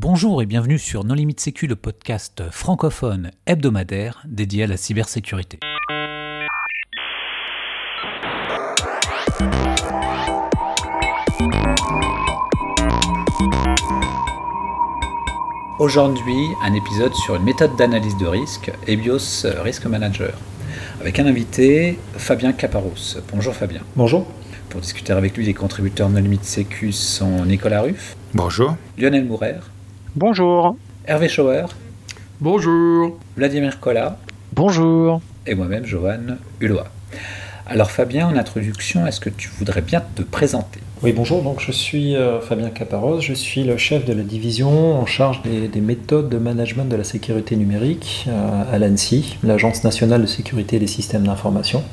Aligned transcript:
Bonjour 0.00 0.40
et 0.42 0.46
bienvenue 0.46 0.78
sur 0.78 1.02
Non 1.02 1.14
Limite 1.14 1.40
Sécu, 1.40 1.66
le 1.66 1.74
podcast 1.74 2.44
francophone 2.52 3.32
hebdomadaire 3.46 4.22
dédié 4.28 4.62
à 4.62 4.66
la 4.68 4.76
cybersécurité. 4.76 5.58
Aujourd'hui, 15.80 16.36
un 16.62 16.74
épisode 16.74 17.12
sur 17.14 17.34
une 17.34 17.42
méthode 17.42 17.74
d'analyse 17.74 18.16
de 18.18 18.26
risque, 18.26 18.70
EBIOS 18.86 19.48
Risk 19.64 19.86
Manager, 19.86 20.38
avec 21.00 21.18
un 21.18 21.26
invité, 21.26 21.98
Fabien 22.12 22.52
Caparros. 22.52 23.18
Bonjour 23.32 23.52
Fabien. 23.52 23.80
Bonjour. 23.96 24.28
Pour 24.70 24.80
discuter 24.80 25.12
avec 25.12 25.36
lui, 25.36 25.44
les 25.44 25.54
contributeurs 25.54 26.08
Non 26.08 26.20
Limite 26.20 26.44
Sécu 26.44 26.92
sont 26.92 27.44
Nicolas 27.44 27.82
Ruff. 27.82 28.16
Bonjour. 28.32 28.76
Lionel 28.96 29.24
Mourer. 29.24 29.56
Bonjour. 30.16 30.76
Hervé 31.06 31.28
Schauer. 31.28 31.66
Bonjour. 32.40 33.18
Vladimir 33.36 33.78
Collat. 33.78 34.16
Bonjour. 34.52 35.20
Et 35.46 35.54
moi-même, 35.54 35.84
Johan 35.84 36.38
Hulot. 36.60 36.80
Alors 37.66 37.90
Fabien, 37.90 38.26
en 38.26 38.36
introduction, 38.36 39.06
est-ce 39.06 39.20
que 39.20 39.28
tu 39.28 39.50
voudrais 39.58 39.82
bien 39.82 40.02
te 40.14 40.22
présenter? 40.22 40.80
Oui, 41.02 41.12
bonjour, 41.12 41.42
donc 41.42 41.60
je 41.60 41.70
suis 41.70 42.16
euh, 42.16 42.40
Fabien 42.40 42.70
Caparros, 42.70 43.20
je 43.20 43.34
suis 43.34 43.62
le 43.62 43.76
chef 43.76 44.06
de 44.06 44.14
la 44.14 44.22
division 44.22 44.98
en 44.98 45.04
charge 45.04 45.42
des, 45.42 45.80
méthodes 45.80 46.30
de 46.30 46.38
management 46.38 46.86
de 46.86 46.96
la 46.96 47.04
sécurité 47.04 47.54
numérique 47.56 48.24
euh, 48.28 48.62
à 48.72 48.78
l'ANSI, 48.78 49.36
l'Agence 49.44 49.84
nationale 49.84 50.22
de 50.22 50.26
sécurité 50.26 50.78
des 50.78 50.86
systèmes 50.86 51.24
d'information. 51.24 51.84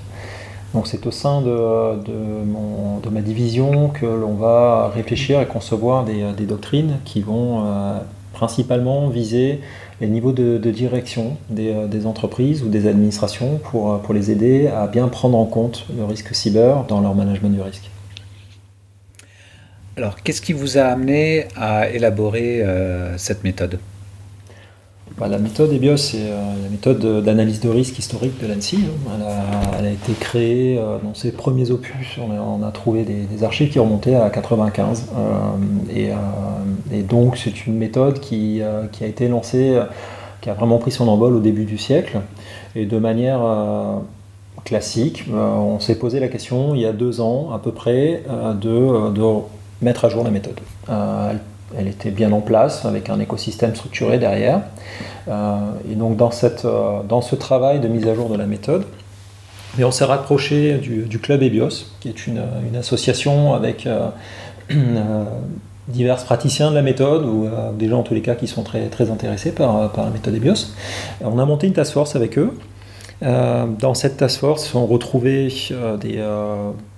Donc 0.75 0.87
c'est 0.87 1.07
au 1.07 1.11
sein 1.11 1.41
de, 1.41 2.03
de, 2.03 3.09
ma 3.09 3.21
division 3.21 3.89
que 3.89 4.05
l'on 4.05 4.33
va 4.33 4.89
réfléchir 4.93 5.39
et 5.41 5.45
concevoir 5.45 6.03
des, 6.03 6.33
des 6.37 6.45
doctrines 6.45 6.97
qui 7.05 7.21
vont 7.21 7.65
euh, 7.65 7.97
principalement 8.33 9.07
viser 9.07 9.61
les 10.01 10.07
niveaux 10.07 10.33
de, 10.33 10.57
direction 10.71 11.37
euh, 11.57 11.87
des, 11.87 12.05
entreprises 12.05 12.61
ou 12.63 12.67
des 12.67 12.87
administrations 12.87 13.57
pour, 13.57 13.93
euh, 13.93 13.97
pour 13.97 14.13
les 14.13 14.29
aider 14.29 14.67
à 14.67 14.87
bien 14.87 15.07
prendre 15.07 15.37
en 15.37 15.45
compte 15.45 15.85
le 15.95 16.03
risque 16.03 16.35
cyber 16.35 16.83
dans 16.83 17.01
leur 17.01 17.15
management 17.15 17.49
du 17.49 17.61
risque. 17.61 17.89
Alors, 19.97 20.21
qu'est-ce 20.21 20.41
qui 20.41 20.51
vous 20.51 20.77
a 20.77 20.83
amené 20.83 21.45
à 21.55 21.89
élaborer 21.89 22.61
euh, 22.61 23.17
cette 23.17 23.45
méthode? 23.45 23.79
Bah, 25.17 25.27
La 25.27 25.39
méthode 25.39 25.71
EBIOS, 25.71 25.97
c'est 25.97 26.29
la 26.29 26.69
méthode 26.69 27.23
d'analyse 27.23 27.59
de 27.59 27.69
risque 27.69 27.97
historique 27.99 28.41
de 28.41 28.47
l'ANSI. 28.47 28.79
Elle, 29.13 29.25
elle, 29.79 29.85
a 29.85 29.91
été 29.91 30.13
créée 30.13 30.79
dans 31.03 31.13
ses 31.13 31.31
premiers 31.31 31.71
opus. 31.71 32.17
On 32.19 32.63
a, 32.63 32.71
trouvé 32.71 33.03
des, 33.03 33.43
archives 33.43 33.69
qui 33.69 33.79
remontaient 33.79 34.15
à 34.15 34.29
95. 34.29 35.07
et 35.95 36.11
et 36.91 37.01
donc 37.01 37.37
c'est 37.37 37.65
une 37.65 37.75
méthode 37.75 38.19
qui, 38.19 38.61
euh, 38.61 38.83
a 39.01 39.05
été 39.05 39.27
lancée, 39.27 39.75
euh, 39.75 39.85
qui 40.41 40.49
a 40.49 40.53
vraiment 40.53 40.77
pris 40.77 40.91
son 40.91 41.07
envol 41.07 41.33
au 41.33 41.39
début 41.39 41.65
du 41.65 41.77
siècle. 41.77 42.21
Et 42.75 42.85
de 42.85 42.97
manière 42.99 43.39
euh, 43.43 43.97
classique, 44.63 45.25
on 45.31 45.79
s'est 45.79 45.95
posé 45.95 46.19
la 46.19 46.27
question 46.27 46.73
il 46.75 46.81
y 46.81 46.85
a 46.85 46.93
deux 46.93 47.21
ans 47.21 47.51
à 47.53 47.59
peu 47.59 47.71
près 47.71 48.23
de, 48.61 49.21
mettre 49.81 50.05
à 50.05 50.09
jour 50.09 50.23
la 50.23 50.31
méthode. 50.31 50.59
Était 51.87 52.11
bien 52.11 52.31
en 52.31 52.41
place 52.41 52.85
avec 52.85 53.09
un 53.09 53.19
écosystème 53.19 53.75
structuré 53.75 54.17
derrière. 54.17 54.61
et 55.27 55.95
donc 55.95 56.17
dans, 56.17 56.31
cette, 56.31 56.65
dans 57.07 57.21
ce 57.21 57.35
travail 57.35 57.79
de 57.79 57.87
mise 57.87 58.07
à 58.07 58.15
jour 58.15 58.29
de 58.29 58.37
la 58.37 58.45
méthode, 58.45 58.85
on 59.79 59.91
s'est 59.91 60.05
rapproché 60.05 60.75
du, 60.77 61.19
Club 61.19 61.43
EBIOS, 61.43 61.87
qui 61.99 62.09
est 62.09 62.27
une, 62.27 62.41
association 62.77 63.53
avec 63.53 63.87
divers 65.87 66.23
praticiens 66.23 66.69
de 66.69 66.75
la 66.75 66.81
méthode, 66.81 67.25
ou 67.25 67.45
euh, 67.45 67.71
des 67.71 67.87
gens 67.89 67.99
en 67.99 68.03
tous 68.03 68.13
les 68.13 68.21
cas 68.21 68.35
qui 68.35 68.47
sont 68.47 68.63
très, 68.63 68.89
intéressés 69.11 69.51
par, 69.51 69.91
la 69.95 70.09
méthode 70.09 70.35
EBIOS. 70.35 70.73
On 71.21 71.39
a 71.39 71.45
monté 71.45 71.67
une 71.67 71.73
task 71.73 71.93
force 71.93 72.15
avec 72.15 72.37
eux. 72.37 72.57
Euh, 73.23 73.65
dans 73.79 73.93
cette 73.93 74.17
task 74.17 74.39
force, 74.39 74.73
on 74.75 74.85
retrouvait 74.85 75.47
euh, 75.71 75.97
des, 75.97 76.17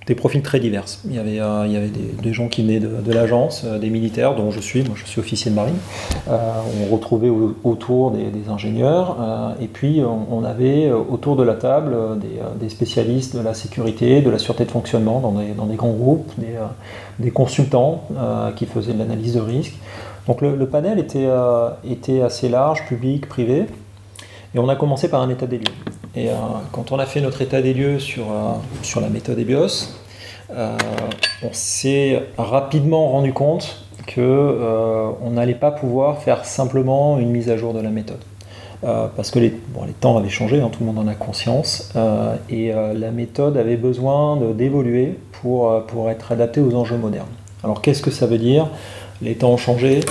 des 0.07 0.15
profils 0.15 0.41
très 0.41 0.59
divers. 0.59 0.85
Il 1.05 1.13
y 1.13 1.19
avait, 1.19 1.39
euh, 1.39 1.87
des, 2.23 2.33
gens 2.33 2.47
qui 2.47 2.63
venaient 2.63 2.79
de, 2.79 3.11
l'agence, 3.11 3.63
euh, 3.65 3.77
des 3.77 3.89
militaires, 3.89 4.35
dont 4.35 4.51
je 4.51 4.61
suis, 4.61 4.83
moi 4.83 4.95
je 4.95 5.05
suis 5.05 5.19
officier 5.19 5.51
de 5.51 5.55
marine. 5.55 5.75
Euh, 6.29 6.37
on 6.81 6.93
retrouvait 6.93 7.29
autour 7.63 8.11
des, 8.11 8.49
ingénieurs, 8.49 9.17
et 9.61 9.67
puis 9.67 10.01
on, 10.01 10.43
avait 10.45 10.89
autour 10.91 11.35
de 11.35 11.43
la 11.43 11.55
table 11.55 11.93
des, 12.59 12.69
spécialistes 12.69 13.35
de 13.35 13.41
la 13.41 13.53
sécurité, 13.53 14.21
de 14.21 14.29
la 14.29 14.37
sûreté 14.37 14.63
de 14.63 14.71
fonctionnement 14.71 15.19
dans 15.19 15.65
des, 15.65 15.75
grands 15.75 15.91
groupes, 15.91 16.31
des, 17.19 17.31
consultants 17.31 18.03
qui 18.55 18.65
faisaient 18.65 18.93
de 18.93 18.99
l'analyse 18.99 19.33
de 19.33 19.41
risque. 19.41 19.73
Donc 20.27 20.41
le, 20.41 20.65
panel 20.67 20.99
était 20.99 22.21
assez 22.21 22.47
large, 22.47 22.85
public, 22.87 23.27
privé. 23.27 23.65
Et 24.55 24.59
on 24.59 24.69
a 24.69 24.75
commencé 24.77 25.09
par 25.09 25.21
un 25.21 25.29
état 25.29 25.45
des 25.45 25.57
lieux. 25.57 25.96
Et 26.17 26.29
quand 26.71 26.91
on 26.91 26.97
a 26.97 27.05
fait 27.05 27.21
notre 27.21 27.43
état 27.43 27.61
des 27.61 27.75
lieux 27.75 27.99
sur, 27.99 28.25
sur 28.81 29.01
la 29.01 29.09
méthode 29.09 29.37
EBIOS, 29.37 29.89
euh, 30.55 30.77
on 31.43 31.49
s'est 31.51 32.23
rapidement 32.37 33.09
rendu 33.09 33.33
compte 33.33 33.83
qu'on 34.13 34.21
euh, 34.21 35.11
n'allait 35.31 35.55
pas 35.55 35.71
pouvoir 35.71 36.19
faire 36.19 36.45
simplement 36.45 37.19
une 37.19 37.31
mise 37.31 37.49
à 37.49 37.57
jour 37.57 37.73
de 37.73 37.81
la 37.81 37.89
méthode. 37.89 38.21
Euh, 38.83 39.07
parce 39.15 39.31
que 39.31 39.39
les, 39.39 39.53
les, 39.85 39.93
temps 39.93 40.17
avaient 40.17 40.29
changé, 40.29 40.61
hein, 40.61 40.69
tout 40.71 40.79
le 40.81 40.85
monde 40.85 40.99
en 40.99 41.07
a 41.07 41.15
conscience, 41.15 41.91
et 42.49 42.71
la 42.71 43.11
méthode 43.11 43.57
avait 43.57 43.75
besoin 43.75 44.37
d'évoluer 44.53 45.17
pour, 45.41 45.83
pour 45.87 46.09
être 46.09 46.31
adaptée 46.31 46.61
aux 46.61 46.75
enjeux 46.75 46.97
modernes. 46.97 47.27
Alors 47.63 47.81
qu'est-ce 47.81 48.03
que 48.03 48.11
ça 48.11 48.27
veut 48.27 48.37
dire? 48.37 48.69
Les 49.21 49.35
temps 49.35 49.49
ont 49.49 49.57
changé. 49.57 50.01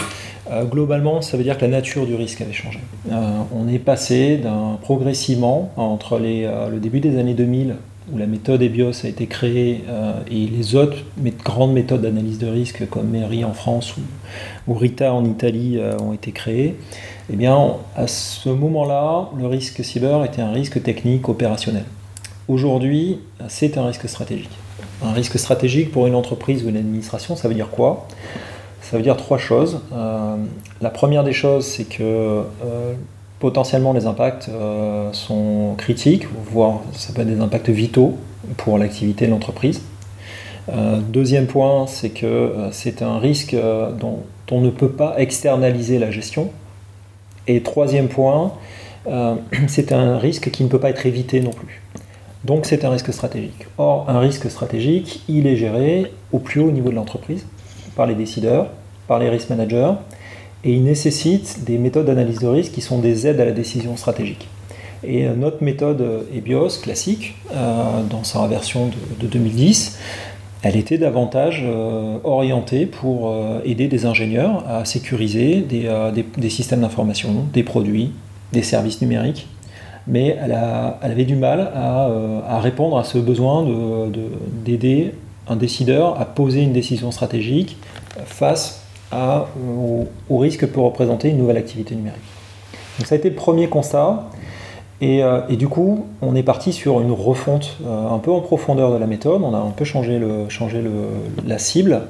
Globalement, 0.70 1.22
ça 1.22 1.36
veut 1.36 1.42
dire 1.42 1.56
que 1.56 1.64
la 1.64 1.70
nature 1.70 2.06
du 2.06 2.14
risque 2.14 2.40
avait 2.40 2.52
changé. 2.52 2.78
on 3.10 3.68
est 3.68 3.78
passé 3.78 4.40
progressivement 4.82 5.70
entre 5.76 6.18
les, 6.18 6.48
le 6.70 6.78
début 6.78 7.00
des 7.00 7.18
années 7.18 7.34
2000 7.34 7.74
où 8.12 8.18
la 8.18 8.26
méthode 8.26 8.62
EBIOS 8.62 9.04
a 9.04 9.08
été 9.08 9.26
créée 9.26 9.84
euh, 9.88 10.12
et 10.30 10.46
les 10.46 10.76
autres 10.76 10.98
grandes 11.44 11.72
méthodes 11.72 12.02
d'analyse 12.02 12.38
de 12.38 12.46
risque 12.46 12.88
comme 12.88 13.08
MERI 13.08 13.44
en 13.44 13.52
France 13.52 13.94
ou, 14.68 14.74
RITA 14.74 15.12
en 15.12 15.24
Italie 15.24 15.78
euh, 15.78 15.98
ont 15.98 16.12
été 16.12 16.30
créées, 16.30 16.76
eh 17.32 17.36
bien, 17.36 17.76
à 17.96 18.06
ce 18.06 18.48
moment-là, 18.48 19.30
le 19.36 19.46
risque 19.46 19.84
cyber 19.84 20.24
était 20.24 20.42
un 20.42 20.52
risque 20.52 20.82
technique 20.82 21.28
opérationnel. 21.28 21.84
Aujourd'hui, 22.48 23.18
c'est 23.48 23.76
un 23.76 23.86
risque 23.86 24.08
stratégique. 24.08 24.50
Un 25.04 25.12
risque 25.12 25.38
stratégique 25.38 25.90
pour 25.90 26.06
une 26.06 26.14
entreprise 26.14 26.64
ou 26.64 26.68
une 26.68 26.76
administration, 26.76 27.34
ça 27.34 27.48
veut 27.48 27.54
dire 27.54 27.70
quoi? 27.70 28.06
Ça 28.90 28.96
veut 28.96 29.02
dire 29.02 29.16
trois 29.16 29.38
choses. 29.38 29.80
Euh, 29.92 30.36
la 30.80 30.90
première 30.90 31.24
des 31.24 31.32
choses, 31.32 31.66
c'est 31.66 31.84
que 31.84 32.44
potentiellement 33.38 33.92
les 33.92 34.06
impacts 34.06 34.48
euh, 34.48 35.12
sont 35.12 35.74
critiques, 35.76 36.26
voire 36.50 36.80
ça 36.92 37.12
peut 37.12 37.22
être 37.22 37.28
des 37.28 37.40
impacts 37.40 37.68
vitaux 37.68 38.16
pour 38.56 38.78
l'activité 38.78 39.26
de 39.26 39.30
l'entreprise. 39.30 39.82
Euh, 40.68 40.98
deuxième 41.00 41.46
point, 41.46 41.86
c'est 41.86 42.10
que 42.10 42.26
euh, 42.26 42.72
c'est 42.72 43.02
un 43.02 43.18
risque 43.18 43.56
dont 44.00 44.20
on 44.50 44.60
ne 44.60 44.70
peut 44.70 44.90
pas 44.90 45.14
externaliser 45.18 45.98
la 45.98 46.10
gestion. 46.10 46.50
Et 47.46 47.62
troisième 47.62 48.08
point, 48.08 48.52
c'est 49.68 49.92
un 49.92 50.18
risque 50.18 50.50
qui 50.50 50.64
ne 50.64 50.68
peut 50.68 50.80
pas 50.80 50.90
être 50.90 51.06
évité 51.06 51.40
non 51.40 51.52
plus. 51.52 51.82
Donc 52.44 52.66
c'est 52.66 52.84
un 52.84 52.90
risque 52.90 53.12
stratégique. 53.12 53.66
Or, 53.78 54.08
un 54.08 54.18
risque 54.18 54.50
stratégique, 54.50 55.22
il 55.28 55.46
est 55.46 55.56
géré 55.56 56.12
au 56.32 56.38
plus 56.38 56.60
haut 56.60 56.72
niveau 56.72 56.90
de 56.90 56.96
l'entreprise, 56.96 57.46
par 57.96 58.06
les 58.06 58.14
décideurs, 58.14 58.68
par 59.08 59.18
les 59.18 59.28
risk 59.28 59.50
managers, 59.50 59.92
et 60.64 60.72
il 60.72 60.84
nécessite 60.84 61.64
des 61.64 61.78
méthodes 61.78 62.06
d'analyse 62.06 62.40
de 62.40 62.48
risque 62.48 62.72
qui 62.72 62.80
sont 62.80 62.98
des 62.98 63.26
aides 63.26 63.40
à 63.40 63.44
la 63.44 63.52
décision 63.52 63.96
stratégique. 63.96 64.48
Et 65.04 65.26
euh, 65.26 65.34
notre 65.34 65.62
méthode 65.62 66.02
EBIOS 66.34 66.80
classique, 66.82 67.34
euh, 67.54 68.02
dans 68.10 68.24
sa 68.24 68.46
version 68.46 68.90
de, 69.20 69.26
2010, 69.26 69.98
elle 70.62 70.76
était 70.76 70.98
davantage 70.98 71.62
euh, 71.64 72.18
orientée 72.24 72.86
pour 72.86 73.32
aider 73.64 73.86
des 73.88 74.06
ingénieurs 74.06 74.64
à 74.68 74.84
sécuriser 74.84 75.60
des, 75.60 76.50
systèmes 76.50 76.80
d'information, 76.80 77.44
des 77.52 77.62
produits, 77.62 78.12
des 78.52 78.62
services 78.62 79.00
numériques. 79.00 79.46
Mais 80.08 80.36
elle, 80.40 80.52
avait 80.52 81.24
du 81.24 81.36
mal 81.36 81.72
à, 81.74 82.60
répondre 82.60 82.96
à 82.96 83.04
ce 83.04 83.18
besoin 83.18 83.66
d'aider 84.64 85.12
un 85.48 85.56
décideur 85.56 86.20
à 86.20 86.24
poser 86.24 86.62
une 86.62 86.72
décision 86.72 87.10
stratégique 87.10 87.76
face 88.24 88.86
au, 89.10 90.38
risque 90.38 90.60
que 90.60 90.66
peut 90.66 90.80
représenter 90.80 91.28
une 91.28 91.38
nouvelle 91.38 91.56
activité 91.56 91.94
numérique. 91.94 92.20
Donc 92.98 93.06
ça 93.06 93.14
a 93.14 93.18
été 93.18 93.30
le 93.30 93.36
premier 93.36 93.68
constat. 93.68 94.24
Et, 95.02 95.22
euh, 95.22 95.42
du 95.50 95.68
coup, 95.68 96.06
on 96.22 96.34
est 96.34 96.42
parti 96.42 96.72
sur 96.72 97.00
une 97.00 97.12
refonte 97.12 97.76
euh, 97.86 98.08
un 98.08 98.18
peu 98.18 98.30
en 98.30 98.40
profondeur 98.40 98.92
de 98.92 98.96
la 98.96 99.06
méthode. 99.06 99.42
On 99.42 99.54
a 99.54 99.58
un 99.58 99.70
peu 99.70 99.84
changé, 99.84 100.18
la 101.46 101.58
cible, 101.58 102.02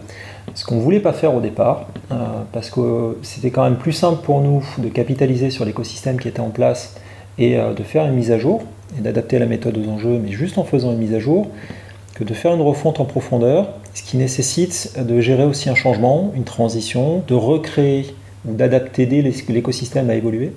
ce 0.55 0.65
qu'on 0.65 0.77
ne 0.77 0.81
voulait 0.81 1.01
pas 1.01 1.13
faire 1.13 1.35
au 1.35 1.41
départ, 1.41 1.87
euh, 2.13 2.15
parce 2.53 2.71
que 2.71 3.19
c'était 3.23 3.51
quand 3.51 3.65
même 3.65 3.77
plus 3.77 3.93
simple 3.93 4.23
pour 4.23 4.41
nous 4.41 4.65
de 4.79 4.89
capitaliser 4.89 5.51
sur 5.51 5.65
l'écosystème 5.65 6.21
qui 6.21 6.29
était 6.29 6.41
en 6.41 6.51
place 6.51 6.95
et 7.39 7.57
de 7.57 7.83
faire 7.83 8.07
une 8.07 8.15
mise 8.15 8.33
à 8.33 8.39
jour 8.39 8.63
et 8.97 9.03
d'adapter 9.03 9.39
la 9.39 9.45
méthode 9.45 9.77
aux 9.77 9.91
enjeux, 9.91 10.19
mais 10.25 10.33
juste 10.33 10.57
en 10.57 10.65
faisant 10.65 10.93
une 10.93 10.99
mise 10.99 11.13
à 11.13 11.19
jour, 11.19 11.49
que 12.17 12.25
de 12.25 12.33
faire 12.33 12.55
une 12.55 12.63
refonte 12.63 12.99
en 12.99 13.05
profondeur, 13.05 13.69
ce 13.93 14.03
qui 14.03 14.17
nécessite 14.17 14.99
de 14.99 15.21
gérer 15.21 15.45
aussi 15.45 15.69
un 15.69 15.75
changement, 15.75 16.33
une 16.35 16.45
transition, 16.45 17.23
de 17.29 17.35
recréer 17.35 18.07
ou 18.49 18.55
d'adapter 18.55 19.05
l'écosystème 19.05 20.09
à 20.09 20.15
évoluer 20.15 20.53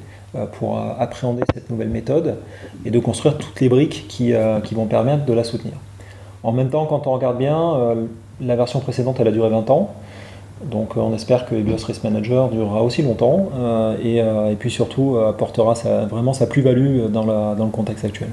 pour 0.54 0.78
appréhender 0.78 1.44
cette 1.54 1.70
nouvelle 1.70 1.90
méthode 1.90 2.38
et 2.86 2.92
de 2.92 3.00
construire 3.00 3.38
toutes 3.38 3.60
les 3.60 3.68
briques 3.68 4.06
qui, 4.08 4.34
qui 4.64 4.76
vont 4.76 4.86
permettre 4.86 5.26
de 5.26 5.34
la 5.34 5.44
soutenir. 5.44 5.74
En 6.44 6.54
même 6.54 6.70
temps, 6.70 6.86
quand 6.86 7.08
on 7.08 7.12
regarde 7.12 7.38
bien, 7.38 7.74
la 8.40 8.56
version 8.56 8.80
précédente, 8.80 9.18
elle 9.20 9.28
a 9.28 9.32
duré 9.32 9.50
20 9.50 9.70
ans. 9.70 9.94
Donc 10.64 10.96
on 10.96 11.14
espère 11.14 11.46
que 11.46 11.56
EBIOS 11.56 11.86
Risk 11.88 12.04
Manager 12.06 12.50
durera 12.50 12.84
aussi 12.84 13.02
longtemps 13.02 13.50
et, 14.02 14.22
puis 14.58 14.72
surtout 14.72 15.18
apportera 15.18 15.74
vraiment 16.10 16.32
sa 16.32 16.48
plus-value 16.48 17.08
dans 17.08 17.26
le 17.26 17.72
contexte 17.72 18.06
actuel. 18.06 18.30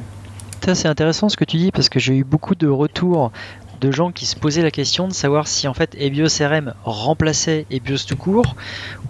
C'est 0.74 0.88
intéressant 0.88 1.28
ce 1.28 1.36
que 1.36 1.44
tu 1.44 1.58
dis 1.58 1.70
parce 1.70 1.88
que 1.88 2.00
j'ai 2.00 2.16
eu 2.16 2.24
beaucoup 2.24 2.56
de 2.56 2.66
retours 2.66 3.30
de 3.80 3.92
gens 3.92 4.10
qui 4.10 4.26
se 4.26 4.36
posaient 4.36 4.62
la 4.62 4.70
question 4.70 5.06
de 5.06 5.12
savoir 5.12 5.46
si 5.46 5.68
en 5.68 5.74
fait 5.74 5.94
EBIOS 5.98 6.28
RM 6.40 6.74
remplaçait 6.82 7.66
EBIOS 7.70 7.98
tout 8.08 8.16
court 8.16 8.56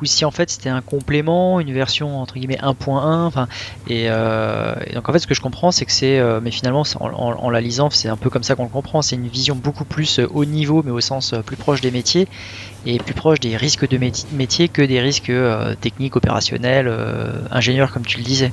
ou 0.03 0.05
si 0.05 0.25
en 0.25 0.31
fait 0.31 0.50
c'était 0.50 0.69
un 0.69 0.82
complément, 0.82 1.61
une 1.61 1.73
version 1.73 2.20
entre 2.20 2.35
guillemets 2.35 2.58
1.1. 2.58 3.26
Enfin, 3.26 3.49
euh, 3.91 4.75
et, 4.87 4.94
donc 4.94 5.08
en 5.08 5.12
fait 5.12 5.19
ce 5.19 5.26
que 5.26 5.35
je 5.35 5.41
comprends 5.41 5.70
c'est 5.70 5.87
que 5.87 5.93
c'est, 5.93 6.19
euh, 6.19 6.41
mais 6.43 6.50
finalement 6.50 6.82
en, 7.00 7.50
la 7.50 7.61
lisant 7.61 7.88
c'est 7.91 8.08
un 8.08 8.17
peu 8.17 8.29
comme 8.29 8.43
ça 8.43 8.55
qu'on 8.55 8.64
le 8.64 8.69
comprend, 8.69 9.00
c'est 9.00 9.17
une 9.17 9.29
vision 9.29 9.55
beaucoup 9.55 9.85
plus 9.85 10.19
euh, 10.19 10.29
haut 10.35 10.44
niveau 10.44 10.82
mais 10.85 10.91
au 10.91 11.00
sens 11.00 11.35
plus 11.47 11.56
proche 11.56 11.81
des 11.81 11.91
métiers 11.91 12.29
et 12.85 12.99
plus 12.99 13.14
proche 13.14 13.41
des 13.41 13.56
risques 13.56 13.88
de 13.88 13.99
métier 13.99 14.69
que 14.69 14.82
des 14.82 15.00
risques 15.00 15.32
techniques, 15.81 16.17
opérationnels, 16.17 16.93
ingénieurs 17.50 17.93
comme 17.93 18.05
tu 18.05 18.19
le 18.19 18.25
disais. 18.25 18.53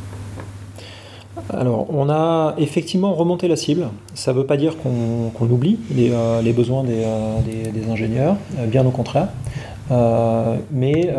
Alors, 1.49 1.87
on 1.89 2.09
a 2.09 2.55
effectivement 2.57 3.13
remonté 3.13 3.47
la 3.47 3.55
cible. 3.55 3.87
Ça 4.13 4.31
ne 4.31 4.37
veut 4.37 4.45
pas 4.45 4.57
dire 4.57 4.75
qu'on 4.77 5.45
oublie 5.45 5.77
les, 5.93 6.11
euh, 6.11 6.53
besoins 6.53 6.83
des, 6.83 7.03
euh, 7.03 7.91
ingénieurs, 7.91 8.37
euh, 8.59 8.65
bien 8.65 8.85
au 8.85 8.91
contraire. 8.91 9.27
mais, 10.71 11.13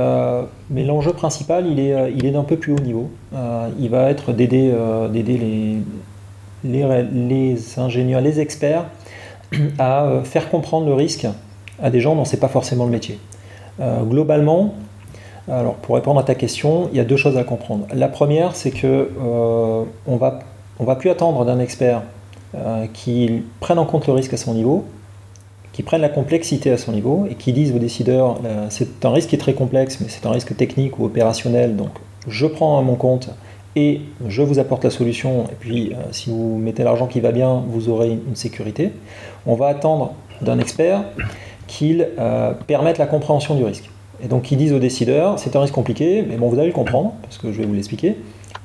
l'enjeu 0.70 1.12
principal, 1.12 1.66
il 1.66 1.78
est, 1.78 2.30
d'un 2.30 2.44
peu 2.44 2.56
plus 2.56 2.72
haut 2.72 2.80
niveau. 2.80 3.10
il 3.78 3.90
va 3.90 4.10
être 4.10 4.32
d'aider 4.32 4.72
les, 6.64 7.78
ingénieurs, 7.78 8.20
les 8.20 8.40
experts 8.40 8.86
à 9.78 10.08
faire 10.24 10.50
comprendre 10.50 10.86
le 10.86 10.94
risque 10.94 11.26
à 11.82 11.90
des 11.90 12.00
gens 12.00 12.14
dont 12.14 12.24
ce 12.24 12.34
n'est 12.34 12.40
pas 12.40 12.48
forcément 12.48 12.84
le 12.86 12.90
métier. 12.90 13.18
globalement, 13.80 14.74
alors, 15.50 15.75
pour 15.75 15.94
répondre 15.94 16.19
à 16.19 16.23
ta 16.23 16.35
question, 16.35 16.88
il 16.91 16.96
y 16.96 17.00
a 17.00 17.05
deux 17.05 17.17
choses 17.17 17.37
à 17.37 17.44
comprendre. 17.44 17.87
La 17.93 18.08
première, 18.08 18.56
c'est 18.56 18.70
que 18.70 18.87
euh, 18.87 19.85
on 20.06 20.17
va, 20.17 20.41
va 20.81 20.96
plus 20.96 21.11
attendre 21.11 21.44
d'un 21.44 21.61
expert 21.61 22.02
euh, 22.55 22.87
qui 22.93 23.43
prenne 23.61 23.79
en 23.79 23.85
compte 23.85 24.06
le 24.06 24.14
risque 24.14 24.32
à 24.32 24.38
son 24.38 24.55
niveau, 24.55 24.85
qui 25.73 25.82
prenne 25.82 26.00
la 26.00 26.08
complexité 26.08 26.70
à 26.70 26.79
son 26.79 26.93
niveau 26.93 27.26
et 27.29 27.35
qui 27.35 27.52
dise 27.52 27.75
aux 27.75 27.79
décideurs 27.79 28.38
euh, 28.46 28.67
c'est 28.70 29.05
un 29.05 29.11
risque 29.11 29.31
qui 29.31 29.35
est 29.35 29.38
très 29.38 29.52
complexe, 29.52 29.99
mais 30.00 30.06
c'est 30.08 30.25
un 30.25 30.31
risque 30.31 30.56
technique 30.56 30.99
ou 30.99 31.05
opérationnel, 31.05 31.76
donc 31.76 31.91
je 32.26 32.46
prends 32.46 32.79
à 32.79 32.82
mon 32.82 32.94
compte 32.94 33.29
et 33.76 34.00
je 34.26 34.41
vous 34.41 34.58
apporte 34.58 34.85
la 34.85 34.91
solution. 34.91 35.44
Et 35.50 35.56
puis, 35.58 35.93
si 36.12 36.31
vous 36.31 36.56
mettez 36.58 36.85
l'argent 36.85 37.08
qui 37.08 37.19
va 37.20 37.32
bien, 37.32 37.64
vous 37.69 37.88
aurez 37.88 38.08
une 38.08 38.37
sécurité. 38.37 38.93
On 39.46 39.56
va 39.56 39.67
attendre 39.67 40.14
d'un 40.41 40.61
expert 40.61 41.02
qu'il 41.67 42.08
permette 42.69 42.99
la 42.99 43.06
compréhension 43.06 43.56
du 43.56 43.64
risque. 43.64 43.91
Et 44.22 44.28
donc 44.28 44.50
ils 44.50 44.58
disent 44.58 44.72
aux 44.72 44.78
décideurs, 44.78 45.38
c'est 45.38 45.56
un 45.56 45.61
risque 45.61 45.75
compliqué, 45.75 46.25
mais 46.28 46.37
bon, 46.37 46.49
vous 46.49 46.58
allez 46.58 46.69
le 46.69 46.75
comprendre, 46.75 47.14
parce 47.22 47.38
que 47.38 47.52
je 47.52 47.58
vais 47.58 47.66
vous 47.66 47.75
l'expliquer, 47.75 48.16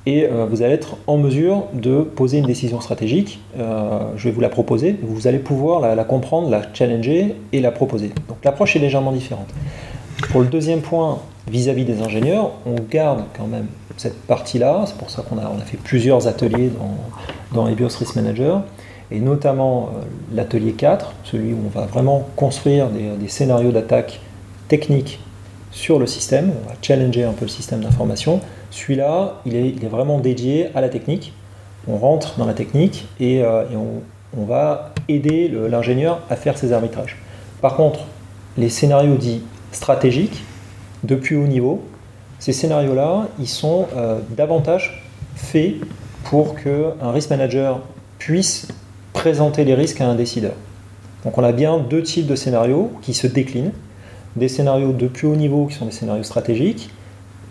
et 0.06 0.25
euh, 0.25 0.46
vous 0.50 0.62
allez 0.62 0.74
être 0.74 0.98
en 1.07 1.18
mesure 1.18 1.66
de 1.74 2.01
poser 2.01 2.38
une 2.38 2.46
décision 2.46 2.80
stratégique, 2.81 3.40
euh, 3.60 4.00
je 4.16 4.25
vais 4.25 4.31
vous 4.31 4.42
la 4.42 4.50
proposer, 4.50 4.96
vous 5.01 5.28
allez 5.28 5.40
pouvoir 5.40 5.81
la, 5.81 6.04
comprendre, 6.04 6.50
la 6.50 6.62
challenger 6.74 7.36
et 7.51 7.62
la 7.62 7.72
proposer. 7.72 8.12
Donc 8.28 8.38
l'approche 8.44 8.75
est 8.75 8.80
légèrement 8.80 9.12
différente. 9.12 9.50
Pour 10.31 10.42
le 10.42 10.48
deuxième 10.48 10.81
point, 10.81 11.19
vis-à-vis 11.50 11.86
des 11.86 12.02
ingénieurs, 12.02 12.52
on 12.66 12.75
garde 12.90 13.24
quand 13.36 13.48
même 13.48 13.68
cette 13.98 14.22
partie-là, 14.22 14.86
c'est 14.86 14.98
pour 14.98 15.10
ça 15.10 15.24
qu'on 15.24 15.38
a, 15.38 15.52
on 15.54 15.60
a 15.60 15.66
fait 15.66 15.78
plusieurs 15.78 16.28
ateliers 16.28 16.69
dans, 16.69 17.62
dans 17.63 17.68
EBIOS 17.68 17.98
Risk 18.00 18.16
Manager, 18.16 18.63
et 19.12 19.19
notamment 19.19 19.90
euh, 19.90 20.06
l'atelier 20.34 20.72
4, 20.72 21.13
celui 21.24 21.54
où 21.54 21.57
on 21.66 21.69
va 21.69 21.86
vraiment 21.88 22.25
construire 22.36 22.90
des, 22.90 23.10
des 23.19 23.28
scénarios 23.28 23.72
d'attaque 23.72 24.22
techniques 24.69 25.19
sur 25.80 25.98
le 25.98 26.08
système, 26.08 26.52
on 26.62 26.68
va 26.68 26.76
challenger 26.81 27.24
un 27.24 27.31
peu 27.31 27.46
le 27.46 27.50
système 27.50 27.80
d'information. 27.80 28.42
Celui-là, 28.70 29.36
il 29.46 29.56
est, 29.56 29.88
vraiment 29.88 30.20
dédié 30.20 30.68
à 30.76 30.81
la 30.81 30.90
technique. 30.90 31.31
On 31.88 31.98
rentre 31.98 32.38
dans 32.38 32.46
la 32.46 32.54
technique 32.54 33.08
et, 33.22 33.42
euh, 33.42 33.64
on, 34.38 34.44
va 34.44 34.94
aider 35.08 35.48
l'ingénieur 35.48 36.20
à 36.30 36.36
faire 36.36 36.58
ses 36.58 36.74
arbitrages. 36.74 37.18
Par 37.62 37.78
contre, 37.78 38.02
les 38.58 38.68
scénarios 38.68 39.16
dits 39.16 39.42
stratégiques, 39.72 40.44
de 41.04 41.16
plus 41.16 41.38
haut 41.38 41.48
niveau, 41.48 41.81
ces 42.40 42.52
scénarios-là, 42.52 43.28
ils 43.40 43.48
sont 43.48 43.88
euh, 43.96 44.20
davantage 44.31 45.02
faits 45.36 45.76
pour 46.26 46.56
qu'un 46.56 47.12
risk 47.14 47.30
manager 47.30 47.80
puisse 48.18 48.68
présenter 49.14 49.64
les 49.64 49.76
risques 49.76 50.02
à 50.02 50.08
un 50.10 50.16
décideur. 50.16 50.54
Donc 51.24 51.38
on 51.38 51.44
a 51.44 51.54
bien 51.54 51.80
deux 51.80 52.04
types 52.04 52.28
de 52.28 52.36
scénarios 52.36 52.92
qui 53.02 53.14
se 53.14 53.28
déclinent 53.28 53.72
des 54.39 54.47
scénarios 54.47 54.91
de 54.91 55.07
plus 55.07 55.27
haut 55.27 55.36
niveau 55.36 55.68
qui 55.68 55.75
sont 55.75 55.86
des 55.86 55.91
scénarios 55.91 56.24
stratégiques 56.24 56.89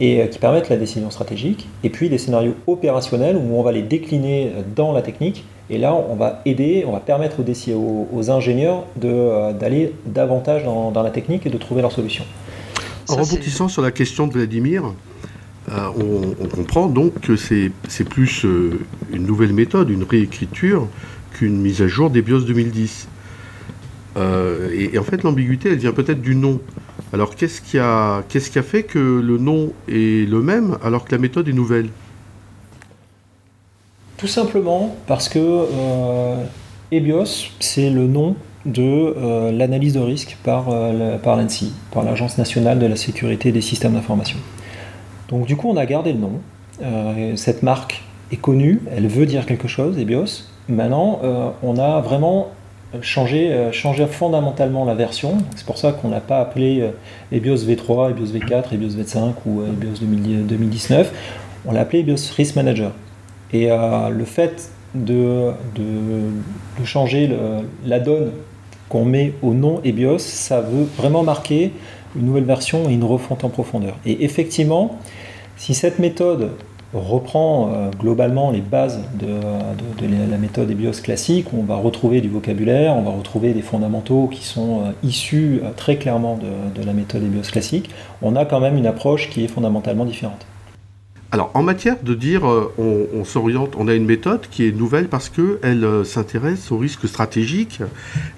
et 0.00 0.22
euh, 0.22 0.26
qui 0.26 0.38
permettent 0.38 0.68
la 0.68 0.76
décision 0.76 1.10
stratégique, 1.10 1.68
et 1.82 1.90
puis 1.90 2.08
des 2.08 2.18
scénarios 2.18 2.54
opérationnels 2.66 3.36
où 3.36 3.56
on 3.56 3.62
va 3.62 3.72
les 3.72 3.82
décliner 3.82 4.52
dans 4.76 4.92
la 4.92 5.02
technique, 5.02 5.44
et 5.70 5.78
là 5.78 5.94
on 5.94 6.14
va 6.14 6.40
aider, 6.44 6.84
on 6.86 6.92
va 6.92 7.00
permettre 7.00 7.36
aux, 7.40 8.08
aux, 8.12 8.30
ingénieurs 8.30 8.84
euh, 9.04 9.52
d'aller 9.52 9.92
davantage 10.06 10.64
dans, 10.64 11.02
la 11.02 11.10
technique 11.10 11.46
et 11.46 11.50
de 11.50 11.58
trouver 11.58 11.82
leur 11.82 11.92
solution. 11.92 12.24
En 13.08 13.16
rebondissant 13.16 13.68
sur 13.68 13.82
la 13.82 13.90
question 13.90 14.26
de 14.26 14.34
Vladimir, 14.34 14.84
euh, 15.70 15.88
on, 16.40 16.46
comprend 16.46 16.86
donc 16.86 17.20
que 17.20 17.36
c'est 17.36 18.04
plus 18.08 18.44
une 19.12 19.26
nouvelle 19.26 19.52
méthode, 19.52 19.90
une 19.90 20.04
réécriture, 20.04 20.86
qu'une 21.32 21.56
mise 21.56 21.82
à 21.82 21.88
jour 21.88 22.10
des 22.10 22.22
BIOS 22.22 22.40
2010. 22.40 23.08
Euh, 24.18 24.70
et, 24.72 24.98
en 24.98 25.04
fait, 25.04 25.22
l'ambiguïté, 25.22 25.70
elle 25.70 25.78
vient 25.78 25.92
peut-être 25.92 26.20
du 26.20 26.34
nom. 26.34 26.60
Alors, 27.12 27.36
qu'est-ce 27.36 27.60
qui, 27.60 27.78
a, 27.78 28.18
a 28.18 28.62
fait 28.62 28.82
que 28.82 28.98
le 28.98 29.38
nom 29.38 29.72
est 29.88 30.28
le 30.28 30.42
même 30.42 30.76
alors 30.82 31.04
que 31.04 31.12
la 31.12 31.18
méthode 31.18 31.48
est 31.48 31.52
nouvelle? 31.52 31.88
Tout 34.16 34.26
simplement 34.26 34.96
parce 35.06 35.28
que 35.28 35.38
euh, 35.38 36.44
EBIOS, 36.90 37.50
c'est 37.60 37.90
le 37.90 38.06
nom 38.06 38.34
de 38.66 38.82
euh, 38.82 39.52
l'analyse 39.52 39.94
de 39.94 40.00
risque 40.00 40.36
par, 40.42 40.66
par 41.22 41.36
l'ANSI, 41.36 41.72
par 41.92 42.02
l'Agence 42.02 42.36
nationale 42.36 42.78
de 42.80 42.86
la 42.86 42.96
sécurité 42.96 43.52
des 43.52 43.60
systèmes 43.60 43.94
d'information. 43.94 44.38
Donc, 45.28 45.46
du 45.46 45.56
coup, 45.56 45.70
on 45.70 45.76
a 45.76 45.86
gardé 45.86 46.12
le 46.12 46.18
nom. 46.18 47.36
cette 47.36 47.62
marque 47.62 48.02
est 48.32 48.36
connue, 48.36 48.80
elle 48.94 49.06
veut 49.06 49.26
dire 49.26 49.46
quelque 49.46 49.68
chose, 49.68 49.98
EBIOS. 49.98 50.44
Maintenant, 50.68 51.20
on 51.62 51.78
a 51.78 52.00
vraiment 52.00 52.50
changer, 53.02 53.52
euh, 53.52 53.72
changer 53.72 54.06
fondamentalement 54.06 54.84
la 54.84 54.94
version. 54.94 55.38
C'est 55.56 55.66
pour 55.66 55.78
ça 55.78 55.92
qu'on 55.92 56.08
n'a 56.08 56.20
pas 56.20 56.40
appelé 56.40 56.80
euh, 56.80 56.90
EBIOS 57.32 57.66
V3, 57.66 58.10
EBIOS 58.10 58.38
V4, 58.38 58.74
EBIOS 58.74 59.02
V5 59.02 59.32
ou 59.46 59.60
euh, 59.60 59.72
EBIOS 59.72 59.98
2019. 60.00 61.12
On 61.66 61.72
l'a 61.72 61.80
appelé 61.80 62.00
EBIOS 62.00 62.32
Risk 62.36 62.56
Manager. 62.56 62.92
Et 63.52 63.68
le 63.68 64.24
fait 64.26 64.70
de, 64.94 65.52
de, 65.74 66.84
changer 66.84 67.34
la 67.86 67.98
donne 67.98 68.32
qu'on 68.90 69.06
met 69.06 69.32
au 69.40 69.54
nom 69.54 69.80
EBIOS, 69.84 70.18
ça 70.18 70.60
veut 70.60 70.86
vraiment 70.98 71.22
marquer 71.22 71.72
une 72.14 72.26
nouvelle 72.26 72.44
version 72.44 72.90
et 72.90 72.92
une 72.92 73.04
refonte 73.04 73.44
en 73.44 73.48
profondeur. 73.48 73.96
Et 74.04 74.22
effectivement, 74.22 74.98
si 75.56 75.72
cette 75.72 75.98
méthode 75.98 76.50
reprend 76.94 77.70
euh, 77.72 77.90
globalement 77.90 78.50
les 78.50 78.60
bases 78.60 79.00
de, 79.14 79.26
la 80.30 80.38
méthode 80.38 80.70
EBIOS 80.70 81.02
classique. 81.02 81.48
On 81.52 81.62
va 81.62 81.76
retrouver 81.76 82.20
du 82.20 82.28
vocabulaire, 82.28 82.94
on 82.94 83.02
va 83.02 83.10
retrouver 83.10 83.52
des 83.52 83.62
fondamentaux 83.62 84.28
qui 84.32 84.44
sont 84.44 84.80
euh, 84.80 84.90
issus 85.02 85.60
euh, 85.62 85.70
très 85.76 85.96
clairement 85.96 86.38
de, 86.38 86.82
la 86.82 86.92
méthode 86.92 87.22
EBIOS 87.22 87.50
classique. 87.50 87.90
On 88.22 88.36
a 88.36 88.44
quand 88.44 88.60
même 88.60 88.76
une 88.76 88.86
approche 88.86 89.28
qui 89.28 89.44
est 89.44 89.48
fondamentalement 89.48 90.04
différente. 90.04 90.46
Alors, 91.30 91.50
en 91.52 91.62
matière 91.62 91.96
de 92.02 92.14
dire, 92.14 92.44
on, 92.78 93.22
s'oriente, 93.22 93.74
on 93.76 93.86
a 93.86 93.92
une 93.92 94.06
méthode 94.06 94.46
qui 94.50 94.66
est 94.66 94.72
nouvelle 94.72 95.08
parce 95.08 95.28
qu'elle 95.28 95.86
s'intéresse 96.06 96.72
aux 96.72 96.78
risques 96.78 97.06
stratégiques 97.06 97.82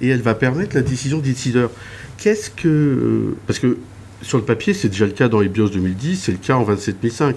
et 0.00 0.08
elle 0.08 0.22
va 0.22 0.34
permettre 0.34 0.74
la 0.74 0.82
décision 0.82 1.18
des 1.18 1.28
décideurs. 1.28 1.70
Qu'est-ce 2.18 2.50
que. 2.50 3.36
parce 3.46 3.60
que 3.60 3.78
sur 4.22 4.38
le 4.38 4.44
papier, 4.44 4.74
c'est 4.74 4.88
déjà 4.88 5.06
le 5.06 5.12
cas 5.12 5.28
dans 5.28 5.40
EBIOS 5.40 5.70
2010, 5.70 6.16
c'est 6.16 6.32
le 6.32 6.38
cas 6.38 6.54
en 6.54 6.64
27005. 6.64 7.36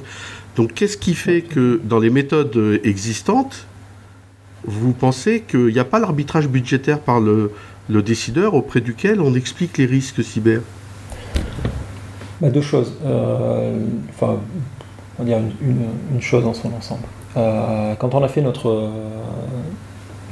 Donc 0.55 0.73
qu'est-ce 0.73 0.97
qui 0.97 1.15
fait 1.15 1.41
que 1.41 1.81
dans 1.83 1.99
les 1.99 2.09
méthodes 2.09 2.55
euh, 2.55 2.79
existantes, 2.83 3.65
vous 4.65 4.93
pensez 4.93 5.41
qu'il 5.41 5.67
n'y 5.67 5.79
a 5.79 5.85
pas 5.85 5.99
l'arbitrage 5.99 6.47
budgétaire 6.47 6.99
par 6.99 7.19
le, 7.19 7.51
décideur 7.89 8.53
auprès 8.53 8.81
duquel 8.81 9.19
on 9.19 9.33
explique 9.33 9.77
les 9.77 9.85
risques 9.85 10.23
cyber? 10.23 10.61
Bah, 12.39 12.49
Deux 12.49 12.61
choses. 12.61 12.93
Euh, 13.05 13.77
enfin, 14.09 14.37
on 15.17 15.23
va 15.23 15.25
dire 15.27 15.39
une, 15.61 16.21
chose 16.21 16.43
dans 16.43 16.53
son 16.53 16.71
ensemble. 16.73 17.03
Euh, 17.35 17.95
quand 17.95 18.13
on 18.13 18.23
a 18.23 18.27
fait 18.27 18.41
notre, 18.41 18.89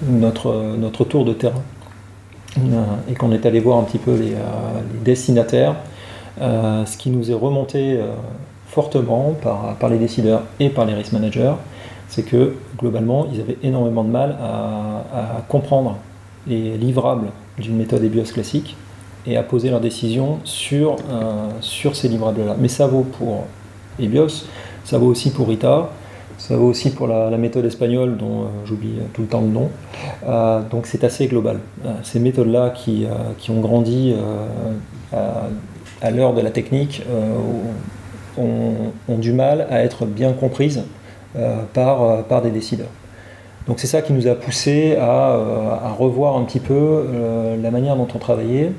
notre, 0.08 0.76
notre 0.78 1.04
tour 1.04 1.26
de 1.26 1.34
terrain 1.34 1.64
et 3.10 3.14
qu'on 3.16 3.32
est 3.32 3.46
allé 3.46 3.60
voir 3.60 3.80
un 3.80 3.84
petit 3.84 3.98
peu 3.98 4.14
les, 4.14 4.30
les 4.30 5.00
destinataires, 5.04 5.76
ce 6.40 6.98
qui 6.98 7.10
nous 7.10 7.30
est 7.32 7.36
remonté 7.36 8.00
fortement 8.72 9.36
par, 9.42 9.90
les 9.90 9.98
décideurs 9.98 10.44
et 10.60 10.70
par 10.70 10.86
les 10.86 10.94
risk 10.94 11.12
managers, 11.12 11.54
c'est 12.08 12.24
que 12.24 12.56
globalement, 12.78 13.28
ils 13.34 13.42
avaient 13.42 13.58
énormément 13.64 14.04
de 14.04 14.10
mal 14.10 14.38
à, 14.42 15.42
comprendre 15.50 15.98
les 16.48 16.78
livrables 16.78 17.28
d'une 17.60 17.78
méthode 17.78 18.04
EBIOS 18.04 18.32
classique 18.34 18.76
et 19.28 19.38
à 19.38 19.44
poser 19.44 19.70
leurs 19.70 19.82
décisions 19.82 20.40
sur, 20.44 20.96
euh, 21.12 21.94
ces 21.94 22.08
livrables-là. 22.08 22.56
Mais 22.60 22.70
ça 22.70 22.88
vaut 22.88 23.04
pour 23.04 23.46
EBIOS, 24.00 24.46
ça 24.84 24.98
vaut 24.98 25.08
aussi 25.08 25.32
pour 25.32 25.50
RITA, 25.50 25.90
ça 26.38 26.56
vaut 26.56 26.68
aussi 26.68 26.92
pour 26.92 27.08
la, 27.08 27.38
méthode 27.38 27.66
espagnole 27.66 28.18
dont 28.18 28.42
euh, 28.42 28.46
j'oublie 28.66 28.96
tout 29.14 29.22
le 29.22 29.28
temps 29.28 29.42
le 29.42 29.48
nom. 29.48 29.70
Euh, 30.28 30.62
donc 30.72 30.88
c'est 30.88 31.04
assez 31.04 31.28
global. 31.28 31.60
ces 32.04 32.20
méthodes-là 32.20 32.72
qui, 32.72 33.06
ont 33.50 33.60
grandi 33.60 34.16
à, 36.02 36.12
l'heure 36.12 36.34
de 36.34 36.42
la 36.42 36.52
technique 36.52 37.04
ont, 38.38 38.92
ont, 39.08 39.18
du 39.18 39.34
mal 39.34 39.68
à 39.70 39.84
être 39.84 40.06
bien 40.06 40.34
comprises 40.34 40.84
euh, 41.38 41.62
par, 41.74 42.04
euh, 42.04 42.22
par 42.24 42.42
des 42.42 42.50
décideurs. 42.50 42.90
Donc 43.66 43.80
c'est 43.80 43.88
ça 43.88 44.02
qui 44.02 44.12
nous 44.12 44.28
a 44.28 44.36
poussé 44.36 44.98
à, 44.98 45.32
euh, 45.32 45.70
à 45.82 45.90
revoir 45.92 46.36
un 46.36 46.44
petit 46.44 46.60
peu 46.60 47.06
la 47.62 47.72
manière 47.72 47.96
dont 47.96 48.08
on 48.14 48.18
travaillait. 48.18 48.72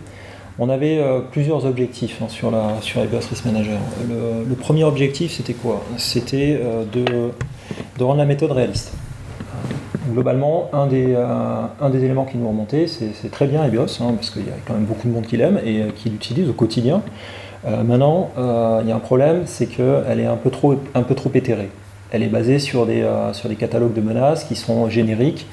On 0.59 0.69
avait 0.69 1.00
plusieurs 1.31 1.64
objectifs 1.64 2.21
hein, 2.21 2.26
sur, 2.29 2.50
la, 2.50 2.76
sur 2.83 3.00
Risk 3.00 3.47
Manager. 3.47 3.79
Le, 4.07 4.55
premier 4.55 4.85
objectif, 4.85 5.33
c'était 5.33 5.55
quoi? 5.55 5.83
C'était 5.97 6.61
de, 6.93 7.31
de, 7.99 8.05
rendre 8.05 8.19
la 8.19 8.26
méthode 8.26 8.52
réaliste. 8.52 8.93
Globalement, 10.12 10.69
un 10.73 10.87
des, 10.87 11.14
un 11.14 11.90
des 11.90 12.04
éléments 12.04 12.25
qui 12.25 12.37
nous 12.37 12.47
remontait, 12.47 12.87
c'est 12.87 13.31
très 13.31 13.47
bien 13.47 13.64
EBIOS, 13.64 14.00
hein, 14.00 14.12
parce 14.14 14.31
qu'il 14.31 14.47
y 14.47 14.50
a 14.50 14.54
quand 14.66 14.75
même 14.75 14.85
beaucoup 14.85 15.09
de 15.09 15.12
monde 15.12 15.26
qui 15.26 15.37
l'aime 15.37 15.59
et 15.64 15.85
qui 15.97 16.11
l'utilise 16.11 16.49
au 16.49 16.52
quotidien. 16.52 17.02
maintenant, 17.64 18.31
il 18.37 18.88
y 18.88 18.92
a 18.92 18.97
un 18.97 19.00
problème, 19.00 19.42
c'est 19.47 19.66
qu'elle 19.66 20.21
est 20.21 20.26
un 20.26 20.37
peu 20.37 20.50
trop, 20.50 20.75
éthérée 21.35 21.71
elle 22.12 22.23
est 22.23 22.28
basée 22.28 22.59
sur 22.59 22.87
des, 22.87 23.02
euh, 23.02 23.33
catalogues 23.59 23.95
de 23.95 24.00
menaces 24.00 24.45
qui 24.45 24.54
sont 24.54 24.88
génériques. 24.88 25.47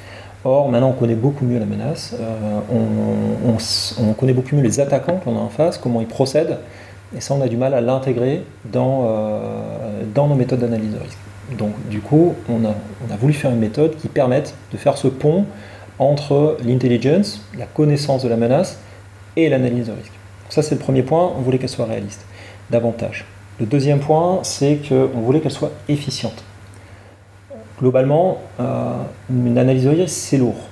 Or, 0.44 0.70
maintenant, 0.70 0.90
on 0.90 0.94
connaît 0.94 1.16
beaucoup 1.16 1.46
mieux 1.46 1.60
la 1.60 1.66
menace, 1.66 2.16
euh, 2.20 2.60
on, 2.72 4.14
connaît 4.14 4.34
beaucoup 4.34 4.56
mieux 4.56 4.62
les 4.62 4.80
attaquants 4.80 5.18
qu'on 5.18 5.36
a 5.36 5.40
en 5.40 5.50
face, 5.50 5.78
comment 5.78 6.00
ils 6.00 6.08
procèdent, 6.08 6.60
et 7.16 7.20
ça, 7.20 7.34
on 7.34 7.42
a 7.42 7.48
du 7.48 7.58
mal 7.58 7.74
à 7.74 7.82
l'intégrer 7.82 8.44
dans, 8.72 9.06
euh, 9.06 10.04
dans 10.14 10.28
nos 10.28 10.36
méthodes 10.36 10.60
d'analyse 10.60 10.94
de 10.94 11.00
risque. 11.00 11.18
Donc, 11.58 11.74
du 11.90 12.00
coup, 12.00 12.36
on 12.48 12.64
a, 12.66 12.76
on 13.08 13.14
a, 13.14 13.18
voulu 13.18 13.34
faire 13.34 13.52
une 13.52 13.60
méthode 13.60 13.96
qui 13.98 14.08
permette 14.08 14.54
de 14.72 14.78
faire 14.78 14.98
ce 14.98 15.08
pont 15.08 15.46
entre 15.98 16.58
l'intelligence, 16.64 17.42
la 17.58 17.66
connaissance 17.66 18.24
de 18.24 18.30
la 18.30 18.38
menace, 18.38 18.80
et 19.36 19.50
l'analyse 19.50 19.88
de 19.88 19.92
risque. 19.94 20.14
ça, 20.50 20.62
c'est 20.62 20.76
le 20.76 20.82
premier 20.82 21.04
point, 21.04 21.32
on 21.38 21.42
voulait 21.42 21.58
qu'elle 21.58 21.70
soit 21.70 21.86
réaliste, 21.86 22.26
davantage. 22.70 23.26
Le 23.60 23.66
deuxième 23.66 24.00
point, 24.00 24.40
c'est 24.44 24.80
qu'on 24.88 25.22
voulait 25.22 25.40
qu'elle 25.40 25.52
soit 25.52 25.72
efficiente 25.88 26.44
globalement, 27.80 28.42
euh, 28.60 28.94
une 29.30 29.58
analyse 29.58 29.86
de 29.86 29.90
risque, 29.90 30.16
c'est 30.16 30.38
lourd. 30.38 30.68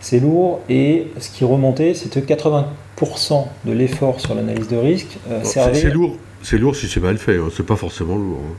C'est 0.00 0.18
lourd 0.18 0.60
et 0.68 1.08
ce 1.18 1.30
qui 1.30 1.44
remontait, 1.44 1.94
c'était 1.94 2.20
80% 2.20 2.64
de 3.64 3.72
l'effort 3.72 4.20
sur 4.20 4.34
l'analyse 4.34 4.68
de 4.68 4.76
risque 4.76 5.18
euh, 5.30 5.44
servait... 5.44 5.74
C'est 5.74 5.90
lourd, 5.90 6.16
c'est 6.42 6.58
lourd 6.58 6.74
si 6.74 6.88
c'est 6.88 7.00
mal 7.00 7.18
fait, 7.18 7.36
hein. 7.36 7.48
c'est 7.56 7.66
pas 7.66 7.76
forcément 7.76 8.16
lourd. 8.16 8.40
Hein. 8.44 8.54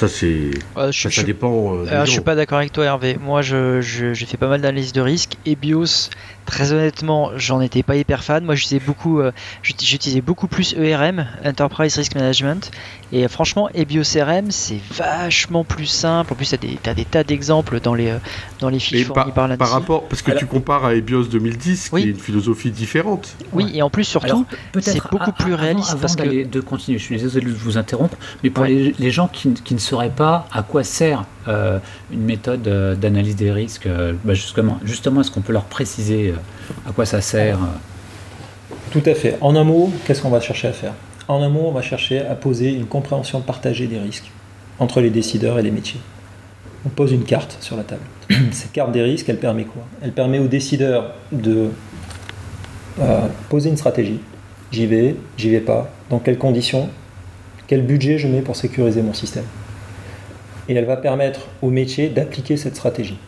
Ça, 0.00 0.08
c'est. 0.08 0.52
ça, 0.92 1.22
dépend. 1.24 1.74
Euh, 1.74 1.86
alors, 1.86 2.06
je 2.06 2.12
suis 2.12 2.22
pas 2.22 2.34
d'accord 2.34 2.56
avec 2.56 2.72
toi, 2.72 2.86
Hervé. 2.86 3.18
Moi, 3.20 3.42
j'ai 3.42 3.82
je, 3.82 4.14
fait 4.14 4.38
pas 4.38 4.48
mal 4.48 4.62
d'analyses 4.62 4.94
de 4.94 5.02
risque. 5.02 5.36
Et 5.44 5.56
BIOS, 5.56 6.08
très 6.50 6.72
honnêtement, 6.72 7.30
j'en 7.36 7.60
étais 7.60 7.84
pas 7.84 7.94
hyper 7.94 8.24
fan. 8.24 8.44
Moi, 8.44 8.56
j'utilisais 8.56 8.84
beaucoup, 8.84 9.20
euh, 9.20 9.30
j'utilisais 9.62 10.20
beaucoup 10.20 10.48
plus 10.48 10.74
ERM, 10.74 11.26
Enterprise 11.44 11.96
Risk 11.96 12.16
Management. 12.16 12.72
Et 13.12 13.26
franchement, 13.28 13.68
EBIOS 13.72 14.02
RM, 14.20 14.50
c'est 14.50 14.80
vachement 14.92 15.62
plus 15.62 15.86
simple. 15.86 16.32
En 16.32 16.36
plus, 16.36 16.52
tu 16.60 16.88
as, 16.90 16.94
des 16.94 17.04
tas 17.04 17.22
d'exemples 17.22 17.80
dans 17.80 17.94
les, 17.94 18.08
euh, 18.08 18.18
dans 18.58 18.68
les 18.68 18.80
fiches 18.80 19.06
fournies 19.06 19.32
par, 19.32 19.56
par 19.56 19.70
rapport, 19.70 20.08
parce 20.08 20.22
que 20.22 20.32
tu 20.32 20.46
compares 20.46 20.84
à 20.84 20.94
EBIOS 20.94 21.24
2010, 21.24 21.90
qui 21.90 21.96
est 21.96 22.02
une 22.02 22.16
philosophie 22.16 22.70
différente. 22.70 23.36
Oui, 23.52 23.70
et 23.72 23.82
en 23.82 23.90
plus, 23.90 24.04
surtout, 24.04 24.44
c'est 24.80 25.00
beaucoup 25.10 25.32
plus 25.32 25.54
réaliste. 25.54 25.98
parce 26.00 26.16
que... 26.16 26.44
de 26.44 26.60
continuer, 26.60 26.98
je 26.98 27.04
suis 27.04 27.16
désolé 27.16 27.46
de 27.46 27.52
vous 27.52 27.78
interrompre, 27.78 28.16
mais 28.42 28.50
pour 28.50 28.64
les, 28.64 28.94
les, 28.98 29.10
gens 29.12 29.28
qui, 29.28 29.52
qui, 29.54 29.74
ne 29.74 29.78
sauraient 29.78 30.10
pas 30.10 30.48
à 30.52 30.62
quoi 30.62 30.82
sert 30.82 31.24
euh, 31.48 31.78
une 32.12 32.24
méthode 32.24 32.62
d'analyse 33.00 33.36
des 33.36 33.52
risques, 33.52 33.88
bah 34.24 34.34
justement, 34.34 34.80
justement 34.84 35.20
est-ce 35.20 35.30
qu'on 35.30 35.40
peut 35.40 35.52
leur 35.52 35.64
préciser 35.64 36.34
à 36.88 36.92
quoi 36.92 37.06
ça 37.06 37.20
sert 37.20 37.58
Tout 38.90 39.02
à 39.06 39.14
fait. 39.14 39.36
En 39.40 39.56
un 39.56 39.64
mot, 39.64 39.92
qu'est-ce 40.04 40.22
qu'on 40.22 40.30
va 40.30 40.40
chercher 40.40 40.68
à 40.68 40.72
faire? 40.72 40.92
En 41.28 41.42
un 41.42 41.48
mot, 41.48 41.66
on 41.66 41.72
va 41.72 41.82
chercher 41.82 42.20
à 42.20 42.34
poser 42.34 42.72
une 42.72 42.86
compréhension 42.86 43.40
partagée 43.40 43.86
des 43.86 43.98
risques 43.98 44.30
entre 44.78 45.00
les 45.00 45.10
décideurs 45.10 45.58
et 45.58 45.62
les 45.62 45.70
métiers. 45.70 46.00
On 46.84 46.88
pose 46.88 47.12
une 47.12 47.24
carte 47.24 47.56
sur 47.60 47.76
la 47.76 47.84
table. 47.84 48.02
Cette 48.52 48.72
carte 48.72 48.92
des 48.92 49.02
risques, 49.02 49.28
elle 49.28 49.38
permet 49.38 49.64
quoi? 49.64 49.82
Elle 50.02 50.12
permet 50.12 50.38
aux 50.38 50.48
décideurs 50.48 51.14
de 51.30 51.68
euh, 53.00 53.20
poser 53.48 53.70
une 53.70 53.76
stratégie. 53.76 54.20
J'y 54.72 54.86
vais, 54.86 55.16
j'y 55.36 55.50
vais 55.50 55.60
pas, 55.60 55.90
dans 56.08 56.18
quelles 56.18 56.38
conditions, 56.38 56.88
quel 57.66 57.82
budget 57.82 58.18
je 58.18 58.26
mets 58.26 58.40
pour 58.40 58.56
sécuriser 58.56 59.02
mon 59.02 59.14
système? 59.14 59.44
Et 60.68 60.74
elle 60.74 60.84
va 60.84 60.96
permettre 60.96 61.48
aux 61.62 61.70
métiers 61.70 62.08
d'appliquer 62.08 62.56
cette 62.56 62.76
stratégie 62.76 63.18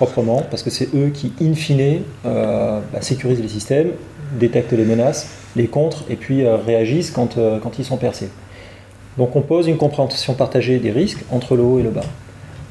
proprement, 0.00 0.42
parce 0.50 0.62
que 0.62 0.70
c'est 0.70 0.88
eux 0.94 1.10
qui, 1.12 1.30
in 1.42 1.52
fine, 1.52 2.00
euh, 2.24 2.80
bah, 2.90 3.02
sécurisent 3.02 3.42
les 3.42 3.48
systèmes, 3.48 3.90
détectent 4.38 4.72
les 4.72 4.86
menaces, 4.86 5.28
les 5.56 5.66
contrent 5.66 6.04
et 6.08 6.16
puis 6.16 6.46
euh, 6.46 6.56
réagissent 6.56 7.10
quand, 7.10 7.36
euh, 7.36 7.58
quand 7.58 7.78
ils 7.78 7.84
sont 7.84 7.98
percés. 7.98 8.30
Donc 9.18 9.36
on 9.36 9.42
pose 9.42 9.68
une 9.68 9.76
compréhension 9.76 10.32
partagée 10.32 10.78
des 10.78 10.90
risques 10.90 11.22
entre 11.30 11.54
le 11.54 11.62
haut 11.62 11.78
et 11.78 11.82
le 11.82 11.90
bas. 11.90 12.06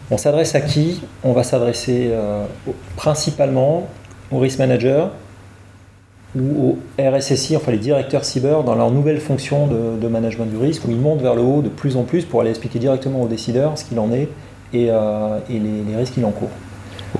On 0.10 0.18
s'adresse 0.18 0.56
à 0.56 0.62
qui? 0.62 1.04
On 1.24 1.34
va 1.34 1.44
s'adresser 1.44 2.10
principalement 2.96 3.88
aux 4.32 4.40
risk 4.40 4.58
managers 4.58 5.06
ou 6.36 6.42
aux 6.64 6.78
RSSI, 7.00 7.56
enfin 7.58 7.72
les 7.72 7.78
directeurs 7.78 8.26
cyber, 8.26 8.64
dans 8.64 8.74
leur 8.74 8.90
nouvelle 8.90 9.20
fonction 9.20 9.68
de, 9.68 10.08
management 10.08 10.46
du 10.46 10.58
risque, 10.58 10.86
où 10.88 10.90
ils 10.90 10.98
montent 10.98 11.22
vers 11.22 11.36
le 11.36 11.44
haut 11.44 11.62
de 11.62 11.70
plus 11.70 11.96
en 11.96 12.04
plus 12.04 12.26
pour 12.26 12.42
aller 12.42 12.50
expliquer 12.50 12.80
directement 12.80 13.22
aux 13.22 13.28
décideurs 13.28 13.78
ce 13.78 13.86
qu'il 13.86 14.00
en 14.00 14.12
est 14.12 14.30
et, 14.74 14.86
et 14.86 15.60
les, 15.60 15.84
les 15.88 15.96
risques 15.96 16.16
qu'il 16.16 16.26
encourt. 16.26 16.50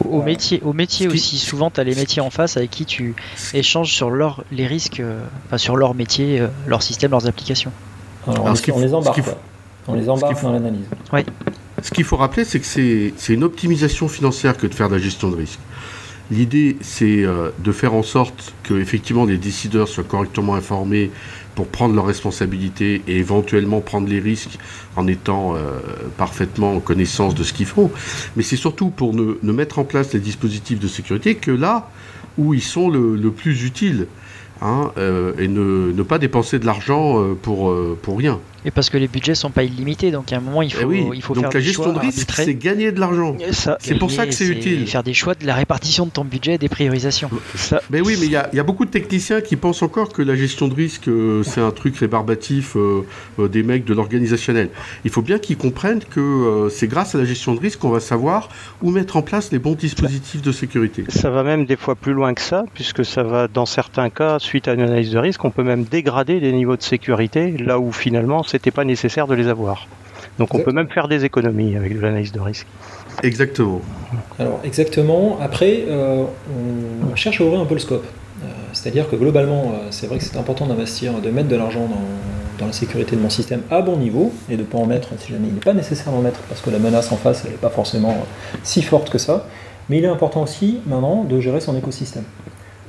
Au, 0.06 0.22
métier, 0.22 0.62
au 0.64 0.74
métier 0.74 1.08
aussi, 1.08 1.38
souvent 1.38 1.70
tu 1.70 1.80
as 1.80 1.84
les 1.84 1.96
métiers 1.96 2.22
en 2.22 2.30
face 2.30 2.58
avec 2.58 2.70
qui 2.70 2.86
tu 2.86 3.16
échanges 3.54 3.94
sur 3.94 4.10
leur, 4.10 4.44
les 4.52 4.68
risques, 4.68 5.00
euh, 5.00 5.22
enfin, 5.46 5.58
sur 5.58 5.76
leur 5.76 5.94
métier, 5.94 6.40
euh, 6.40 6.48
leur 6.68 6.82
système, 6.82 7.12
leurs 7.12 7.28
applications. 7.28 7.72
on, 8.28 8.80
les 8.80 8.94
embarque, 8.94 9.22
on 9.88 9.96
les 9.96 10.10
embarque 10.10 10.42
dans 10.42 10.52
l'analyse. 10.52 10.86
Oui. 11.14 11.22
Ce 11.82 11.92
qu'il 11.92 12.04
faut 12.04 12.18
rappeler, 12.18 12.46
c'est 12.46 12.60
que 12.60 12.66
c'est 12.66 13.34
une 13.34 13.44
optimisation 13.44 14.08
financière 14.08 14.58
que 14.58 14.68
de 14.68 14.74
faire 14.74 14.90
de 14.90 14.96
la 14.96 15.02
gestion 15.02 15.30
de 15.30 15.36
risque. 15.36 15.60
L'idée, 16.32 16.78
c'est 16.82 17.24
euh, 17.24 17.50
de 17.64 17.72
faire 17.72 17.96
en 17.96 18.04
sorte 18.04 18.54
que 18.64 18.76
effectivement 18.76 19.26
les 19.26 19.38
décideurs 19.38 19.88
soient 19.88 20.04
correctement 20.04 20.54
informés 20.54 21.10
pour 21.56 21.68
prendre 21.68 21.96
leurs 21.96 22.06
responsabilités 22.06 23.02
et 23.08 23.18
éventuellement 23.18 23.82
prendre 23.82 24.08
les 24.08 24.20
risques 24.20 24.60
en 24.96 25.08
étant 25.08 25.56
euh, 25.56 25.80
parfaitement 26.18 26.76
en 26.76 26.80
connaissance 26.80 27.34
de 27.34 27.44
ce 27.44 27.52
qu'ils 27.52 27.66
font. 27.66 27.92
Mais 28.36 28.44
c'est 28.44 28.58
surtout 28.58 28.92
pour 28.92 29.16
ne, 29.16 29.52
mettre 29.52 29.80
en 29.80 29.84
place 29.86 30.14
les 30.14 30.20
dispositifs 30.20 30.80
de 30.80 30.88
sécurité 30.88 31.36
que 31.36 31.52
là 31.52 31.90
où 32.38 32.54
ils 32.54 32.62
sont 32.62 32.90
le 32.90 33.32
plus 33.32 33.66
utiles. 33.66 34.08
Hein, 34.62 34.92
euh, 34.98 35.34
et 35.40 35.48
ne, 35.48 36.04
pas 36.04 36.20
dépenser 36.20 36.60
de 36.60 36.66
l'argent 36.66 37.36
pour 37.42 37.74
rien. 38.06 38.40
Et 38.66 38.72
parce 38.72 38.90
que 38.90 38.98
les 38.98 39.08
budgets 39.08 39.36
sont 39.36 39.52
pas 39.52 39.64
illimités, 39.64 40.12
donc 40.12 40.32
à 40.34 40.38
un 40.38 40.40
moment 40.40 40.62
il 40.62 40.74
faut, 40.74 40.92
eh 40.92 41.06
il 41.14 41.22
faut 41.22 41.34
donc 41.34 41.54
la 41.54 41.60
gestion 41.60 41.94
de 41.94 42.00
risque, 42.00 42.30
c'est 42.34 42.56
gagner 42.56 42.92
de 42.92 43.00
l'argent. 43.00 43.38
C'est 43.80 43.96
pour 43.96 44.12
ça 44.12 44.26
que 44.26 44.34
c'est 44.34 44.48
utile. 44.48 44.88
Faire 44.88 45.04
des 45.04 45.14
choix 45.14 45.36
de 45.36 45.46
la 45.46 45.56
répartition 45.56 46.06
de 46.06 46.12
ton 46.12 46.26
budget 46.26 46.56
et 46.56 46.58
des 46.58 46.70
priorisations. 46.70 47.30
Mais 47.90 48.02
oui, 48.02 48.18
mais 48.20 48.26
il 48.26 48.32
y, 48.32 48.60
a 48.60 48.64
beaucoup 48.64 48.86
de 48.86 48.92
techniciens 48.92 49.42
qui 49.42 49.56
pensent 49.56 49.82
encore 49.82 50.12
que 50.12 50.22
la 50.22 50.36
gestion 50.36 50.68
de 50.68 50.74
risque 50.74 51.10
c'est 51.44 51.62
un 51.62 51.72
truc 51.72 51.98
rébarbatif 51.98 52.76
des 53.38 53.64
mecs 53.64 53.86
de 53.86 53.94
l'organisationnel. 53.94 54.70
Il 55.06 55.12
faut 55.12 55.22
bien 55.22 55.40
qu'ils 55.40 55.58
comprennent 55.58 56.04
que 56.04 56.68
c'est 56.72 56.88
grâce 56.88 57.16
à 57.16 57.18
la 57.18 57.26
gestion 57.26 57.54
de 57.54 57.60
risque 57.60 57.80
qu'on 57.80 57.90
va 57.90 58.00
savoir 58.00 58.50
où 58.82 58.92
mettre 58.92 59.18
en 59.18 59.22
place 59.22 59.52
les 59.52 59.60
bons 59.60 59.76
dispositifs 59.76 60.42
de 60.42 60.52
sécurité. 60.52 61.06
Ça 61.10 61.30
va 61.30 61.44
même 61.44 61.66
des 61.66 61.76
fois 61.76 61.96
plus 61.96 62.14
loin 62.14 62.34
que 62.34 62.42
ça, 62.42 62.66
puisque 62.74 63.06
ça 63.06 63.24
va 63.24 63.48
dans 63.48 63.66
certains 63.66 64.10
cas 64.10 64.40
suite 64.40 64.68
à 64.68 64.74
une 64.74 64.82
analyse 64.82 65.12
de 65.12 65.20
risque, 65.20 65.44
on 65.46 65.52
peut 65.52 65.64
même 65.64 65.84
dégrader 65.84 66.40
les 66.40 66.52
niveaux 66.52 66.78
de 66.78 66.82
sécurité 66.82 67.52
là 67.52 67.80
où 67.80 67.92
finalement 67.92 68.44
c'était 68.50 68.72
pas 68.72 68.84
nécessaire 68.84 69.28
de 69.28 69.36
les 69.36 69.48
avoir. 69.48 69.88
Donc 70.38 70.54
on 70.54 70.60
peut 70.60 70.72
même 70.72 70.90
faire 70.90 71.08
des 71.08 71.26
économies 71.26 71.76
avec 71.76 71.96
de 71.96 72.02
l'analyse 72.02 72.32
de 72.32 72.40
risque. 72.40 72.68
Exactement. 73.24 73.82
Alors 74.40 74.60
exactement. 74.64 75.38
Après, 75.42 75.84
euh, 75.88 76.24
on 77.12 77.16
cherche 77.16 77.42
à 77.42 77.44
ouvrir 77.44 77.60
un 77.60 77.66
peu 77.66 77.74
le 77.74 77.80
scope. 77.80 78.06
Euh, 78.42 78.48
c'est-à-dire 78.72 79.10
que 79.10 79.18
globalement, 79.18 79.74
euh, 79.74 79.88
c'est 79.92 80.08
vrai 80.08 80.18
que 80.18 80.24
c'est 80.24 80.38
important 80.38 80.66
d'investir, 80.66 81.14
de 81.20 81.30
mettre 81.30 81.50
de 81.50 81.58
l'argent 81.58 81.88
dans, 82.58 82.66
la 82.66 82.74
sécurité 82.74 83.16
de 83.16 83.22
mon 83.22 83.30
système 83.30 83.62
à 83.72 83.82
bon 83.82 83.96
niveau 83.96 84.34
et 84.50 84.58
de 84.58 84.62
ne 84.62 84.66
pas 84.66 84.78
en 84.78 84.86
mettre 84.86 85.10
si 85.18 85.32
jamais 85.32 85.48
il 85.48 85.54
n'est 85.54 85.62
pas 85.62 85.74
nécessaire 85.74 86.12
d'en 86.12 86.20
mettre 86.20 86.42
parce 86.42 86.60
que 86.60 86.70
la 86.70 86.78
menace 86.78 87.10
en 87.10 87.16
face 87.16 87.44
elle 87.46 87.52
n'est 87.52 87.58
pas 87.58 87.70
forcément 87.70 88.18
si 88.64 88.82
forte 88.82 89.10
que 89.10 89.18
ça. 89.18 89.48
Mais 89.88 90.00
il 90.00 90.04
est 90.04 90.10
important 90.10 90.44
aussi 90.44 90.80
maintenant 90.86 91.24
de 91.24 91.40
gérer 91.40 91.62
son 91.62 91.78
écosystème. 91.78 92.26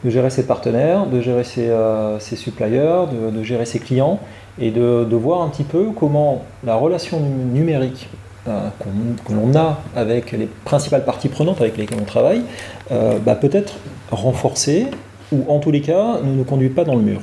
De 0.04 0.10
gérer 0.10 0.30
ses 0.30 0.46
partenaires, 0.46 1.06
de 1.06 1.20
gérer 1.20 1.44
ses, 1.44 1.70
ses 2.18 2.36
suppliers, 2.36 3.04
de, 3.32 3.42
gérer 3.42 3.66
ses 3.66 3.78
clients 3.78 4.18
et 4.58 4.70
de, 4.70 5.04
de, 5.04 5.16
voir 5.16 5.42
un 5.42 5.48
petit 5.48 5.64
peu 5.64 5.88
comment 5.98 6.42
la 6.64 6.74
relation 6.74 7.20
numérique 7.20 8.08
que 8.46 9.32
l'on 9.32 9.54
a 9.54 9.78
avec 9.94 10.32
les 10.32 10.48
principales 10.64 11.04
parties 11.04 11.28
prenantes 11.28 11.60
avec 11.60 11.76
lesquelles 11.76 11.98
on 12.00 12.06
travaille 12.06 12.42
bah, 12.90 13.34
peut 13.34 13.50
être 13.52 13.74
renforcée 14.10 14.86
ou 15.32 15.44
en 15.48 15.58
tous 15.58 15.70
les 15.70 15.82
cas 15.82 16.20
ne 16.24 16.32
nous 16.32 16.44
conduit 16.44 16.70
pas 16.70 16.84
dans 16.84 16.96
le 16.96 17.02
mur. 17.02 17.20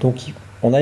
Donc 0.00 0.32
on, 0.62 0.74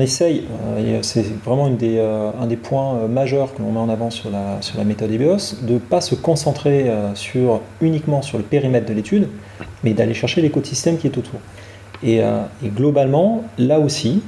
essaye, 0.00 0.44
euh, 0.76 0.98
c'est 1.02 1.24
vraiment 1.44 1.70
euh, 1.82 2.30
un 2.40 2.46
des 2.46 2.56
points 2.56 2.96
euh, 2.96 3.08
majeurs 3.08 3.54
que 3.54 3.62
l'on 3.62 3.70
met 3.70 3.78
en 3.78 3.88
avant 3.88 4.10
sur 4.10 4.28
la, 4.30 4.84
méthode 4.84 5.10
EBIOS, 5.12 5.62
de 5.62 5.74
ne 5.74 5.78
pas 5.78 6.00
se 6.00 6.14
concentrer 6.14 6.90
uniquement 7.80 8.22
sur 8.22 8.38
le 8.38 8.44
périmètre 8.44 8.86
de 8.86 8.94
l'étude, 8.94 9.28
mais 9.84 9.92
d'aller 9.92 10.14
chercher 10.14 10.42
l'écosystème 10.42 10.98
qui 10.98 11.06
est 11.06 11.16
autour. 11.16 11.40
Et, 12.02 12.22
globalement, 12.64 13.44
là 13.58 13.78
aussi, 13.78 14.22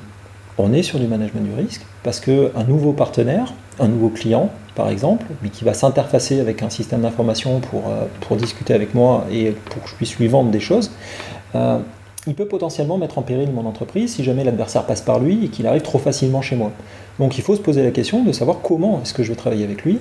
on 0.59 0.73
est 0.73 0.83
sur 0.83 0.99
du 0.99 1.07
management 1.07 1.43
du 1.43 1.55
risque, 1.55 1.85
parce 2.03 2.21
qu'un 2.21 2.65
nouveau 2.69 2.93
partenaire, 2.93 3.55
un 3.81 3.89
nouveau 3.89 4.09
client, 4.09 4.51
par 4.75 4.89
exemple, 4.89 5.27
mais 5.43 5.49
qui 5.49 5.65
va 5.65 5.75
s'interfacer 5.75 6.41
avec 6.41 6.63
un 6.63 6.71
système 6.71 7.01
d'information 7.01 7.61
pour 8.21 8.37
discuter 8.37 8.75
avec 8.75 8.95
moi 8.95 9.27
et 9.33 9.51
pour 9.51 9.83
que 9.83 9.89
je 9.89 9.95
puisse 9.95 10.17
lui 10.19 10.29
vendre 10.29 10.51
des 10.51 10.61
choses, 10.61 10.93
il 12.27 12.35
peut 12.35 12.47
potentiellement 12.47 12.99
mettre 12.99 13.19
en 13.19 13.23
péril 13.23 13.51
mon 13.51 13.67
entreprise 13.67 14.15
si 14.15 14.25
jamais 14.25 14.45
l'adversaire 14.45 14.85
passe 14.85 15.01
par 15.01 15.19
lui 15.19 15.45
et 15.45 15.49
qu'il 15.49 15.67
arrive 15.67 15.83
trop 15.83 15.99
facilement 15.99 16.41
chez 16.41 16.57
moi. 16.57 16.73
Donc 17.19 17.37
il 17.37 17.43
faut 17.43 17.57
se 17.57 17.61
poser 17.61 17.83
la 17.83 17.91
question 17.91 18.23
de 18.23 18.33
savoir 18.33 18.59
comment 18.63 19.01
est-ce 19.03 19.13
que 19.13 19.23
je 19.23 19.31
vais 19.31 19.37
travailler 19.37 19.65
avec 19.65 19.83
lui. 19.83 19.99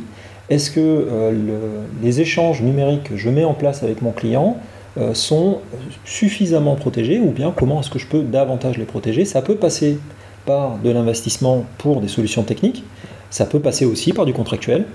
Est-ce 0.50 0.70
que 0.70 0.80
euh, 0.80 1.84
les 2.02 2.22
échanges 2.22 2.62
numériques 2.62 3.04
que 3.06 3.18
je 3.18 3.30
mets 3.30 3.44
en 3.44 3.54
place 3.54 3.84
avec 3.84 4.02
mon 4.02 4.12
client 4.12 4.58
euh, 4.98 5.14
sont 5.14 5.60
suffisamment 6.06 6.76
protégés 6.76 7.20
ou 7.20 7.32
bien 7.32 7.54
comment 7.56 7.80
est-ce 7.80 7.90
que 7.90 8.00
je 8.00 8.08
peux 8.08 8.22
davantage 8.22 8.78
les 8.78 8.86
protéger? 8.86 9.26
Ça 9.26 9.42
peut 9.42 9.56
passer 9.56 9.98
par 10.46 10.78
de 10.78 10.90
l'investissement 10.90 11.66
pour 11.78 12.02
des 12.02 12.08
solutions 12.08 12.44
techniques, 12.44 12.84
ça 13.30 13.46
peut 13.46 13.60
passer 13.60 13.86
aussi 13.86 14.12
par 14.12 14.26
du 14.26 14.34
contractuel, 14.34 14.86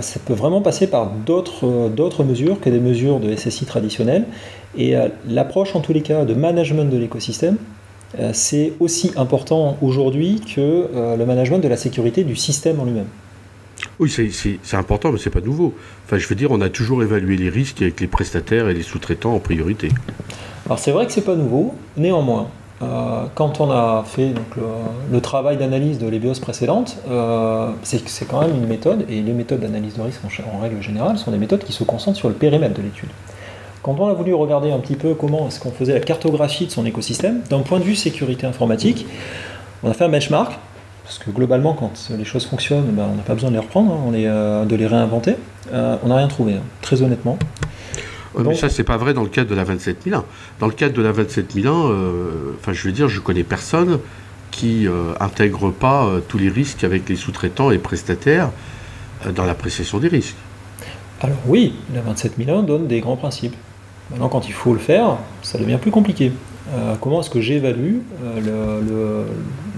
ça 0.00 0.20
peut 0.24 0.34
vraiment 0.34 0.60
passer 0.60 0.86
par 0.86 1.10
d'autres 1.10 2.24
mesures 2.24 2.60
que 2.60 2.70
des 2.70 2.80
mesures 2.80 3.20
de 3.20 3.34
SSI 3.34 3.64
traditionnelles. 3.64 4.26
Et 4.76 4.96
euh, 4.96 5.08
l'approche, 5.28 5.74
en 5.74 5.80
tous 5.80 5.92
les 5.92 6.02
cas, 6.02 6.24
de 6.24 6.34
management 6.34 6.90
de 6.90 6.96
l'écosystème, 6.96 7.56
euh, 8.18 8.30
c'est 8.32 8.72
aussi 8.80 9.12
important 9.16 9.76
aujourd'hui 9.82 10.40
que 10.40 10.60
euh, 10.60 11.16
le 11.16 11.26
management 11.26 11.58
de 11.58 11.68
la 11.68 11.76
sécurité 11.76 12.24
du 12.24 12.36
système 12.36 12.80
en 12.80 12.84
lui-même. 12.84 13.06
Oui, 13.98 14.10
c'est 14.10 14.76
important, 14.76 15.12
mais 15.12 15.18
c'est 15.18 15.30
pas 15.30 15.40
nouveau. 15.40 15.74
Enfin, 16.06 16.18
je 16.18 16.26
veux 16.26 16.34
dire, 16.34 16.50
on 16.50 16.60
a 16.60 16.68
toujours 16.68 17.02
évalué 17.02 17.36
les 17.36 17.48
risques 17.48 17.82
avec 17.82 18.00
les 18.00 18.06
prestataires 18.06 18.68
et 18.68 18.74
les 18.74 18.82
sous-traitants 18.82 19.34
en 19.34 19.40
priorité. 19.40 19.88
Alors 20.66 20.78
c'est 20.78 20.92
vrai 20.92 21.06
que 21.06 21.12
c'est 21.12 21.24
pas 21.24 21.34
nouveau. 21.34 21.74
Néanmoins, 21.96 22.48
quand 22.80 23.60
on 23.60 23.70
a 23.70 24.04
fait 24.06 24.32
le, 25.10 25.20
travail 25.20 25.56
d'analyse 25.58 25.98
de 25.98 26.08
l'EBIOS 26.08 26.40
précédente, 26.40 26.96
c'est 27.82 28.28
quand 28.28 28.40
même 28.40 28.54
une 28.56 28.66
méthode, 28.66 29.04
et 29.08 29.20
les 29.20 29.32
méthodes 29.32 29.60
d'analyse 29.60 29.96
de 29.96 30.02
risque 30.02 30.20
en, 30.24 30.60
règle 30.60 30.82
générale 30.82 31.18
sont 31.18 31.30
des 31.30 31.38
méthodes 31.38 31.62
qui 31.62 31.72
se 31.72 31.84
concentrent 31.84 32.18
sur 32.18 32.28
le 32.28 32.34
périmètre 32.34 32.74
de 32.74 32.82
l'étude. 32.82 33.10
Quand 33.82 33.96
on 33.98 34.08
a 34.08 34.14
voulu 34.14 34.34
regarder 34.34 34.72
un 34.72 34.78
petit 34.78 34.96
peu 34.96 35.14
comment 35.14 35.48
est-ce 35.48 35.60
qu'on 35.60 35.70
faisait 35.70 35.94
la 35.94 36.00
cartographie 36.00 36.66
de 36.66 36.70
son 36.70 36.84
écosystème, 36.86 37.40
d'un 37.48 37.60
point 37.60 37.78
de 37.78 37.84
vue 37.84 37.96
sécurité 37.96 38.46
informatique, 38.46 39.06
on 39.82 39.90
a 39.90 39.94
fait 39.94 40.04
un 40.04 40.10
benchmark, 40.10 40.58
parce 41.10 41.18
que 41.18 41.30
globalement, 41.30 41.72
quand 41.72 41.90
les 42.16 42.24
choses 42.24 42.46
fonctionnent, 42.46 42.92
ben, 42.92 43.04
on 43.12 43.16
n'a 43.16 43.22
pas 43.22 43.34
besoin 43.34 43.50
de 43.50 43.56
les 43.56 43.60
reprendre, 43.60 43.92
hein, 43.92 44.12
euh, 44.14 44.64
de 44.64 44.76
les 44.76 44.86
réinventer. 44.86 45.34
Euh, 45.72 45.96
on 46.04 46.08
n'a 46.08 46.16
rien 46.16 46.28
trouvé, 46.28 46.54
hein, 46.54 46.62
très 46.82 47.02
honnêtement. 47.02 47.36
Mais 48.38 48.54
ça, 48.54 48.68
c'est 48.68 48.84
pas 48.84 48.96
vrai 48.96 49.14
dans 49.14 49.22
le 49.22 49.28
cadre 49.28 49.50
de 49.50 49.54
la 49.54 49.64
27001. 49.64 50.24
Dans 50.60 50.66
le 50.66 50.72
cadre 50.72 50.94
de 50.94 51.02
la 51.02 51.12
27001, 51.12 51.72
euh, 51.72 52.54
enfin, 52.58 52.72
je 52.72 52.86
veux 52.86 52.92
dire, 52.92 53.08
je 53.08 53.20
connais 53.20 53.42
personne 53.42 53.98
qui 54.50 54.88
intègre 55.20 55.70
pas 55.70 56.10
tous 56.28 56.36
les 56.36 56.48
risques 56.48 56.82
avec 56.82 57.08
les 57.08 57.14
sous-traitants 57.14 57.70
et 57.70 57.78
prestataires 57.78 58.50
dans 59.32 59.44
l'appréciation 59.44 59.98
des 59.98 60.08
risques. 60.08 60.34
Alors 61.22 61.36
oui, 61.46 61.74
la 61.94 62.00
27001 62.00 62.62
donne 62.64 62.86
des 62.88 63.00
grands 63.00 63.16
principes. 63.16 63.54
Maintenant, 64.10 64.28
quand 64.28 64.48
il 64.48 64.52
faut 64.52 64.72
le 64.72 64.78
faire, 64.78 65.18
ça 65.42 65.58
devient 65.58 65.78
plus 65.80 65.90
compliqué. 65.90 66.32
Euh, 66.74 66.94
comment 67.00 67.20
est-ce 67.20 67.30
que 67.30 67.40
j'évalue 67.40 67.96
euh, 68.24 69.24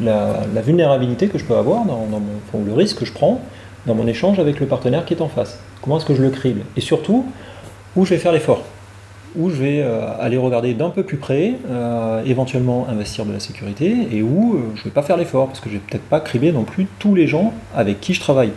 la, 0.00 0.62
vulnérabilité 0.62 1.28
que 1.28 1.38
je 1.38 1.44
peux 1.44 1.56
avoir, 1.56 1.84
dans, 1.84 2.06
mon, 2.06 2.64
le 2.64 2.72
risque 2.72 2.98
que 2.98 3.04
je 3.04 3.12
prends 3.12 3.40
dans 3.86 3.94
mon 3.94 4.06
échange 4.06 4.38
avec 4.38 4.60
le 4.60 4.66
partenaire 4.66 5.04
qui 5.04 5.14
est 5.14 5.22
en 5.22 5.28
face? 5.28 5.58
Comment 5.80 5.98
est-ce 5.98 6.04
que 6.04 6.14
je 6.14 6.22
le 6.22 6.30
crible? 6.30 6.62
Et 6.76 6.80
surtout, 6.80 7.26
où 7.96 8.04
je 8.04 8.10
vais 8.10 8.18
faire 8.18 8.32
l'effort 8.32 8.64
Où 9.36 9.50
je 9.50 9.56
vais 9.56 9.80
euh, 9.82 10.06
aller 10.20 10.36
regarder 10.36 10.74
d'un 10.74 10.90
peu 10.90 11.02
plus 11.02 11.16
près, 11.16 11.54
éventuellement 12.24 12.86
investir 12.88 13.24
de 13.24 13.32
la 13.32 13.40
sécurité, 13.40 13.94
et 14.10 14.22
où 14.22 14.58
je 14.74 14.80
ne 14.80 14.84
vais 14.84 14.90
pas 14.90 15.02
faire 15.02 15.16
l'effort, 15.16 15.46
parce 15.48 15.60
que 15.60 15.68
je 15.68 15.74
vais 15.74 15.80
peut-être 15.80 16.04
pas 16.04 16.20
cribler 16.20 16.52
non 16.52 16.64
plus 16.64 16.86
tous 16.98 17.14
les 17.14 17.26
gens 17.26 17.52
avec 17.74 18.00
qui 18.00 18.14
je 18.14 18.20
travaille. 18.20 18.52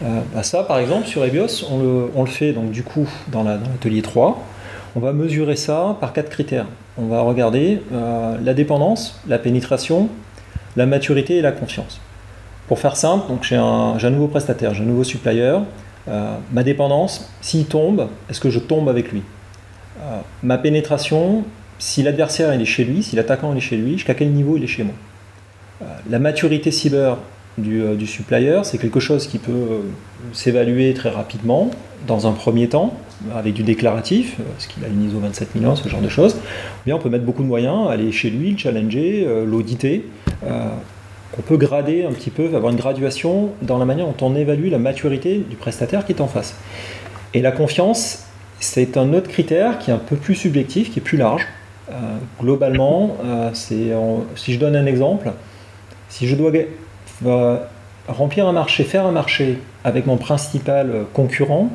Bah 0.00 0.42
ça, 0.42 0.64
par 0.64 0.80
exemple, 0.80 1.06
sur 1.06 1.24
EBIOS, 1.24 1.64
on 1.70 2.22
le, 2.22 2.28
fait 2.28 2.52
donc 2.52 2.72
du 2.72 2.82
coup 2.82 3.08
dans 3.28 3.44
l'atelier 3.44 4.02
3. 4.02 4.42
On 4.94 5.00
va 5.00 5.12
mesurer 5.12 5.56
ça 5.56 5.96
par 6.00 6.12
quatre 6.12 6.28
critères. 6.28 6.66
On 6.98 7.06
va 7.06 7.22
regarder 7.22 7.80
euh, 7.94 8.36
la 8.42 8.52
dépendance, 8.52 9.18
la 9.26 9.38
pénétration, 9.38 10.10
la 10.76 10.84
maturité 10.84 11.38
et 11.38 11.40
la 11.40 11.52
confiance. 11.52 11.98
Pour 12.68 12.78
faire 12.78 12.96
simple, 12.96 13.24
j'ai 13.40 13.56
un, 13.56 13.96
nouveau 14.10 14.28
prestataire, 14.28 14.74
j'ai 14.74 14.82
un 14.82 14.86
nouveau 14.86 15.04
supplier. 15.04 15.56
Euh, 16.08 16.36
ma 16.52 16.62
dépendance, 16.62 17.30
s'il 17.40 17.66
tombe, 17.66 18.08
est-ce 18.28 18.40
que 18.40 18.50
je 18.50 18.58
tombe 18.58 18.88
avec 18.88 19.12
lui? 19.12 19.22
Euh, 20.00 20.20
Ma 20.42 20.58
pénétration, 20.58 21.44
si 21.78 22.02
l'adversaire 22.02 22.52
est 22.52 22.64
chez 22.64 22.84
lui, 22.84 23.02
si 23.02 23.16
l'attaquant 23.16 23.54
est 23.54 23.60
chez 23.60 23.76
lui, 23.76 23.92
jusqu'à 23.92 24.14
quel 24.14 24.30
niveau 24.30 24.56
il 24.56 24.64
est 24.64 24.68
chez 24.68 24.84
moi? 24.84 24.94
La 26.08 26.20
maturité 26.20 26.70
cyber, 26.70 27.18
du, 27.58 27.82
du 27.96 28.06
supplier, 28.06 28.60
c'est 28.62 28.78
quelque 28.78 29.00
chose 29.00 29.26
qui 29.26 29.38
peut 29.38 29.82
s'évaluer 30.32 30.94
très 30.94 31.10
rapidement, 31.10 31.70
dans 32.06 32.26
un 32.26 32.32
premier 32.32 32.68
temps, 32.68 32.94
avec 33.34 33.54
du 33.54 33.62
déclaratif, 33.62 34.36
parce 34.52 34.66
qu'il 34.66 34.84
a 34.84 34.88
une 34.88 35.04
ISO 35.04 35.18
27001, 35.18 35.76
ce 35.76 35.88
genre 35.88 36.00
de 36.00 36.08
choses, 36.08 36.36
bien 36.86 36.96
on 36.96 36.98
peut 36.98 37.08
mettre 37.08 37.24
beaucoup 37.24 37.42
de 37.42 37.48
moyens, 37.48 37.88
aller 37.88 38.10
chez 38.12 38.30
lui, 38.30 38.52
le 38.52 38.58
challenger, 38.58 39.24
euh, 39.26 39.44
l'auditer. 39.44 40.04
Euh, 41.32 41.36
on 41.38 41.42
peut 41.42 41.56
grader 41.56 42.04
un 42.04 42.12
petit 42.12 42.30
peu, 42.30 42.54
avoir 42.54 42.72
une 42.72 42.78
graduation 42.78 43.50
dans 43.62 43.78
la 43.78 43.84
manière 43.84 44.06
dont 44.06 44.26
on 44.26 44.34
évalue 44.34 44.70
la 44.70 44.78
maturité 44.78 45.38
du 45.38 45.56
prestataire 45.56 46.04
qui 46.04 46.12
est 46.12 46.20
en 46.20 46.28
face. 46.28 46.54
Et 47.34 47.40
la 47.40 47.52
confiance, 47.52 48.24
c'est 48.60 48.96
un 48.96 49.12
autre 49.12 49.28
critère 49.28 49.78
qui 49.78 49.90
est 49.90 49.94
un 49.94 49.98
peu 49.98 50.16
plus 50.16 50.34
subjectif, 50.34 50.90
qui 50.92 50.98
est 50.98 51.02
plus 51.02 51.18
large. 51.18 51.46
Euh, 51.90 51.94
globalement, 52.40 53.16
c'est 53.54 53.92
si 54.36 54.52
je 54.52 54.58
donne 54.58 54.76
un 54.76 54.86
exemple, 54.86 55.32
si 56.08 56.26
je 56.26 56.36
dois 56.36 56.52
remplir 58.08 58.46
un 58.46 58.52
marché, 58.52 58.84
faire 58.84 59.06
un 59.06 59.12
marché 59.12 59.58
avec 59.84 60.06
mon 60.06 60.16
principal 60.16 61.06
concurrent, 61.12 61.70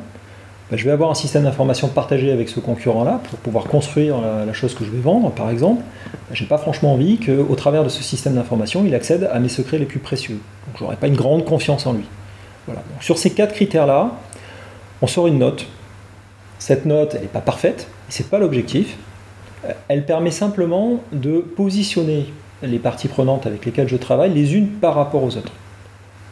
bah, 0.70 0.76
je 0.76 0.84
vais 0.84 0.90
avoir 0.90 1.10
un 1.10 1.14
système 1.14 1.44
d'information 1.44 1.88
partagé 1.88 2.30
avec 2.30 2.48
ce 2.48 2.60
concurrent-là 2.60 3.20
pour 3.28 3.38
pouvoir 3.38 3.64
construire 3.64 4.20
la, 4.20 4.52
chose 4.52 4.74
que 4.74 4.84
je 4.84 4.90
vais 4.90 5.00
vendre, 5.00 5.30
par 5.30 5.50
exemple. 5.50 5.82
Bah, 6.12 6.34
je 6.34 6.42
n'ai 6.42 6.48
pas 6.48 6.58
franchement 6.58 6.92
envie 6.92 7.18
qu'au 7.18 7.54
travers 7.54 7.84
de 7.84 7.88
ce 7.88 8.02
système 8.02 8.34
d'information, 8.34 8.84
il 8.84 8.94
accède 8.94 9.28
à 9.32 9.38
mes 9.38 9.48
secrets 9.48 9.78
les 9.78 9.86
plus 9.86 10.00
précieux. 10.00 10.38
Donc 10.66 10.76
je 10.78 10.84
n'aurai 10.84 10.96
pas 10.96 11.06
une 11.06 11.16
grande 11.16 11.44
confiance 11.44 11.86
en 11.86 11.92
lui. 11.94 12.04
Sur 13.00 13.16
ces 13.16 13.30
quatre 13.30 13.54
critères-là, 13.54 14.12
on 15.00 15.06
sort 15.06 15.26
une 15.26 15.38
note. 15.38 15.66
Cette 16.58 16.84
note, 16.84 17.14
elle 17.14 17.22
n'est 17.22 17.28
pas 17.28 17.40
parfaite, 17.40 17.88
ce 18.08 18.22
n'est 18.22 18.28
pas 18.28 18.38
l'objectif. 18.38 18.96
Elle 19.88 20.04
permet 20.04 20.30
simplement 20.30 21.02
de 21.12 21.38
positionner 21.38 22.26
les 22.62 22.78
parties 22.78 23.08
prenantes 23.08 23.46
avec 23.46 23.64
lesquelles 23.64 23.88
je 23.88 23.96
travaille 23.96 24.32
les 24.34 24.54
unes 24.54 24.68
par 24.68 24.94
rapport 24.94 25.22
aux 25.22 25.36
autres. 25.36 25.52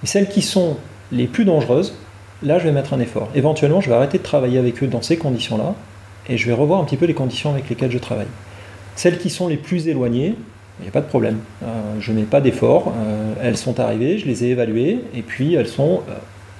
Et 0.03 0.07
celles 0.07 0.29
qui 0.29 0.42
sont 0.42 0.77
les 1.12 1.27
plus 1.27 1.44
dangereuses, 1.44 1.94
là 2.42 2.59
je 2.59 2.64
vais 2.64 2.72
mettre 2.72 2.94
un 2.94 3.01
effort. 3.01 3.29
Éventuellement, 3.35 3.81
je 3.81 3.88
vais 3.88 3.96
arrêter 3.96 4.18
de 4.18 4.22
travailler 4.22 4.59
avec 4.59 4.83
eux 4.83 4.87
dans 4.87 5.03
ces 5.03 5.16
conditions-là, 5.16 5.75
et 6.29 6.37
je 6.37 6.46
vais 6.46 6.53
revoir 6.53 6.81
un 6.81 6.85
petit 6.85 6.96
peu 6.96 7.07
les 7.07 7.14
conditions 7.14 7.51
avec 7.51 7.68
lesquelles 7.68 7.92
je 7.92 7.99
travaille. 7.99 8.27
Celles 8.96 9.18
qui 9.18 9.31
sont 9.31 9.49
les 9.49 9.57
plus 9.57 9.88
éloignées, 9.88 10.35
il 10.79 10.83
n'y 10.83 10.88
a 10.88 10.92
pas 10.92 11.01
de 11.01 11.07
problème. 11.07 11.38
Euh, 11.62 11.66
je 12.01 12.12
n'ai 12.12 12.25
pas 12.25 12.40
d'effort, 12.40 12.92
euh, 12.96 13.35
elles 13.42 13.57
sont 13.57 13.81
arrivées, 13.81 14.18
je 14.18 14.27
les 14.27 14.44
ai 14.44 14.49
évaluées, 14.49 15.01
et 15.14 15.22
puis 15.22 15.55
elles 15.55 15.68
sont 15.68 16.03
euh, 16.09 16.14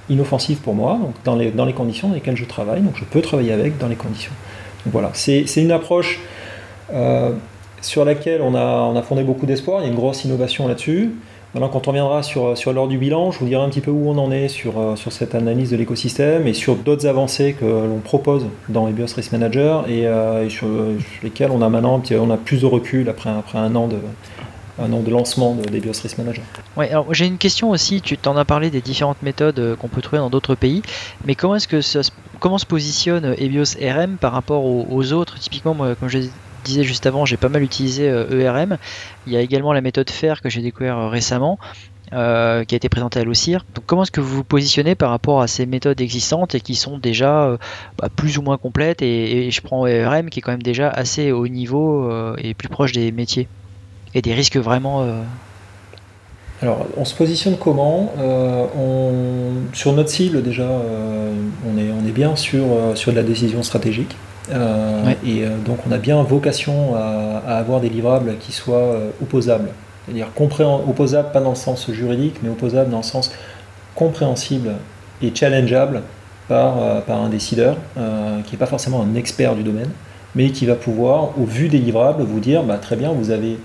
inoffensives 0.09 0.59
pour 0.59 0.73
moi, 0.73 0.97
donc 1.01 1.15
dans 1.23 1.35
les, 1.35 1.51
dans 1.51 1.65
les 1.65 1.73
conditions 1.73 2.07
dans 2.07 2.15
lesquelles 2.15 2.37
je 2.37 2.45
travaille, 2.45 2.81
donc 2.81 2.95
je 2.95 3.05
peux 3.05 3.21
travailler 3.21 3.51
avec 3.51 3.77
dans 3.77 3.87
les 3.87 3.95
conditions. 3.95 4.33
Donc 4.85 4.93
voilà, 4.93 5.11
c'est 5.13 5.43
une 5.57 5.71
approche 5.71 6.19
sur 7.81 8.05
laquelle 8.05 8.41
on 8.41 8.55
a, 8.55 8.83
on 8.83 8.95
a 8.95 9.01
fondé 9.01 9.23
beaucoup 9.23 9.45
d'espoir, 9.45 9.81
il 9.81 9.83
y 9.83 9.87
a 9.87 9.89
une 9.89 9.97
grosse 9.97 10.23
innovation 10.23 10.67
là-dessus. 10.67 11.11
Quand 11.71 11.87
on 11.87 11.91
viendra 11.91 12.21
sur, 12.21 12.55
sur 12.55 12.71
l'heure 12.71 12.87
du 12.87 12.99
bilan, 12.99 13.31
je 13.31 13.39
vous 13.39 13.47
dirai 13.47 13.63
un 13.63 13.69
petit 13.69 13.81
peu 13.81 13.89
où 13.89 14.09
on 14.09 14.17
en 14.19 14.31
est 14.31 14.47
sur, 14.47 14.79
euh, 14.79 14.95
sur 14.95 15.11
cette 15.11 15.33
analyse 15.33 15.71
de 15.71 15.75
l'écosystème 15.75 16.45
et 16.45 16.53
sur 16.53 16.75
d'autres 16.75 17.07
avancées 17.07 17.53
que 17.59 17.65
l'on 17.65 17.99
propose 18.03 18.45
dans 18.69 18.87
EBIOS 18.87 19.15
Risk 19.15 19.31
Manager 19.31 19.85
euh, 19.89 20.45
et, 20.45 20.49
sur, 20.49 20.67
lesquelles 21.23 21.49
on 21.51 21.61
a 21.63 21.69
maintenant 21.69 22.01
on 22.11 22.29
a 22.29 22.37
plus 22.37 22.61
de 22.61 22.65
recul 22.67 23.09
après, 23.09 23.31
après 23.31 23.57
un 23.57 23.75
an 23.75 23.87
de, 23.87 23.97
un 24.79 24.93
an 24.93 24.99
de 24.99 25.09
lancement 25.09 25.55
d'EBIOS 25.55 26.01
Risk 26.03 26.19
Manager. 26.19 26.43
Ouais, 26.75 26.91
alors 26.91 27.11
j'ai 27.13 27.25
une 27.25 27.39
question 27.39 27.71
aussi, 27.71 28.01
tu 28.01 28.17
t'en 28.17 28.37
as 28.37 28.45
parlé 28.45 28.69
des 28.69 28.81
différentes 28.81 29.21
méthodes 29.23 29.59
euh, 29.59 29.75
qu'on 29.75 29.87
peut 29.87 30.01
trouver 30.01 30.19
dans 30.19 30.29
d'autres 30.29 30.55
pays, 30.55 30.83
mais 31.25 31.33
comment 31.33 31.55
est-ce 31.55 31.67
que 31.67 31.81
ça, 31.81 32.01
comment 32.39 32.59
se 32.59 32.65
positionne 32.65 33.35
EBIOS 33.37 33.77
RM 33.81 34.17
par 34.17 34.31
rapport 34.31 34.63
aux, 34.65 35.13
autres? 35.13 35.39
Typiquement, 35.39 35.73
moi, 35.73 35.95
comme 35.95 36.09
j'ai 36.09 36.29
disais 36.67 36.83
juste 36.83 37.05
avant, 37.05 37.25
j'ai 37.25 37.37
pas 37.37 37.49
mal 37.49 37.63
utilisé 37.63 38.05
ERM. 38.05 38.77
Il 39.25 39.33
y 39.33 39.37
a 39.37 39.41
également 39.41 39.73
la 39.73 39.81
méthode 39.81 40.09
FAIR 40.09 40.41
que 40.41 40.49
j'ai 40.49 40.61
découvert 40.61 41.09
récemment. 41.09 41.59
qui 42.11 42.15
a 42.15 42.61
été 42.61 42.87
présentée 42.89 43.19
à 43.19 43.23
l'OCIR. 43.23 43.65
Donc 43.75 43.85
comment 43.85 44.03
est-ce 44.03 44.11
que 44.11 44.21
vous 44.21 44.35
vous 44.35 44.43
positionnez 44.43 44.95
par 44.95 45.09
rapport 45.09 45.41
à 45.41 45.47
ces 45.47 45.65
méthodes 45.65 45.99
existantes 45.99 46.55
et 46.55 46.61
qui 46.61 46.75
sont 46.75 46.97
déjà 46.97 47.57
bah, 47.97 48.07
plus 48.15 48.37
ou 48.37 48.41
moins 48.41 48.57
complètes 48.57 49.01
et, 49.01 49.51
je 49.51 49.61
prends 49.61 49.85
ERM 49.85 50.29
qui 50.29 50.39
est 50.39 50.41
quand 50.41 50.51
même 50.51 50.63
déjà 50.63 50.89
assez 50.89 51.31
haut 51.31 51.47
niveau 51.47 52.09
et 52.37 52.53
plus 52.53 52.69
proche 52.69 52.93
des 52.93 53.11
métiers 53.11 53.47
et 54.13 54.21
des 54.21 54.33
risques 54.33 54.57
vraiment 54.57 55.05
alors, 56.61 56.87
on 56.97 57.05
se 57.05 57.13
positionne 57.13 57.55
comment 57.57 58.11
euh, 58.19 58.65
Sur 59.73 59.93
notre 59.93 60.09
cible, 60.09 60.41
déjà, 60.41 60.63
euh, 60.63 61.31
on, 61.67 61.77
est, 61.77 61.91
on 61.91 62.07
est 62.07 62.11
bien 62.11 62.35
sur, 62.35 62.63
euh, 62.63 62.95
sur 62.95 63.11
de 63.11 63.17
la 63.17 63.23
décision 63.23 63.61
stratégique. 63.61 64.15
Et 64.49 65.45
donc, 65.65 65.79
on 65.87 65.91
a 65.91 65.97
bien 65.97 66.21
vocation 66.23 66.95
à, 66.95 67.57
avoir 67.57 67.81
des 67.81 67.89
livrables 67.89 68.37
qui 68.39 68.51
soient 68.51 68.97
opposables. 69.21 69.69
C'est-à-dire 70.05 70.27
opposables, 70.87 71.31
pas 71.31 71.41
dans 71.41 71.49
le 71.49 71.55
sens 71.55 71.91
juridique, 71.91 72.35
mais 72.41 72.49
opposables 72.49 72.89
dans 72.89 72.97
le 72.97 73.03
sens 73.03 73.31
compréhensible 73.95 74.73
et 75.21 75.33
challengeable 75.33 76.01
par, 76.47 77.01
par 77.03 77.21
un 77.21 77.29
décideur 77.29 77.75
qui 78.45 78.51
n'est 78.53 78.57
pas 78.57 78.67
forcément 78.67 79.01
un 79.01 79.15
expert 79.15 79.55
du 79.55 79.63
domaine, 79.63 79.89
mais 80.35 80.51
qui 80.51 80.65
va 80.65 80.75
pouvoir, 80.75 81.37
au 81.39 81.45
vu 81.45 81.67
des 81.67 81.79
livrables, 81.79 82.23
vous 82.23 82.39
dire 82.39 82.63
bah, 82.63 82.77
très 82.77 82.95
bien, 82.95 83.11
vous 83.11 83.31
avez 83.31 83.57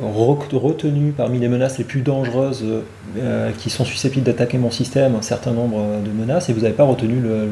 retenu 0.00 1.12
parmi 1.12 1.38
les 1.38 1.48
menaces 1.48 1.78
les 1.78 1.84
plus 1.84 2.00
dangereuses 2.00 2.64
euh, 3.16 3.50
qui 3.58 3.70
sont 3.70 3.84
susceptibles 3.84 4.24
d'attaquer 4.24 4.58
mon 4.58 4.70
système 4.70 5.14
un 5.14 5.22
certain 5.22 5.52
nombre 5.52 6.00
de 6.04 6.10
menaces 6.10 6.48
et 6.48 6.52
vous 6.52 6.62
n'avez 6.62 6.74
pas 6.74 6.84
retenu 6.84 7.20
le, 7.20 7.48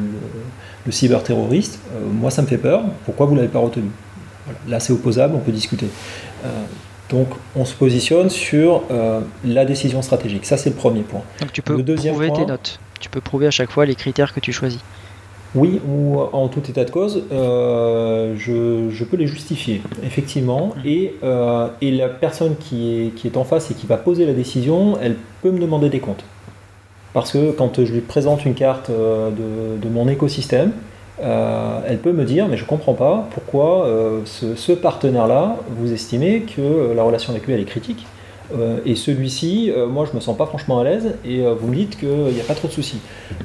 le, 0.86 0.92
cyberterroriste. 0.92 1.78
Euh, 1.94 2.00
moi, 2.12 2.30
ça 2.30 2.42
me 2.42 2.46
fait 2.46 2.58
peur. 2.58 2.82
Pourquoi 3.04 3.26
vous 3.26 3.34
ne 3.34 3.38
l'avez 3.38 3.52
pas 3.52 3.60
retenu? 3.60 3.90
Là, 4.68 4.80
c'est 4.80 4.92
opposable, 4.92 5.34
on 5.36 5.38
peut 5.38 5.52
discuter. 5.52 5.86
Euh, 6.44 6.48
donc, 7.10 7.28
on 7.54 7.64
se 7.64 7.74
positionne 7.74 8.30
sur 8.30 8.84
la 9.44 9.64
décision 9.66 10.00
stratégique. 10.00 10.46
Ça, 10.46 10.56
c'est 10.56 10.70
le 10.70 10.76
premier 10.76 11.02
point. 11.02 11.20
Donc, 11.40 11.52
tu 11.52 11.60
peux 11.60 11.76
prouver 11.84 12.32
tes 12.32 12.46
notes. 12.46 12.80
Tu 13.00 13.10
peux 13.10 13.20
prouver 13.20 13.46
à 13.46 13.50
chaque 13.50 13.70
fois 13.70 13.84
les 13.84 13.94
critères 13.94 14.32
que 14.32 14.40
tu 14.40 14.52
choisis. 14.52 14.80
Oui, 15.54 15.80
ou 15.86 16.18
en 16.18 16.48
tout 16.48 16.62
état 16.70 16.84
de 16.84 16.90
cause, 16.90 17.24
euh, 17.30 18.34
je, 18.38 19.04
peux 19.04 19.18
les 19.18 19.26
justifier, 19.26 19.82
effectivement. 20.02 20.72
Mmh. 20.76 20.86
Et, 20.86 21.14
euh, 21.22 21.68
et 21.82 21.90
la 21.90 22.08
personne 22.08 22.56
qui 22.56 23.00
est, 23.00 23.14
qui 23.14 23.26
est, 23.26 23.36
en 23.36 23.44
face 23.44 23.70
et 23.70 23.74
qui 23.74 23.86
va 23.86 23.98
poser 23.98 24.24
la 24.24 24.32
décision, 24.32 24.98
elle 25.02 25.16
peut 25.42 25.50
me 25.50 25.58
demander 25.58 25.90
des 25.90 26.00
comptes. 26.00 26.24
Parce 27.12 27.32
que 27.32 27.52
quand 27.52 27.84
je 27.84 27.92
lui 27.92 28.00
présente 28.00 28.46
une 28.46 28.54
carte 28.54 28.88
euh, 28.88 29.30
de, 29.30 29.82
de 29.82 29.92
mon 29.92 30.08
écosystème, 30.08 30.72
elle 31.86 31.98
peut 31.98 32.12
me 32.12 32.24
dire, 32.24 32.48
mais 32.48 32.56
je 32.56 32.64
ne 32.64 32.68
comprends 32.68 32.94
pas 32.94 33.28
pourquoi 33.32 33.88
ce, 34.24 34.56
ce 34.56 34.72
partenaire-là, 34.72 35.56
vous 35.78 35.92
estimez 35.92 36.40
que 36.40 36.92
la 36.96 37.04
relation 37.04 37.30
avec 37.30 37.46
lui, 37.46 37.52
elle 37.52 37.60
est 37.60 37.64
critique. 37.64 38.06
Euh, 38.58 38.78
et 38.84 38.94
celui-ci, 38.94 39.70
euh, 39.70 39.86
moi 39.86 40.06
je 40.10 40.14
me 40.14 40.20
sens 40.20 40.36
pas 40.36 40.46
franchement 40.46 40.80
à 40.80 40.84
l'aise 40.84 41.14
et 41.24 41.40
euh, 41.40 41.54
vous 41.54 41.68
me 41.68 41.74
dites 41.74 41.98
qu'il 41.98 42.08
n'y 42.08 42.40
a 42.40 42.44
pas 42.44 42.54
trop 42.54 42.68
de 42.68 42.72
soucis. 42.72 42.98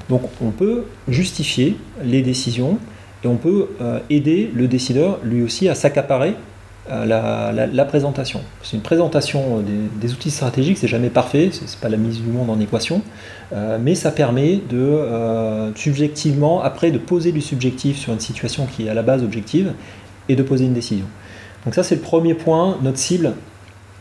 Donc 0.09 0.21
on 0.41 0.51
peut 0.51 0.85
justifier 1.07 1.77
les 2.03 2.21
décisions 2.21 2.77
et 3.23 3.27
on 3.27 3.35
peut 3.35 3.69
aider 4.11 4.51
le 4.53 4.67
décideur 4.67 5.17
lui 5.23 5.41
aussi 5.41 5.67
à 5.69 5.73
s'accaparer 5.73 6.35
la, 6.87 7.85
présentation. 7.85 8.41
C'est 8.61 8.77
une 8.77 8.83
présentation 8.83 9.63
des, 9.99 10.13
outils 10.13 10.29
stratégiques, 10.29 10.77
c'est 10.77 10.87
jamais 10.87 11.09
parfait, 11.09 11.49
c'est 11.51 11.79
pas 11.79 11.89
la 11.89 11.97
mise 11.97 12.21
du 12.21 12.29
monde 12.29 12.51
en 12.51 12.59
équation, 12.59 13.01
mais 13.81 13.95
ça 13.95 14.11
permet 14.11 14.59
de 14.69 15.71
subjectivement, 15.75 16.61
après 16.61 16.91
de 16.91 16.99
poser 16.99 17.31
du 17.31 17.41
subjectif 17.41 17.97
sur 17.97 18.13
une 18.13 18.19
situation 18.19 18.67
qui 18.67 18.85
est 18.85 18.89
à 18.89 18.93
la 18.93 19.01
base 19.01 19.23
objective 19.23 19.73
et 20.29 20.35
de 20.35 20.43
poser 20.43 20.65
une 20.65 20.73
décision. 20.73 21.05
Donc 21.65 21.73
ça 21.73 21.81
c'est 21.81 21.95
le 21.95 22.01
premier 22.01 22.35
point, 22.35 22.77
notre 22.83 22.99
cible 22.99 23.33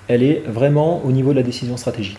elle 0.09 0.23
est 0.23 0.43
vraiment 0.47 1.03
au 1.05 1.13
niveau 1.13 1.33
de 1.33 1.37
la 1.37 1.43
décision 1.43 1.77
stratégique. 1.77 2.19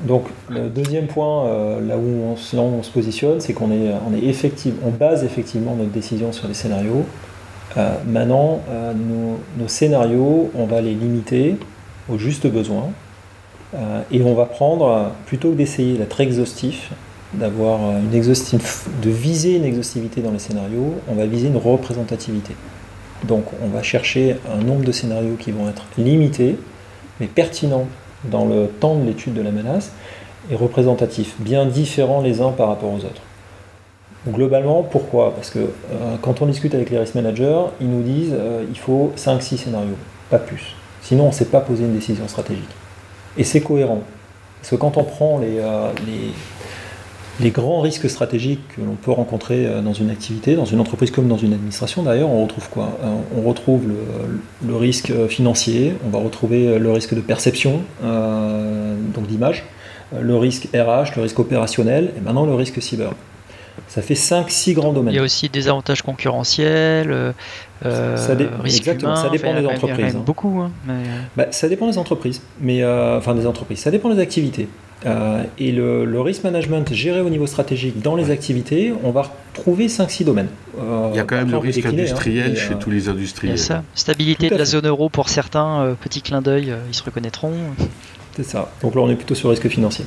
Donc 0.00 0.26
le 0.50 0.68
deuxième 0.68 1.06
point, 1.06 1.46
euh, 1.46 1.80
là 1.80 1.96
où 1.96 2.32
on, 2.32 2.36
se 2.36 2.90
positionne, 2.90 3.40
c'est 3.40 3.54
qu'on 3.54 3.70
est, 3.70 3.92
on 4.06 4.14
est 4.14 4.76
on 4.84 4.90
base 4.90 5.24
effectivement 5.24 5.74
notre 5.74 5.90
décision 5.90 6.32
sur 6.32 6.48
les 6.48 6.54
scénarios. 6.54 7.04
Euh, 7.76 7.94
maintenant, 8.06 8.60
euh, 8.70 8.92
nos, 9.58 9.68
scénarios, 9.68 10.50
on 10.54 10.66
va 10.66 10.80
les 10.80 10.94
limiter 10.94 11.56
au 12.10 12.18
juste 12.18 12.46
besoin. 12.46 12.90
et 14.12 14.22
on 14.22 14.34
va 14.34 14.46
prendre, 14.46 15.10
plutôt 15.26 15.50
que 15.50 15.56
d'essayer 15.56 15.98
d'être 15.98 16.20
exhaustif, 16.20 16.92
d'avoir 17.34 17.78
une 17.98 18.10
de 18.10 19.10
viser 19.10 19.56
une 19.56 19.64
exhaustivité 19.64 20.20
dans 20.20 20.30
les 20.30 20.38
scénarios, 20.38 20.94
on 21.08 21.14
va 21.14 21.26
viser 21.26 21.48
une 21.48 21.56
représentativité. 21.56 22.54
Donc 23.24 23.44
on 23.62 23.68
va 23.68 23.82
chercher 23.82 24.36
un 24.54 24.62
nombre 24.62 24.84
de 24.84 24.92
scénarios 24.92 25.36
qui 25.38 25.50
vont 25.50 25.68
être 25.68 25.84
limités, 25.98 26.56
mais 27.20 27.26
pertinent 27.26 27.86
dans 28.24 28.44
le 28.44 28.66
temps 28.66 28.96
de 28.96 29.04
l'étude 29.04 29.34
de 29.34 29.42
la 29.42 29.50
menace 29.50 29.92
et 30.50 30.56
représentatif, 30.56 31.34
bien 31.38 31.66
différents 31.66 32.20
les 32.20 32.40
uns 32.40 32.52
par 32.52 32.68
rapport 32.68 32.92
aux 32.92 33.04
autres. 33.04 33.22
Globalement, 34.28 34.82
pourquoi? 34.82 35.32
Parce 35.34 35.50
que 35.50 35.58
euh, 35.60 36.16
quand 36.20 36.42
on 36.42 36.46
discute 36.46 36.74
avec 36.74 36.90
les 36.90 36.98
risk 36.98 37.14
managers, 37.14 37.62
ils 37.80 37.88
nous 37.88 38.02
disent 38.02 38.34
euh, 38.34 38.64
il 38.68 38.78
faut 38.78 39.12
5-6 39.16 39.58
scénarios, 39.58 39.96
pas 40.30 40.38
plus. 40.38 40.74
Sinon, 41.02 41.24
on 41.24 41.28
ne 41.28 41.32
sait 41.32 41.44
pas 41.44 41.60
poser 41.60 41.84
une 41.84 41.94
décision 41.94 42.26
stratégique. 42.26 42.64
Et 43.36 43.44
c'est 43.44 43.60
cohérent. 43.60 44.00
Parce 44.60 44.70
que 44.70 44.76
quand 44.76 44.96
on 44.96 45.04
prend 45.04 45.38
les, 45.38 45.58
euh, 45.58 45.92
les 46.06 46.32
les 47.40 47.50
grands 47.50 47.80
risques 47.80 48.08
stratégiques 48.08 48.60
que 48.76 48.80
l'on 48.80 48.94
peut 48.94 49.10
rencontrer 49.10 49.66
euh, 49.66 49.80
dans 49.82 49.92
une 49.92 50.10
activité, 50.10 50.54
dans 50.54 50.64
une 50.64 50.80
entreprise 50.80 51.10
comme 51.10 51.28
dans 51.28 51.36
une 51.36 51.52
administration 51.52 52.02
d'ailleurs, 52.02 52.30
on 52.30 52.42
retrouve 52.42 52.68
quoi? 52.68 52.98
Euh, 53.02 53.14
On 53.36 53.42
retrouve 53.42 53.82
le, 54.66 54.76
risque 54.76 55.12
financier, 55.28 55.94
on 56.06 56.10
va 56.10 56.18
retrouver 56.18 56.78
le 56.78 56.92
risque 56.92 57.14
de 57.14 57.20
perception, 57.20 57.82
euh, 58.04 58.94
donc 59.14 59.26
d'image, 59.26 59.64
le 60.18 60.36
risque 60.36 60.68
RH, 60.74 61.16
le 61.16 61.22
risque 61.22 61.38
opérationnel 61.38 62.12
et 62.16 62.20
maintenant 62.20 62.46
le 62.46 62.54
risque 62.54 62.80
cyber. 62.80 63.10
Ça 63.88 64.00
fait 64.00 64.14
5-6 64.14 64.72
grands 64.72 64.92
domaines. 64.92 65.12
Il 65.12 65.16
y 65.16 65.20
a 65.20 65.22
aussi 65.22 65.48
des 65.48 65.68
avantages 65.68 66.02
concurrentiels, 66.02 67.34
ça, 67.82 68.36
exactement, 68.64 69.16
ça 69.16 69.28
dépend 69.28 69.54
des 69.54 69.66
entreprises. 69.66 70.16
Hein. 70.16 70.22
Beaucoup, 70.24 70.60
hein, 70.60 70.70
bah, 71.36 71.46
ça 71.50 71.68
dépend 71.68 71.88
des 71.88 71.98
entreprises, 71.98 72.40
mais 72.60 72.84
enfin 72.84 73.34
des 73.34 73.46
entreprises. 73.46 73.80
Ça 73.80 73.90
dépend 73.90 74.12
des 74.12 74.20
activités. 74.20 74.68
Euh, 75.04 75.42
et 75.58 75.72
le, 75.72 76.20
risk 76.20 76.44
management 76.44 76.92
géré 76.92 77.20
au 77.20 77.28
niveau 77.28 77.46
stratégique 77.46 78.00
dans 78.00 78.16
les 78.16 78.30
activités, 78.30 78.94
on 79.04 79.10
va 79.10 79.30
retrouver 79.54 79.88
5-6 79.88 80.24
domaines. 80.24 80.48
Euh, 80.78 81.10
il 81.12 81.16
y 81.16 81.20
a 81.20 81.24
quand 81.24 81.36
même 81.36 81.50
le 81.50 81.58
risque 81.58 81.84
industriel 81.84 82.52
hein, 82.52 82.58
chez 82.58 82.74
euh, 82.74 82.78
tous 82.78 82.90
les 82.90 83.08
industriels. 83.08 83.58
Ça. 83.58 83.82
Stabilité 83.94 84.48
de 84.48 84.56
la 84.56 84.64
zone 84.64 84.86
euro 84.86 85.08
pour 85.08 85.28
certains, 85.28 85.96
petit 86.00 86.22
clin 86.22 86.40
d'œil, 86.40 86.72
ils 86.88 86.94
se 86.94 87.02
reconnaîtront. 87.02 87.52
C'est 88.34 88.44
ça. 88.44 88.70
Donc 88.82 88.94
là, 88.94 89.00
on 89.00 89.10
est 89.10 89.14
plutôt 89.14 89.34
sur 89.34 89.48
le 89.48 89.52
risque 89.52 89.68
financier. 89.68 90.04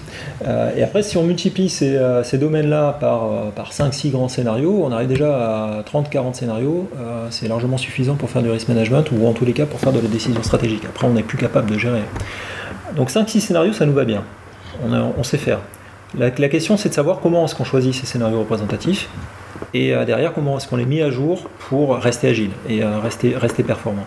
et 0.76 0.84
après, 0.84 1.02
si 1.02 1.18
on 1.18 1.24
multiplie 1.24 1.70
ces, 1.70 1.98
domaines-là 2.34 2.98
par, 3.00 3.52
par 3.56 3.72
5-6 3.72 4.12
grands 4.12 4.28
scénarios, 4.28 4.84
on 4.84 4.92
arrive 4.92 5.08
déjà 5.08 5.80
à 5.80 5.82
30-40 5.82 6.34
scénarios. 6.34 6.90
c'est 7.30 7.48
largement 7.48 7.78
suffisant 7.78 8.16
pour 8.16 8.30
faire 8.30 8.44
du 8.44 8.50
risk 8.50 8.68
management 8.68 9.06
ou 9.12 9.28
en 9.28 9.34
tous 9.34 9.46
les 9.46 9.54
cas 9.54 9.66
pour 9.66 9.80
faire 9.80 9.94
de 9.94 10.00
la 10.00 10.08
décision 10.08 10.44
stratégique. 10.44 10.84
Après, 10.86 11.08
on 11.08 11.14
n'est 11.14 11.24
plus 11.24 11.38
capable 11.38 11.72
de 11.72 11.78
gérer. 11.78 12.02
Donc 12.96 13.10
5-6 13.10 13.40
scénarios, 13.40 13.74
ça 13.74 13.86
nous 13.86 13.94
va 13.94 14.06
bien 14.06 14.24
on, 14.84 15.24
sait 15.24 15.38
faire. 15.38 15.60
La, 16.18 16.32
question, 16.32 16.78
c'est 16.78 16.90
de 16.90 16.94
savoir 16.94 17.20
comment 17.20 17.46
est-ce 17.46 17.56
qu'on 17.56 17.64
choisit 17.64 17.94
ces 17.94 18.06
scénarios 18.06 18.40
représentatifs 18.40 19.10
et 19.74 19.94
euh, 19.94 20.06
derrière, 20.06 20.34
comment 20.34 20.58
est-ce 20.58 20.68
qu'on 20.68 20.78
les 20.78 20.86
met 20.86 21.02
à 21.02 21.10
jour 21.10 21.50
pour 21.60 21.96
rester 21.98 22.28
agile 22.28 22.52
et 22.68 22.84
euh, 22.84 23.00
rester, 23.00 23.64
performant. 23.64 24.06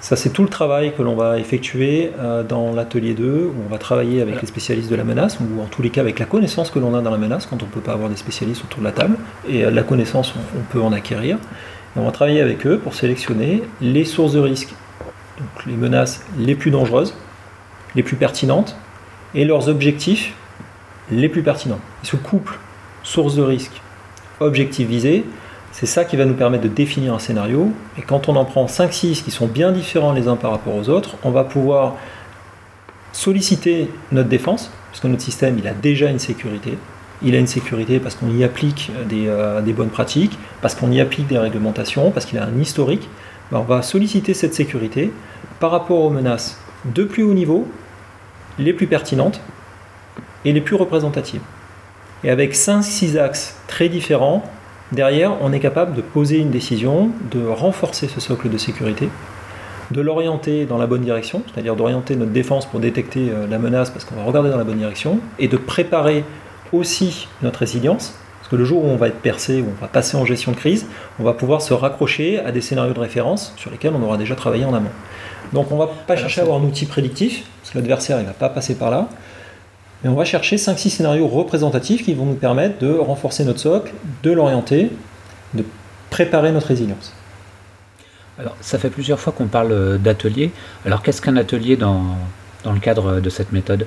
Ça, 0.00 0.16
c'est 0.16 0.30
tout 0.30 0.42
le 0.42 0.50
travail 0.50 0.92
que 0.94 1.02
l'on 1.02 1.14
va 1.14 1.38
effectuer 1.38 2.10
euh, 2.18 2.42
dans 2.42 2.72
l'atelier 2.72 3.14
2, 3.14 3.24
où 3.24 3.54
on 3.66 3.70
va 3.70 3.78
travailler 3.78 4.20
avec 4.20 4.42
les 4.42 4.46
spécialistes 4.46 4.90
de 4.90 4.96
la 4.96 5.04
menace, 5.04 5.38
ou 5.40 5.62
en 5.62 5.66
tous 5.66 5.80
les 5.80 5.88
cas 5.88 6.02
avec 6.02 6.18
la 6.18 6.26
connaissance 6.26 6.70
que 6.70 6.78
l'on 6.78 6.94
a 6.94 7.00
dans 7.00 7.10
la 7.10 7.16
menace, 7.16 7.46
quand 7.46 7.62
on 7.62 7.66
ne 7.66 7.70
peut 7.70 7.80
pas 7.80 7.92
avoir 7.92 8.10
des 8.10 8.16
spécialistes 8.16 8.62
autour 8.64 8.80
de 8.80 8.84
la 8.84 8.92
table. 8.92 9.16
Et 9.48 9.62
la 9.62 9.82
connaissance, 9.82 10.34
on, 10.36 10.60
peut 10.70 10.82
en 10.82 10.92
acquérir. 10.92 11.38
on 11.96 12.04
va 12.04 12.10
travailler 12.10 12.42
avec 12.42 12.66
eux 12.66 12.78
pour 12.78 12.94
sélectionner 12.94 13.62
les 13.80 14.04
sources 14.04 14.32
de 14.32 14.40
risque, 14.40 14.74
donc 15.38 15.66
les 15.66 15.76
menaces 15.76 16.22
les 16.38 16.54
plus 16.54 16.70
dangereuses, 16.70 17.14
les 17.94 18.02
plus 18.02 18.16
pertinentes, 18.16 18.76
et 19.34 19.44
leurs 19.44 19.68
objectifs 19.68 20.32
les 21.10 21.28
plus 21.28 21.42
pertinents. 21.42 21.80
ce 22.02 22.16
couple 22.16 22.58
source 23.02 23.34
de 23.34 23.42
risque, 23.42 23.82
objectif 24.40 24.88
visé, 24.88 25.24
c'est 25.72 25.86
ça 25.86 26.04
qui 26.04 26.16
va 26.16 26.24
nous 26.24 26.34
permettre 26.34 26.62
de 26.62 26.68
définir 26.68 27.14
un 27.14 27.18
scénario. 27.18 27.72
Et 27.98 28.02
quand 28.02 28.28
on 28.28 28.36
en 28.36 28.44
prend 28.44 28.66
5-6 28.66 29.24
qui 29.24 29.30
sont 29.30 29.46
bien 29.46 29.72
différents 29.72 30.12
les 30.12 30.28
uns 30.28 30.36
par 30.36 30.52
rapport 30.52 30.74
aux 30.74 30.88
autres, 30.88 31.16
on 31.24 31.30
va 31.30 31.42
pouvoir 31.44 31.96
solliciter 33.12 33.90
notre 34.12 34.28
défense, 34.28 34.70
parce 34.90 35.00
que 35.00 35.08
notre 35.08 35.22
système 35.22 35.58
il 35.58 35.66
a 35.66 35.74
déjà 35.74 36.10
une 36.10 36.20
sécurité. 36.20 36.78
Il 37.22 37.34
a 37.34 37.38
une 37.38 37.46
sécurité 37.46 37.98
parce 37.98 38.14
qu'on 38.14 38.30
y 38.30 38.44
applique 38.44 38.92
des, 39.08 39.26
euh, 39.26 39.60
bonnes 39.74 39.88
pratiques, 39.88 40.38
parce 40.62 40.74
qu'on 40.74 40.92
y 40.92 41.00
applique 41.00 41.26
des 41.26 41.38
réglementations, 41.38 42.10
parce 42.12 42.24
qu'il 42.26 42.38
a 42.38 42.44
un 42.44 42.60
historique. 42.60 43.08
Ben, 43.50 43.58
on 43.58 43.62
va 43.62 43.82
solliciter 43.82 44.32
cette 44.32 44.54
sécurité 44.54 45.12
par 45.58 45.72
rapport 45.72 46.00
aux 46.00 46.10
menaces 46.10 46.58
de 46.84 47.02
plus 47.02 47.24
haut 47.24 47.34
niveau 47.34 47.66
les 48.58 48.72
plus 48.72 48.86
pertinentes 48.86 49.40
et 50.44 50.52
les 50.52 50.60
plus 50.60 50.76
représentatives. 50.76 51.42
Et 52.22 52.30
avec 52.30 52.54
5-6 52.54 53.18
axes 53.18 53.56
très 53.66 53.88
différents, 53.88 54.44
Derrière, 54.92 55.32
on 55.40 55.52
est 55.52 55.60
capable 55.60 55.94
de 55.94 56.02
poser 56.02 56.38
une 56.38 56.50
décision, 56.50 57.10
de 57.30 57.44
renforcer 57.46 58.06
ce 58.06 58.20
socle 58.20 58.50
de 58.50 58.58
sécurité, 58.58 59.08
de 59.90 60.00
l'orienter 60.00 60.66
dans 60.66 60.78
la 60.78 60.86
bonne 60.86 61.00
direction, 61.00 61.42
c'est-à-dire 61.46 61.74
d'orienter 61.74 62.16
notre 62.16 62.32
défense 62.32 62.66
pour 62.66 62.80
détecter 62.80 63.30
euh, 63.30 63.46
la 63.48 63.58
menace 63.58 63.90
parce 63.90 64.04
qu'on 64.04 64.14
va 64.14 64.22
regarder 64.22 64.50
dans 64.50 64.58
la 64.58 64.64
bonne 64.64 64.78
direction, 64.78 65.20
et 65.38 65.48
de 65.48 65.56
préparer 65.56 66.24
aussi 66.72 67.28
notre 67.42 67.60
résilience, 67.60 68.14
parce 68.38 68.50
que 68.50 68.56
le 68.56 68.64
jour 68.64 68.84
où 68.84 68.88
on 68.88 68.96
va 68.96 69.08
être 69.08 69.20
percé, 69.20 69.62
où 69.62 69.66
on 69.76 69.80
va 69.80 69.88
passer 69.88 70.16
en 70.16 70.24
gestion 70.24 70.52
de 70.52 70.56
crise, 70.56 70.86
on 71.18 71.24
va 71.24 71.32
pouvoir 71.32 71.62
se 71.62 71.72
raccrocher 71.72 72.38
à 72.40 72.52
des 72.52 72.60
scénarios 72.60 72.92
de 72.92 73.00
référence 73.00 73.54
sur 73.56 73.70
lesquels 73.70 73.94
on 73.96 74.02
aura 74.02 74.18
déjà 74.18 74.36
travaillé 74.36 74.64
en 74.64 74.74
amont. 74.74 74.92
Donc 75.54 75.70
on 75.70 75.74
ne 75.76 75.80
va 75.80 75.86
pas 76.06 76.16
chercher 76.16 76.40
à 76.40 76.44
avoir 76.44 76.60
un 76.60 76.64
outil 76.64 76.84
prédictif, 76.84 77.44
parce 77.60 77.70
que 77.72 77.78
l'adversaire 77.78 78.18
ne 78.18 78.24
va 78.24 78.32
pas 78.32 78.48
passer 78.48 78.74
par 78.74 78.90
là, 78.90 79.08
mais 80.02 80.10
on 80.10 80.14
va 80.14 80.24
chercher 80.24 80.56
5-6 80.56 80.90
scénarios 80.90 81.28
représentatifs 81.28 82.04
qui 82.04 82.12
vont 82.12 82.26
nous 82.26 82.34
permettre 82.34 82.78
de 82.78 82.92
renforcer 82.92 83.44
notre 83.44 83.60
socle, 83.60 83.92
de 84.22 84.32
l'orienter, 84.32 84.90
de 85.54 85.64
préparer 86.10 86.52
notre 86.52 86.66
résilience. 86.66 87.14
Alors, 88.38 88.56
ça 88.60 88.78
fait 88.78 88.90
plusieurs 88.90 89.20
fois 89.20 89.32
qu'on 89.32 89.46
parle 89.46 89.70
euh, 89.70 89.96
d'atelier. 89.96 90.50
Alors, 90.84 91.02
qu'est-ce 91.02 91.22
qu'un 91.22 91.36
atelier 91.36 91.76
dans, 91.76 92.02
dans 92.64 92.72
le 92.72 92.80
cadre 92.80 93.20
de 93.20 93.30
cette 93.30 93.52
méthode? 93.52 93.86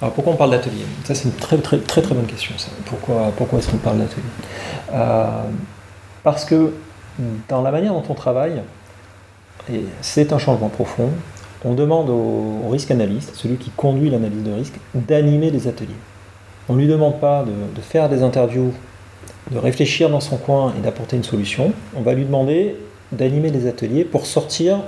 Alors 0.00 0.14
pourquoi 0.14 0.32
on 0.32 0.36
parle 0.36 0.52
d'atelier? 0.52 0.84
Ça 1.04 1.14
c'est 1.14 1.24
une 1.24 1.34
très 1.34 1.58
très 1.58 1.76
très 1.76 2.00
très 2.00 2.14
bonne 2.14 2.24
question. 2.24 2.54
Pourquoi, 2.86 3.32
pourquoi 3.36 3.58
est-ce 3.58 3.68
qu'on 3.68 3.76
parle 3.76 3.98
d'atelier? 3.98 4.22
Euh, 4.94 5.42
Parce 6.22 6.46
que 6.46 6.72
dans 7.50 7.60
la 7.60 7.70
manière 7.70 7.92
dont 7.92 8.04
on 8.08 8.14
travaille, 8.14 8.62
et 9.68 9.84
c'est 10.00 10.32
un 10.32 10.38
changement 10.38 10.68
profond, 10.68 11.10
on 11.64 11.74
demande 11.74 12.08
au, 12.08 12.68
risque 12.70 12.90
analyste, 12.90 13.34
celui 13.34 13.56
qui 13.56 13.70
conduit 13.70 14.10
l'analyse 14.10 14.42
de 14.42 14.52
risque, 14.52 14.74
d'animer 14.94 15.50
des 15.50 15.68
ateliers. 15.68 15.88
On 16.68 16.74
ne 16.74 16.80
lui 16.80 16.88
demande 16.88 17.20
pas 17.20 17.44
de, 17.44 17.80
faire 17.80 18.08
des 18.08 18.22
interviews, 18.22 18.72
de 19.50 19.58
réfléchir 19.58 20.08
dans 20.08 20.20
son 20.20 20.36
coin 20.36 20.72
et 20.78 20.80
d'apporter 20.80 21.16
une 21.16 21.24
solution. 21.24 21.72
On 21.94 22.02
va 22.02 22.14
lui 22.14 22.24
demander 22.24 22.76
d'animer 23.12 23.50
des 23.50 23.66
ateliers 23.66 24.04
pour 24.04 24.26
sortir 24.26 24.78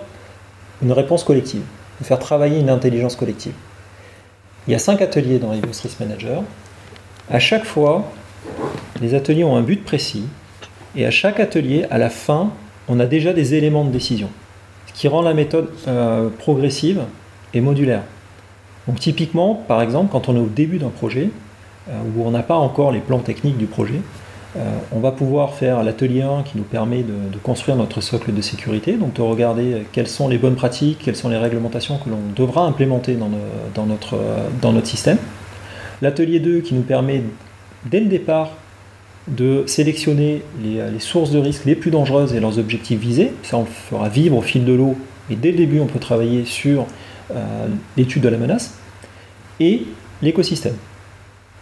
une 0.83 0.93
réponse 0.93 1.25
collective, 1.25 1.63
de 2.01 2.07
faire 2.07 2.19
travailler 2.19 2.61
une 2.61 2.71
intelligence 2.71 3.17
collective. 3.17 3.55
Il 4.67 4.73
y 4.73 4.77
a 4.77 4.79
cinq 4.79 5.03
ateliers 5.03 5.39
dans 5.39 5.53
Evios 5.53 5.83
Risk 5.83 5.99
Manager. 5.99 6.43
À 7.31 7.41
chaque 7.41 7.65
fois, 7.65 8.05
les 9.01 9.15
ateliers 9.15 9.45
ont 9.45 9.57
un 9.57 9.63
but 9.63 9.85
précis. 9.85 10.25
Et 10.95 11.05
à 11.05 11.11
chaque 11.11 11.41
atelier, 11.41 11.85
à 11.91 11.99
la 11.99 12.11
fin, 12.11 12.51
on 12.89 13.01
a 13.01 13.07
déjà 13.07 13.33
des 13.33 13.55
éléments 13.55 13.85
de 13.85 13.91
décision. 13.91 14.29
Qui 14.95 15.09
rend 15.09 15.23
la 15.23 15.35
méthode 15.35 15.69
euh, 15.89 16.29
progressive 16.39 17.03
et 17.55 17.61
modulaire. 17.61 18.03
Donc 18.87 18.99
typiquement, 18.99 19.55
par 19.55 19.81
exemple, 19.83 20.11
quand 20.13 20.29
on 20.29 20.37
est 20.37 20.41
au 20.41 20.47
début 20.47 20.79
d'un 20.79 20.91
projet, 20.91 21.31
euh, 21.89 21.93
où 22.17 22.27
on 22.27 22.31
n'a 22.31 22.43
pas 22.43 22.57
encore 22.57 22.93
les 22.93 23.01
plans 23.01 23.19
techniques 23.19 23.57
du 23.57 23.67
projet, 23.67 24.01
euh, 24.57 24.61
on 24.93 25.01
va 25.01 25.13
pouvoir 25.13 25.55
faire 25.55 25.83
l'atelier 25.83 26.23
1 26.23 26.43
qui 26.43 26.59
nous 26.59 26.65
permet 26.65 27.03
de, 27.03 27.39
construire 27.43 27.77
notre 27.77 28.01
socle 28.01 28.35
de 28.35 28.43
sécurité, 28.43 28.95
donc 28.95 29.15
de 29.15 29.23
regarder 29.23 29.85
quelles 29.93 30.09
sont 30.09 30.29
les 30.29 30.37
bonnes 30.37 30.57
pratiques, 30.57 30.99
quelles 31.03 31.17
sont 31.17 31.31
les 31.31 31.39
réglementations 31.39 31.97
que 31.97 32.11
l'on 32.11 32.21
devra 32.37 32.67
implémenter 32.67 33.17
dans 33.75 33.87
notre 33.87 34.87
système. 34.87 35.19
L'atelier 36.03 36.41
2 36.41 36.61
qui 36.61 36.75
nous 36.75 36.83
permet 36.83 37.23
dès 37.87 38.01
le 38.01 38.07
départ 38.07 38.51
de 39.29 39.65
sélectionner 39.67 40.43
les, 40.63 40.91
les, 40.91 40.99
sources 40.99 41.31
de 41.31 41.39
risque 41.39 41.65
les 41.65 41.77
plus 41.77 41.91
dangereuses 41.91 42.35
et 42.35 42.41
leurs 42.41 42.59
objectifs 42.59 42.99
visés. 42.99 43.33
Ça, 43.43 43.57
on 43.57 43.63
le 43.63 43.67
fera 43.67 44.09
vivre 44.09 44.37
au 44.37 44.43
fil 44.43 44.65
de 44.65 44.73
l'eau. 44.73 44.97
Et 45.31 45.37
dès 45.37 45.53
le 45.53 45.57
début, 45.57 45.81
on 45.81 45.87
peut 45.87 46.01
travailler 46.01 46.45
sur 46.45 46.87
euh, 47.35 47.67
l'étude 47.97 48.23
de 48.23 48.29
la 48.29 48.37
menace. 48.37 48.75
Et 49.61 49.87
l'écosystème. 50.23 50.75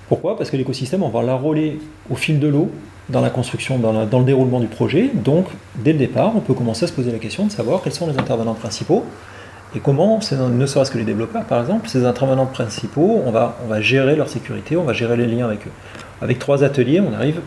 Pourquoi? 0.08 0.36
Parce 0.36 0.50
que 0.50 0.56
l'écosystème, 0.56 1.02
on 1.02 1.08
va 1.08 1.22
l'enrôler 1.22 1.78
au 2.08 2.14
fil 2.14 2.40
de 2.40 2.48
l'eau 2.48 2.70
dans 3.10 3.20
la 3.20 3.30
construction, 3.30 3.78
dans, 3.78 3.92
le 3.92 4.24
déroulement 4.24 4.60
du 4.60 4.66
projet. 4.66 5.10
Donc, 5.12 5.46
dès 5.76 5.92
le 5.92 5.98
départ, 5.98 6.32
on 6.34 6.40
peut 6.40 6.54
commencer 6.54 6.84
à 6.84 6.88
se 6.88 6.92
poser 6.92 7.12
la 7.12 7.18
question 7.18 7.46
de 7.46 7.52
savoir 7.52 7.82
quels 7.82 7.92
sont 7.92 8.06
les 8.06 8.18
intervenants 8.18 8.54
principaux 8.54 9.04
et 9.76 9.80
comment, 9.80 10.18
ne 10.32 10.66
serait-ce 10.66 10.90
que 10.90 10.98
les 10.98 11.04
développeurs 11.04 11.44
par 11.44 11.60
exemple, 11.60 11.88
ces 11.88 12.04
intervenants 12.04 12.46
principaux, 12.46 13.22
on 13.24 13.30
va 13.30 13.80
gérer 13.80 14.16
leur 14.16 14.28
sécurité, 14.28 14.76
on 14.76 14.82
va 14.82 14.92
gérer 14.92 15.16
les 15.16 15.26
liens 15.26 15.46
avec 15.46 15.66
eux. 15.66 15.72
Avec 16.22 16.38
trois 16.38 16.64
ateliers, 16.64 17.00
on 17.00 17.12
arrive 17.12 17.40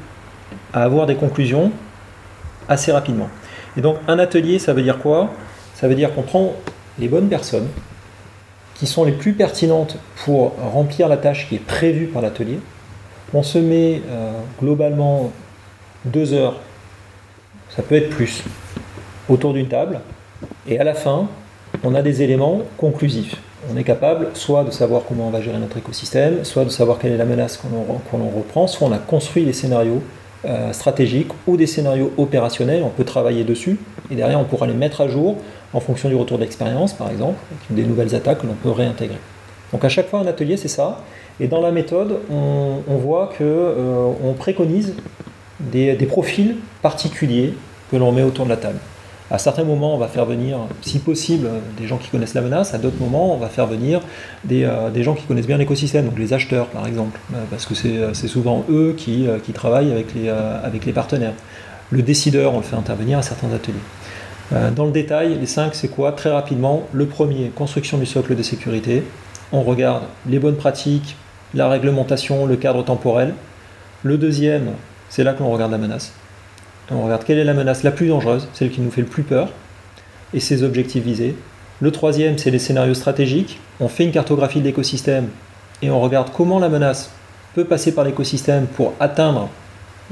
à 0.74 0.84
avoir 0.84 1.06
des 1.06 1.16
conclusions 1.16 1.72
assez 2.68 2.92
rapidement. 2.92 3.30
Et 3.78 3.82
donc, 3.82 3.98
un 4.08 4.20
atelier, 4.20 4.60
ça 4.60 4.74
veut 4.74 4.84
dire 4.84 5.00
quoi? 5.00 5.32
Ça 5.76 5.88
veut 5.88 5.96
dire 5.96 6.14
qu'on 6.14 6.22
prend 6.22 6.54
les 7.00 7.08
bonnes 7.08 7.30
personnes 7.30 7.68
qui 8.76 8.88
sont 8.88 9.04
les 9.04 9.12
plus 9.12 9.34
pertinentes 9.34 9.98
pour 10.24 10.54
remplir 10.58 11.08
la 11.08 11.18
tâche 11.18 11.48
qui 11.48 11.56
est 11.56 11.66
prévue 11.66 12.08
par 12.08 12.22
l'atelier. 12.22 12.60
On 13.34 13.44
se 13.44 13.58
met 13.58 14.02
euh, 14.10 14.32
globalement 14.62 15.32
deux 16.06 16.34
heures, 16.34 16.60
ça 17.70 17.82
peut 17.82 17.96
être 17.96 18.10
plus, 18.10 18.44
autour 19.30 19.54
d'une 19.54 19.68
table, 19.68 20.02
et 20.68 20.80
à 20.80 20.84
la 20.84 20.94
fin, 20.94 21.28
on 21.84 21.96
a 21.96 22.02
des 22.02 22.22
éléments 22.22 22.62
conclusifs. 22.78 23.38
On 23.72 23.78
est 23.78 23.84
capable 23.84 24.28
soit 24.34 24.64
de 24.64 24.72
savoir 24.72 25.04
comment 25.08 25.28
on 25.28 25.30
va 25.30 25.42
gérer 25.42 25.58
notre 25.58 25.78
écosystème, 25.78 26.44
soit 26.44 26.66
de 26.66 26.70
savoir 26.70 27.00
quelle 27.00 27.14
est 27.14 27.18
la 27.18 27.26
menace 27.26 27.58
qu'on 27.58 27.70
qu 27.70 28.36
reprend, 28.36 28.68
soit 28.68 28.88
on 28.88 28.92
a 28.92 28.98
construit 28.98 29.46
les 29.46 29.54
scénarios 29.54 30.02
euh, 30.46 30.74
stratégiques 30.74 31.32
ou 31.48 31.56
des 31.56 31.68
scénarios 31.68 32.12
opérationnels, 32.18 32.84
on 32.84 32.90
peut 32.90 33.06
travailler 33.06 33.46
dessus, 33.46 33.80
et 34.12 34.16
derrière 34.16 34.40
on 34.40 34.44
pourra 34.44 34.68
les 34.68 34.74
mettre 34.74 35.00
à 35.00 35.08
jour 35.08 35.38
en 35.72 35.80
fonction 35.80 36.10
du 36.10 36.16
retour 36.16 36.38
d'expérience, 36.38 36.92
par 36.94 37.10
exemple, 37.10 37.38
des 37.70 37.84
nouvelles 37.84 38.14
attaques 38.14 38.42
que 38.42 38.48
l'on 38.48 38.54
peut 38.54 38.72
réintégrer. 38.72 39.20
Donc 39.72 39.86
à 39.86 39.90
chaque 39.90 40.10
fois 40.10 40.20
un 40.20 40.28
atelier, 40.28 40.58
c'est 40.58 40.68
ça. 40.68 41.00
Et 41.40 41.48
dans 41.48 41.62
la 41.62 41.72
méthode, 41.72 42.20
on, 42.30 42.98
voit 42.98 43.28
qu'on 43.38 43.44
euh, 43.46 44.34
préconise 44.38 44.94
des, 45.60 45.94
des, 45.96 46.06
profils 46.06 46.58
particuliers 46.82 47.54
que 47.90 47.96
l'on 47.96 48.12
met 48.12 48.22
autour 48.22 48.44
de 48.44 48.50
la 48.50 48.58
table. 48.58 48.80
À 49.34 49.40
certains 49.40 49.64
moments, 49.64 49.96
on 49.96 49.98
va 49.98 50.08
faire 50.08 50.26
venir, 50.26 50.60
si 50.82 51.00
possible, 51.00 51.50
des 51.76 51.88
gens 51.88 51.98
qui 51.98 52.10
connaissent 52.10 52.36
la 52.36 52.42
menace. 52.42 52.76
À 52.76 52.78
d'autres 52.78 53.00
moments, 53.00 53.34
on 53.34 53.38
va 53.38 53.48
faire 53.48 53.66
venir 53.66 54.00
des, 54.44 54.64
euh, 54.64 55.02
gens 55.02 55.16
qui 55.16 55.24
connaissent 55.24 55.48
bien 55.48 55.58
l'écosystème, 55.58 56.06
donc 56.06 56.20
les 56.20 56.34
acheteurs, 56.34 56.68
par 56.68 56.86
exemple, 56.86 57.20
euh, 57.34 57.44
parce 57.50 57.66
que 57.66 57.74
c'est 57.74 58.28
souvent 58.28 58.64
eux 58.70 58.94
qui, 58.96 59.28
euh, 59.28 59.40
travaillent 59.56 59.92
avec 59.92 60.14
les, 60.14 60.30
euh, 60.30 60.64
avec 60.64 60.86
les 60.86 60.94
partenaires. 60.94 61.34
Le 61.90 62.04
décideur, 62.04 62.54
on 62.54 62.58
le 62.58 62.64
fait 62.64 62.76
intervenir 62.76 63.18
à 63.18 63.24
certains 63.24 63.52
ateliers. 63.52 63.74
Euh, 64.54 64.70
dans 64.70 64.86
le 64.86 64.92
détail, 64.92 65.36
les 65.40 65.48
cinq, 65.48 65.74
c'est 65.74 65.88
quoi? 65.88 66.12
Très 66.12 66.30
rapidement, 66.30 66.84
le 66.94 67.08
premier, 67.08 67.50
construction 67.50 67.98
du 67.98 68.06
socle 68.06 68.36
de 68.36 68.44
sécurité. 68.44 69.04
On 69.52 69.64
regarde 69.64 70.04
les 70.28 70.38
bonnes 70.38 70.58
pratiques, 70.58 71.16
la 71.56 71.70
réglementation, 71.70 72.46
le 72.46 72.56
cadre 72.56 72.84
temporel. 72.84 73.34
Le 74.04 74.20
deuxième, 74.20 74.74
c'est 75.10 75.24
là 75.24 75.34
que 75.34 75.42
l'on 75.42 75.50
regarde 75.50 75.72
la 75.72 75.80
menace. 75.80 76.14
On 76.92 77.04
regarde 77.04 77.24
quelle 77.24 77.38
est 77.38 77.44
la 77.44 77.54
menace 77.54 77.84
la 77.84 77.92
plus 77.92 78.08
dangereuse, 78.08 78.48
celle 78.54 78.70
qui 78.70 78.82
nous 78.82 78.92
fait 78.92 79.02
le 79.02 79.08
plus 79.08 79.24
peur, 79.24 79.50
et 80.34 80.40
ses 80.40 80.64
objectifs 80.64 81.04
visés. 81.04 81.36
Le 81.82 81.92
troisième, 81.92 82.38
c'est 82.38 82.52
les 82.52 82.60
scénarios 82.60 82.94
stratégiques. 82.94 83.60
On 83.80 83.88
fait 83.88 84.04
une 84.04 84.12
cartographie 84.12 84.60
de 84.60 84.66
l'écosystème 84.66 85.28
et 85.82 85.90
on 85.90 86.00
regarde 86.00 86.30
comment 86.36 86.60
la 86.60 86.70
menace 86.70 87.12
peut 87.56 87.66
passer 87.66 87.94
par 87.94 88.04
l'écosystème 88.04 88.68
pour 88.68 88.94
atteindre 89.00 89.50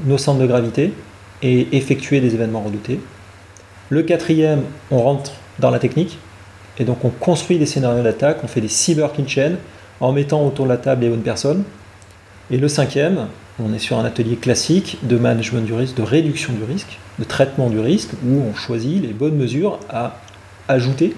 nos 0.04 0.18
centres 0.18 0.40
de 0.40 0.46
gravité 0.46 0.92
et 1.42 1.68
effectuer 1.76 2.20
des 2.20 2.34
événements 2.34 2.62
redoutés. 2.62 3.00
Le 3.90 4.02
quatrième, 4.02 4.62
on 4.90 5.02
rentre 5.02 5.32
dans 5.58 5.70
la 5.70 5.78
technique 5.78 6.18
et 6.78 6.84
donc 6.84 7.04
on 7.04 7.10
construit 7.10 7.58
des 7.58 7.66
scénarios 7.66 8.02
d'attaque, 8.02 8.38
on 8.42 8.48
fait 8.48 8.60
des 8.60 8.68
cyber 8.68 9.10
en 10.00 10.12
mettant 10.12 10.46
autour 10.46 10.64
de 10.64 10.70
la 10.70 10.76
table 10.78 11.02
les 11.02 11.10
bonnes 11.10 11.22
personnes. 11.22 11.64
Et 12.50 12.56
le 12.58 12.68
cinquième, 12.68 13.28
on 13.58 13.72
est 13.74 13.78
sur 13.78 13.98
un 13.98 14.04
atelier 14.04 14.36
classique 14.36 14.98
de 15.02 15.16
management 15.16 15.64
du 15.64 15.74
risque, 15.74 15.96
de 15.96 16.02
réduction 16.02 16.52
du 16.52 16.64
risque, 16.64 16.98
de 17.18 17.24
traitement 17.24 17.68
du 17.68 17.78
risque, 17.78 18.10
où 18.26 18.40
on 18.40 18.54
choisit 18.54 19.02
les 19.02 19.12
bonnes 19.12 19.36
mesures 19.36 19.78
à 19.90 20.20
ajouter 20.68 21.14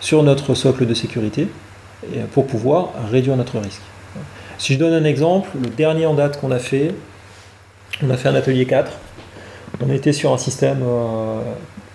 sur 0.00 0.22
notre 0.22 0.54
socle 0.54 0.86
de 0.86 0.94
sécurité 0.94 1.48
pour 2.32 2.46
pouvoir 2.46 2.90
réduire 3.10 3.36
notre 3.36 3.58
risque. 3.58 3.82
Si 4.58 4.74
je 4.74 4.78
donne 4.78 4.92
un 4.92 5.04
exemple, 5.04 5.48
le 5.58 5.70
dernier 5.70 6.04
en 6.04 6.12
date 6.12 6.38
qu'on 6.38 6.50
a 6.50 6.58
fait, 6.58 6.94
on 8.02 8.10
a 8.10 8.16
fait 8.18 8.28
un 8.28 8.34
atelier 8.34 8.66
4. 8.66 8.92
On 9.82 9.90
était 9.90 10.12
sur 10.12 10.34
un 10.34 10.38
système 10.38 10.82
euh, 10.82 11.40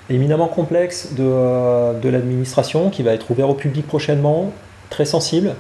éminemment 0.10 0.48
complexe 0.48 1.10
euh, 1.20 1.94
de 2.00 2.10
l'administration 2.10 2.90
qui 2.90 3.04
va 3.04 3.14
être 3.14 3.30
ouvert 3.30 3.50
au 3.50 3.54
public 3.54 3.86
prochainement, 3.86 4.52
très 4.90 5.06
sensible, 5.06 5.54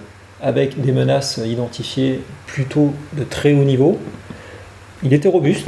avec 0.45 0.79
des 0.79 0.91
menaces 0.91 1.41
identifiées 1.43 2.21
plutôt 2.45 2.93
de 3.13 3.23
très 3.23 3.53
haut 3.53 3.63
niveau. 3.63 3.97
Il 5.01 5.11
était 5.11 5.27
robuste 5.27 5.67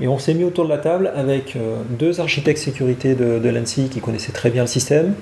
et 0.00 0.06
on 0.06 0.16
s'est 0.20 0.32
mis 0.32 0.44
autour 0.44 0.64
de 0.64 0.70
la 0.70 0.78
table 0.78 1.10
avec 1.16 1.56
euh, 1.56 1.78
deux 1.90 2.20
architectes 2.20 2.60
sécurité 2.60 3.16
de, 3.16 3.48
l'ANSI 3.48 3.88
qui 3.88 4.00
connaissaient 4.00 4.30
très 4.30 4.50
bien 4.50 4.62
le 4.62 4.68
système, 4.68 5.14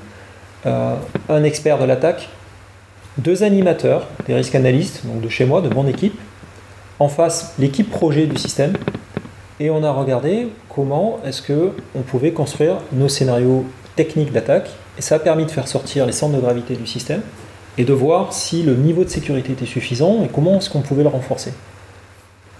euh, 0.66 0.96
un 1.30 1.44
expert 1.44 1.78
de 1.78 1.84
l'attaque, 1.86 2.28
deux 3.16 3.42
animateurs, 3.42 4.06
des 4.26 4.34
risques 4.34 4.54
analystes, 4.54 5.06
donc 5.06 5.22
de 5.22 5.30
chez 5.30 5.46
moi, 5.46 5.62
de 5.62 5.72
mon 5.72 5.88
équipe, 5.88 6.18
en 6.98 7.08
face 7.08 7.54
l'équipe 7.58 7.90
projet 7.90 8.26
du 8.26 8.36
système, 8.36 8.74
et 9.60 9.70
on 9.70 9.82
a 9.82 9.92
regardé 9.92 10.48
comment 10.68 11.20
est-ce 11.24 11.40
que 11.40 11.70
on 11.94 12.02
pouvait 12.02 12.32
construire 12.32 12.76
nos 12.92 13.08
scénarios 13.08 13.64
techniques 13.96 14.32
d'attaque, 14.32 14.68
et 14.98 15.02
ça 15.02 15.14
a 15.14 15.18
permis 15.20 15.46
de 15.46 15.50
faire 15.50 15.68
sortir 15.68 16.04
les 16.04 16.12
centres 16.12 16.34
de 16.34 16.40
gravité 16.40 16.74
du 16.74 16.86
système 16.86 17.22
et 17.78 17.84
de 17.84 17.92
voir 17.92 18.32
si 18.32 18.62
le 18.62 18.74
niveau 18.74 19.04
de 19.04 19.08
sécurité 19.08 19.52
était 19.52 19.66
suffisant 19.66 20.22
et 20.24 20.28
comment 20.28 20.56
est-ce 20.56 20.70
qu'on 20.70 20.80
pouvait 20.80 21.02
le 21.02 21.08
renforcer. 21.08 21.52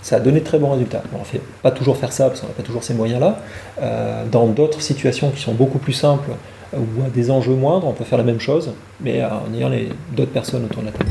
Ça 0.03 0.17
a 0.17 0.21
donné 0.21 0.41
de 0.41 0.45
très 0.45 0.59
bons 0.59 0.71
résultats. 0.71 1.03
on 1.15 1.21
ne 1.21 1.25
fait 1.25 1.41
pas 1.63 1.71
toujours 1.71 1.97
faire 1.97 2.13
ça 2.13 2.29
parce 2.29 2.41
qu'on 2.41 2.49
n'a 2.49 2.53
pas 2.53 2.63
toujours 2.63 2.85
ces 2.85 2.95
moyens-là. 2.95 3.39
Euh, 3.81 4.25
dans 4.31 4.47
d'autres 4.47 4.83
situations 4.83 5.31
qui 5.31 5.41
sont 5.41 5.55
beaucoup 5.55 5.79
plus 5.79 5.95
simples 5.95 6.31
ou 6.75 7.05
à 7.07 7.09
des 7.09 7.31
enjeux 7.31 7.55
moindres, 7.55 7.87
on 7.87 7.93
peut 7.93 8.05
faire 8.05 8.19
la 8.19 8.25
même 8.25 8.41
chose, 8.41 8.73
mais 9.01 9.25
en 9.25 9.55
ayant 9.55 9.71
d'autres 10.13 10.33
personnes 10.33 10.65
autour 10.65 10.83
de 10.83 10.87
la 10.87 10.93
table. 10.93 11.11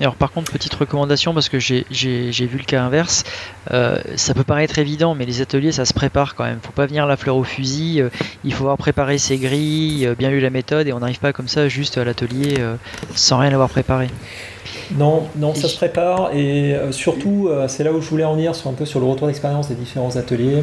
Alors 0.00 0.14
par 0.14 0.32
contre, 0.32 0.50
petite 0.50 0.74
recommandation, 0.74 1.34
parce 1.34 1.50
que 1.50 1.58
j'ai 1.58 1.84
vu 1.90 2.58
le 2.58 2.64
cas 2.64 2.82
inverse, 2.82 3.24
euh, 3.70 3.98
ça 4.16 4.32
peut 4.32 4.44
paraître 4.44 4.78
évident, 4.78 5.14
mais 5.14 5.26
les 5.26 5.42
ateliers, 5.42 5.72
ça 5.72 5.84
se 5.84 5.92
prépare 5.92 6.34
quand 6.34 6.44
même. 6.44 6.58
faut 6.62 6.72
pas 6.72 6.86
venir 6.86 7.06
la 7.06 7.18
fleur 7.18 7.36
au 7.36 7.44
fusil, 7.44 8.00
euh, 8.00 8.08
il 8.42 8.54
faut 8.54 8.64
avoir 8.64 8.78
préparé 8.78 9.18
ses 9.18 9.36
grilles, 9.36 10.06
euh, 10.06 10.14
bien 10.14 10.30
lu 10.30 10.40
la 10.40 10.48
méthode, 10.48 10.88
et 10.88 10.92
on 10.94 11.00
n'arrive 11.00 11.20
pas 11.20 11.34
comme 11.34 11.48
ça 11.48 11.68
juste 11.68 11.98
à 11.98 12.04
l'atelier 12.04 12.62
sans 13.14 13.38
rien 13.38 13.52
avoir 13.52 13.68
préparé. 13.68 14.08
Non, 14.96 15.28
non, 15.36 15.54
ça 15.54 15.68
se 15.68 15.76
prépare, 15.76 16.34
et 16.34 16.74
surtout, 16.90 17.50
c'est 17.68 17.84
là 17.84 17.92
où 17.92 18.00
je 18.00 18.08
voulais 18.08 18.24
en 18.24 18.34
venir, 18.34 18.54
sur 18.54 18.70
un 18.70 18.72
peu 18.72 18.86
sur 18.86 19.00
le 19.00 19.06
retour 19.06 19.26
d'expérience 19.26 19.68
des 19.68 19.74
différents 19.74 20.16
ateliers. 20.16 20.62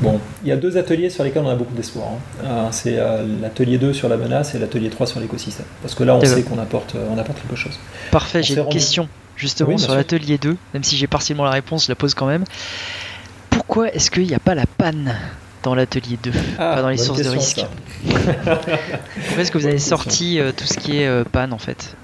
Bon, 0.00 0.20
il 0.42 0.48
y 0.48 0.52
a 0.52 0.56
deux 0.56 0.76
ateliers 0.76 1.10
sur 1.10 1.24
lesquels 1.24 1.42
on 1.44 1.48
a 1.48 1.54
beaucoup 1.54 1.74
d'espoir. 1.74 2.08
Hein. 2.08 2.44
Euh, 2.44 2.68
c'est 2.72 2.98
euh, 2.98 3.24
l'atelier 3.40 3.78
2 3.78 3.92
sur 3.92 4.08
la 4.08 4.16
menace 4.16 4.54
et 4.54 4.58
l'atelier 4.58 4.90
3 4.90 5.06
sur 5.06 5.20
l'écosystème. 5.20 5.66
Parce 5.82 5.94
que 5.94 6.02
là, 6.02 6.16
on 6.16 6.20
sait 6.24 6.42
qu'on 6.42 6.58
apporte, 6.58 6.94
euh, 6.94 7.06
on 7.10 7.18
apporte 7.18 7.40
quelque 7.40 7.56
chose. 7.56 7.78
Parfait, 8.10 8.42
j'ai 8.42 8.58
une 8.58 8.68
question 8.68 9.08
justement 9.36 9.78
sur 9.78 9.94
l'atelier 9.94 10.38
2, 10.38 10.56
même 10.74 10.84
si 10.84 10.96
j'ai 10.96 11.06
partiellement 11.06 11.44
la 11.44 11.50
réponse, 11.50 11.84
je 11.86 11.92
la 11.92 11.96
pose 11.96 12.14
quand 12.14 12.26
même. 12.26 12.44
Pourquoi 13.50 13.92
est-ce 13.92 14.10
qu'il 14.10 14.26
n'y 14.26 14.34
a 14.34 14.40
pas 14.40 14.54
la 14.54 14.66
panne 14.66 15.14
dans 15.62 15.74
l'atelier 15.74 16.18
2, 16.22 16.30
ah, 16.58 16.74
pas 16.74 16.82
dans 16.82 16.90
les 16.90 16.98
sources 16.98 17.22
de 17.22 17.28
risque 17.28 17.64
Pourquoi 18.04 19.42
est-ce 19.42 19.50
que 19.50 19.58
vous 19.58 19.66
avez 19.66 19.78
sorti 19.78 20.38
tout 20.56 20.64
ce 20.64 20.78
qui 20.78 20.98
est 20.98 21.24
panne 21.30 21.52
en 21.52 21.58
fait? 21.58 21.96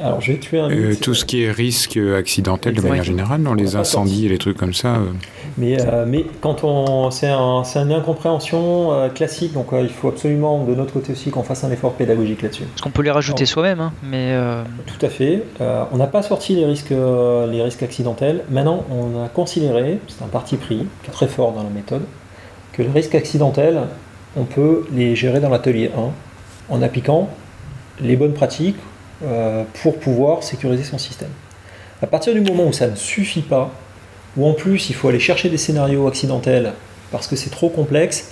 Alors, 0.00 0.20
je 0.20 0.32
vais 0.32 0.38
tuer 0.38 0.60
un 0.60 0.70
euh, 0.70 0.94
Tout 1.00 1.14
ce 1.14 1.24
qui 1.24 1.42
est 1.42 1.50
risque 1.50 1.96
accidentel 1.96 2.74
de 2.74 2.80
manière 2.80 3.04
générale, 3.04 3.42
dans 3.42 3.54
les 3.54 3.76
incendies 3.76 4.26
et 4.26 4.28
les 4.28 4.38
trucs 4.38 4.56
comme 4.56 4.72
ça. 4.72 4.96
Euh. 4.96 5.06
Mais, 5.56 5.80
euh, 5.80 6.04
mais 6.06 6.24
quand 6.40 6.62
on, 6.62 7.10
c'est 7.10 7.28
un, 7.28 7.62
une 7.62 7.92
incompréhension 7.92 9.10
classique, 9.14 9.52
donc 9.52 9.68
il 9.72 9.88
faut 9.88 10.08
absolument 10.08 10.64
de 10.64 10.74
notre 10.74 10.92
côté 10.92 11.12
aussi 11.12 11.30
qu'on 11.30 11.42
fasse 11.42 11.64
un 11.64 11.70
effort 11.70 11.94
pédagogique 11.94 12.42
là-dessus. 12.42 12.64
Parce 12.64 12.80
qu'on 12.80 12.90
peut 12.90 13.02
les 13.02 13.10
rajouter 13.10 13.46
soi-même, 13.46 13.80
hein, 13.80 13.92
mais. 14.02 14.36
Tout 14.86 15.04
à 15.04 15.08
fait. 15.08 15.42
on 15.92 15.96
n'a 15.96 16.06
pas 16.06 16.22
sorti 16.22 16.54
les 16.54 16.64
risques, 16.64 16.90
les 16.90 17.62
risques 17.62 17.82
accidentels. 17.82 18.44
Maintenant, 18.50 18.84
on 18.90 19.24
a 19.24 19.28
considéré, 19.28 19.98
c'est 20.08 20.22
un 20.22 20.28
parti 20.28 20.56
pris 20.56 20.86
qui 21.02 21.10
est 21.10 21.12
très 21.12 21.28
fort 21.28 21.52
dans 21.52 21.62
la 21.62 21.70
méthode, 21.70 22.02
que 22.72 22.82
les 22.82 22.90
risques 22.90 23.14
accidentels, 23.14 23.80
on 24.36 24.44
peut 24.44 24.84
les 24.92 25.16
gérer 25.16 25.40
dans 25.40 25.48
l'atelier 25.48 25.90
1 25.96 26.74
en 26.74 26.82
appliquant 26.82 27.28
les 28.00 28.16
bonnes 28.16 28.34
pratiques 28.34 28.76
euh, 28.76 28.97
pour 29.82 29.98
pouvoir 29.98 30.42
sécuriser 30.42 30.84
son 30.84 30.98
système. 30.98 31.30
À 32.02 32.06
partir 32.06 32.32
du 32.32 32.40
moment 32.40 32.66
où 32.66 32.72
ça 32.72 32.86
ne 32.86 32.94
suffit 32.94 33.42
pas, 33.42 33.70
ou 34.36 34.46
en 34.46 34.52
plus 34.52 34.90
il 34.90 34.94
faut 34.94 35.08
aller 35.08 35.18
chercher 35.18 35.48
des 35.48 35.56
scénarios 35.56 36.06
accidentels 36.06 36.72
parce 37.10 37.26
que 37.26 37.36
c'est 37.36 37.50
trop 37.50 37.68
complexe, 37.68 38.30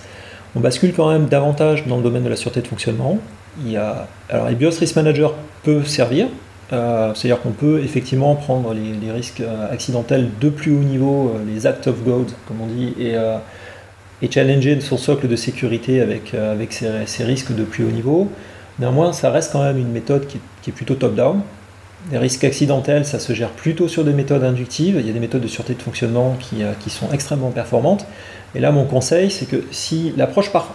on 0.55 0.61
bascule 0.61 0.93
quand 0.95 1.11
même 1.11 1.27
davantage 1.27 1.87
dans 1.87 1.97
le 1.97 2.03
domaine 2.03 2.25
de 2.25 2.29
la 2.29 2.37
sûreté 2.37 2.63
de 2.63 2.67
fonctionnement. 2.67 3.19
Il 3.63 3.73
y 3.73 3.77
a, 3.77 4.07
alors, 4.31 4.47
Risk 4.47 4.97
Manager 4.97 5.35
peuvent 5.63 5.87
servir, 5.87 6.29
euh, 6.73 7.13
c'est-à-dire 7.15 7.41
qu'on 7.43 7.53
peut 7.53 7.81
effectivement 7.83 8.35
prendre 8.35 8.75
les, 8.75 9.13
risques 9.13 9.41
euh, 9.41 9.73
accidentels 9.73 10.31
de 10.41 10.49
plus 10.49 10.73
haut 10.73 10.81
niveau, 10.81 11.35
les 11.47 11.67
Act 11.67 11.87
of 11.89 12.03
God, 12.05 12.31
comme 12.49 12.61
on 12.61 12.67
dit, 12.67 12.95
et, 12.99 13.17
challenger 14.31 14.81
son 14.81 14.97
socle 14.97 15.29
de 15.29 15.37
sécurité 15.37 16.01
avec, 16.01 16.35
avec 16.35 16.73
ces, 16.73 17.25
risques 17.25 17.55
de 17.55 17.65
plus 17.65 17.85
haut 17.85 17.91
niveau. 17.91 18.31
Néanmoins, 18.79 19.13
ça 19.13 19.31
reste 19.31 19.53
quand 19.53 19.63
même 19.63 19.79
une 19.79 19.93
méthode 19.93 20.27
qui, 20.27 20.39
est 20.39 20.41
plutôt 20.73 20.95
top-down. 20.95 21.41
Les 22.13 22.19
risques 22.19 22.45
accidentels, 22.45 23.05
ça 23.05 23.19
se 23.19 23.33
gère 23.33 23.51
plutôt 23.51 23.89
sur 23.89 24.05
des 24.05 24.13
méthodes 24.13 24.45
inductives. 24.45 24.97
Il 25.01 25.07
y 25.07 25.11
a 25.11 25.13
des 25.13 25.21
méthodes 25.21 25.43
de 25.43 25.49
sûreté 25.49 25.75
de 25.75 25.83
fonctionnement 25.83 26.37
qui, 26.39 26.63
euh, 26.63 26.73
sont 26.89 27.11
extrêmement 27.13 27.51
performantes. 27.51 28.07
Et 28.55 28.61
là, 28.61 28.71
mon 28.71 28.85
conseil, 28.85 29.31
c'est 29.31 29.47
que 29.47 29.65
si 29.73 30.13
l'approche 30.17 30.53
par, 30.53 30.75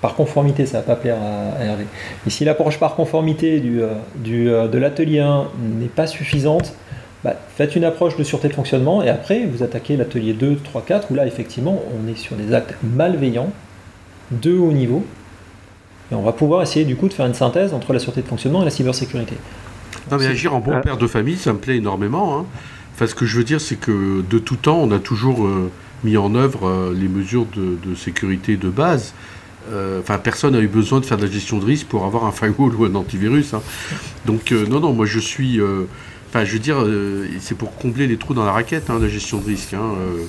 par 0.00 0.14
conformité, 0.14 0.64
ça 0.64 0.78
ne 0.78 0.82
va 0.82 0.94
pas 0.94 0.96
plaire 0.96 1.18
à, 1.20 1.62
Hervé, 1.62 1.84
mais 2.24 2.30
si 2.30 2.44
l'approche 2.44 2.78
par 2.78 2.94
conformité 2.94 3.60
du, 3.60 3.82
euh, 3.82 3.88
euh, 4.26 4.68
de 4.68 4.78
l'atelier 4.78 5.20
1 5.20 5.48
n'est 5.78 5.86
pas 5.86 6.06
suffisante, 6.06 6.72
bah, 7.22 7.34
faites 7.54 7.76
une 7.76 7.84
approche 7.84 8.16
de 8.16 8.24
sûreté 8.24 8.48
de 8.48 8.54
fonctionnement 8.54 9.02
et 9.02 9.10
après 9.10 9.44
vous 9.44 9.62
attaquez 9.62 9.98
l'atelier 9.98 10.32
2, 10.32 10.56
3, 10.64 10.82
4 10.86 11.10
où 11.10 11.14
là 11.14 11.26
effectivement 11.26 11.78
on 11.92 12.10
est 12.10 12.16
sur 12.16 12.34
des 12.34 12.54
actes 12.54 12.74
malveillants 12.82 13.50
de 14.30 14.54
haut 14.54 14.72
niveau 14.72 15.04
et 16.10 16.14
on 16.14 16.22
va 16.22 16.32
pouvoir 16.32 16.62
essayer 16.62 16.84
du 16.84 16.96
coup 16.96 17.08
de 17.08 17.12
faire 17.12 17.26
une 17.26 17.34
synthèse 17.34 17.72
entre 17.72 17.92
la 17.92 17.98
sûreté 17.98 18.22
de 18.22 18.26
fonctionnement 18.26 18.62
et 18.62 18.64
la 18.64 18.70
cybersécurité. 18.70 19.36
Non 20.10 20.18
mais 20.18 20.26
agir 20.26 20.54
en 20.54 20.60
bon 20.60 20.72
ah. 20.74 20.80
père 20.80 20.96
de 20.96 21.06
famille, 21.06 21.36
ça 21.36 21.52
me 21.52 21.58
plaît 21.58 21.76
énormément. 21.76 22.38
Hein. 22.38 22.46
Enfin, 22.94 23.06
ce 23.06 23.14
que 23.14 23.26
je 23.26 23.36
veux 23.36 23.44
dire, 23.44 23.60
c'est 23.60 23.76
que 23.76 24.22
de 24.28 24.38
tout 24.38 24.56
temps, 24.56 24.78
on 24.78 24.90
a 24.90 24.98
toujours 24.98 25.46
euh, 25.46 25.70
mis 26.04 26.16
en 26.16 26.34
œuvre 26.34 26.68
euh, 26.68 26.94
les 26.94 27.08
mesures 27.08 27.46
de, 27.56 27.94
sécurité 27.94 28.56
de 28.56 28.68
base. 28.68 29.14
Euh, 29.70 30.00
enfin, 30.00 30.18
personne 30.18 30.54
n'a 30.54 30.60
eu 30.60 30.68
besoin 30.68 31.00
de 31.00 31.06
faire 31.06 31.16
de 31.16 31.24
la 31.24 31.30
gestion 31.30 31.58
de 31.58 31.64
risque 31.64 31.86
pour 31.86 32.04
avoir 32.04 32.24
un 32.24 32.32
firewall 32.32 32.74
ou 32.74 32.84
un 32.84 32.94
antivirus. 32.94 33.54
Hein. 33.54 33.62
Donc, 34.26 34.50
non, 34.50 34.80
non, 34.80 34.92
moi 34.92 35.06
je 35.06 35.18
suis. 35.18 35.60
Enfin, 36.30 36.44
je 36.44 36.52
veux 36.52 36.58
dire, 36.60 36.76
c'est 37.40 37.56
pour 37.56 37.74
combler 37.74 38.06
les 38.06 38.16
trous 38.16 38.34
dans 38.34 38.44
la 38.44 38.52
raquette, 38.52 38.88
hein, 38.88 38.98
la 39.02 39.08
gestion 39.08 39.38
de 39.38 39.46
risque. 39.46 39.72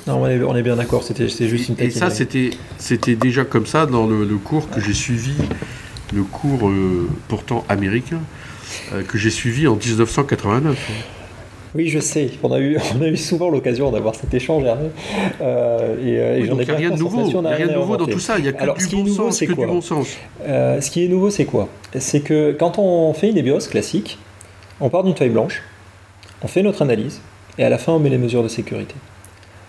Non, 0.08 0.24
on 0.24 0.56
est, 0.56 0.64
bien 0.64 0.76
d'accord, 0.76 1.04
c'était 1.04 1.28
juste 1.30 1.70
une 1.70 1.76
Et, 1.78 1.86
et 1.86 1.90
ça, 1.92 2.10
c'était 2.10 3.16
déjà 3.16 3.46
comme 3.46 3.68
ça 3.68 3.86
dans 3.86 4.08
le, 4.08 4.26
le 4.26 4.38
cours 4.38 4.68
que 4.70 4.82
j'ai 4.82 4.96
suivi, 4.96 5.34
le 6.14 6.24
cours 6.24 6.72
pourtant 7.28 7.64
américain, 7.70 8.20
euh, 8.94 9.04
que 9.04 9.18
j'ai 9.18 9.30
suivi 9.30 9.68
en 9.68 9.76
1989. 9.76 10.78
Oui, 11.74 11.88
je 11.88 12.00
sais. 12.00 12.32
On 12.44 12.52
a 12.52 12.60
eu, 12.60 12.78
on 12.98 13.02
a 13.02 13.08
eu 13.08 13.18
souvent 13.18 13.50
l'occasion 13.50 13.92
d'avoir 13.92 14.16
cet 14.16 14.34
échange, 14.34 14.64
Hervé. 14.64 14.88
Euh, 15.42 15.96
et, 16.06 16.20
euh, 16.20 16.40
il 16.40 16.54
n'y 16.54 16.70
a 16.70 16.76
rien 16.76 16.90
de 16.90 16.98
nouveau. 16.98 17.30
Il 17.30 17.46
a 17.46 17.50
rien 17.50 17.68
de 17.68 17.74
nouveau 17.74 17.98
dans 17.98 18.06
tout 18.06 18.20
ça. 18.20 18.38
Il 18.38 18.44
n'y 18.44 18.50
a 18.50 18.54
que 18.54 18.62
Alors, 18.62 18.78
du, 18.78 18.88
bon 18.88 19.08
sens, 19.08 19.40
que 19.40 19.46
du 19.46 19.56
bon 19.56 19.82
sens. 19.82 20.18
ce 20.46 20.92
qui 20.92 21.06
est 21.06 21.08
nouveau, 21.08 21.30
c'est 21.30 21.46
quoi? 21.46 21.70
C'est 21.98 22.22
que 22.22 22.52
quand 22.52 22.78
on 22.80 23.14
fait 23.14 23.30
une 23.30 23.38
EBIOS 23.38 23.68
classique, 23.70 24.20
on 24.80 24.90
part 24.90 25.04
d'une 25.04 25.16
feuille 25.16 25.30
blanche, 25.30 25.62
on 26.44 26.48
fait 26.48 26.64
notre 26.64 26.82
analyse, 26.82 27.22
et 27.58 27.64
à 27.64 27.70
la 27.70 27.78
fin, 27.78 27.94
on 27.94 28.00
met 28.00 28.10
les 28.10 28.18
mesures 28.18 28.44
de 28.44 28.48
sécurité. 28.48 28.96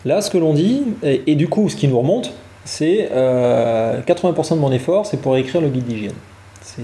Là, 0.05 0.21
ce 0.21 0.31
que 0.31 0.39
l'on 0.39 0.55
dit, 0.55 0.83
et, 1.03 1.23
et, 1.27 1.35
du 1.35 1.49
coup, 1.49 1.69
ce 1.69 1.77
qui 1.77 1.89
nous 1.89 1.99
remonte, 1.99 2.33
c'est 2.65 3.09
80% 3.13 4.55
de 4.55 4.61
mon 4.61 4.73
effort, 4.73 5.07
c'est 5.07 5.21
pour 5.21 5.37
écrire 5.37 5.61
le 5.61 5.69
guide 5.69 5.85
d'hygiène. 5.85 6.15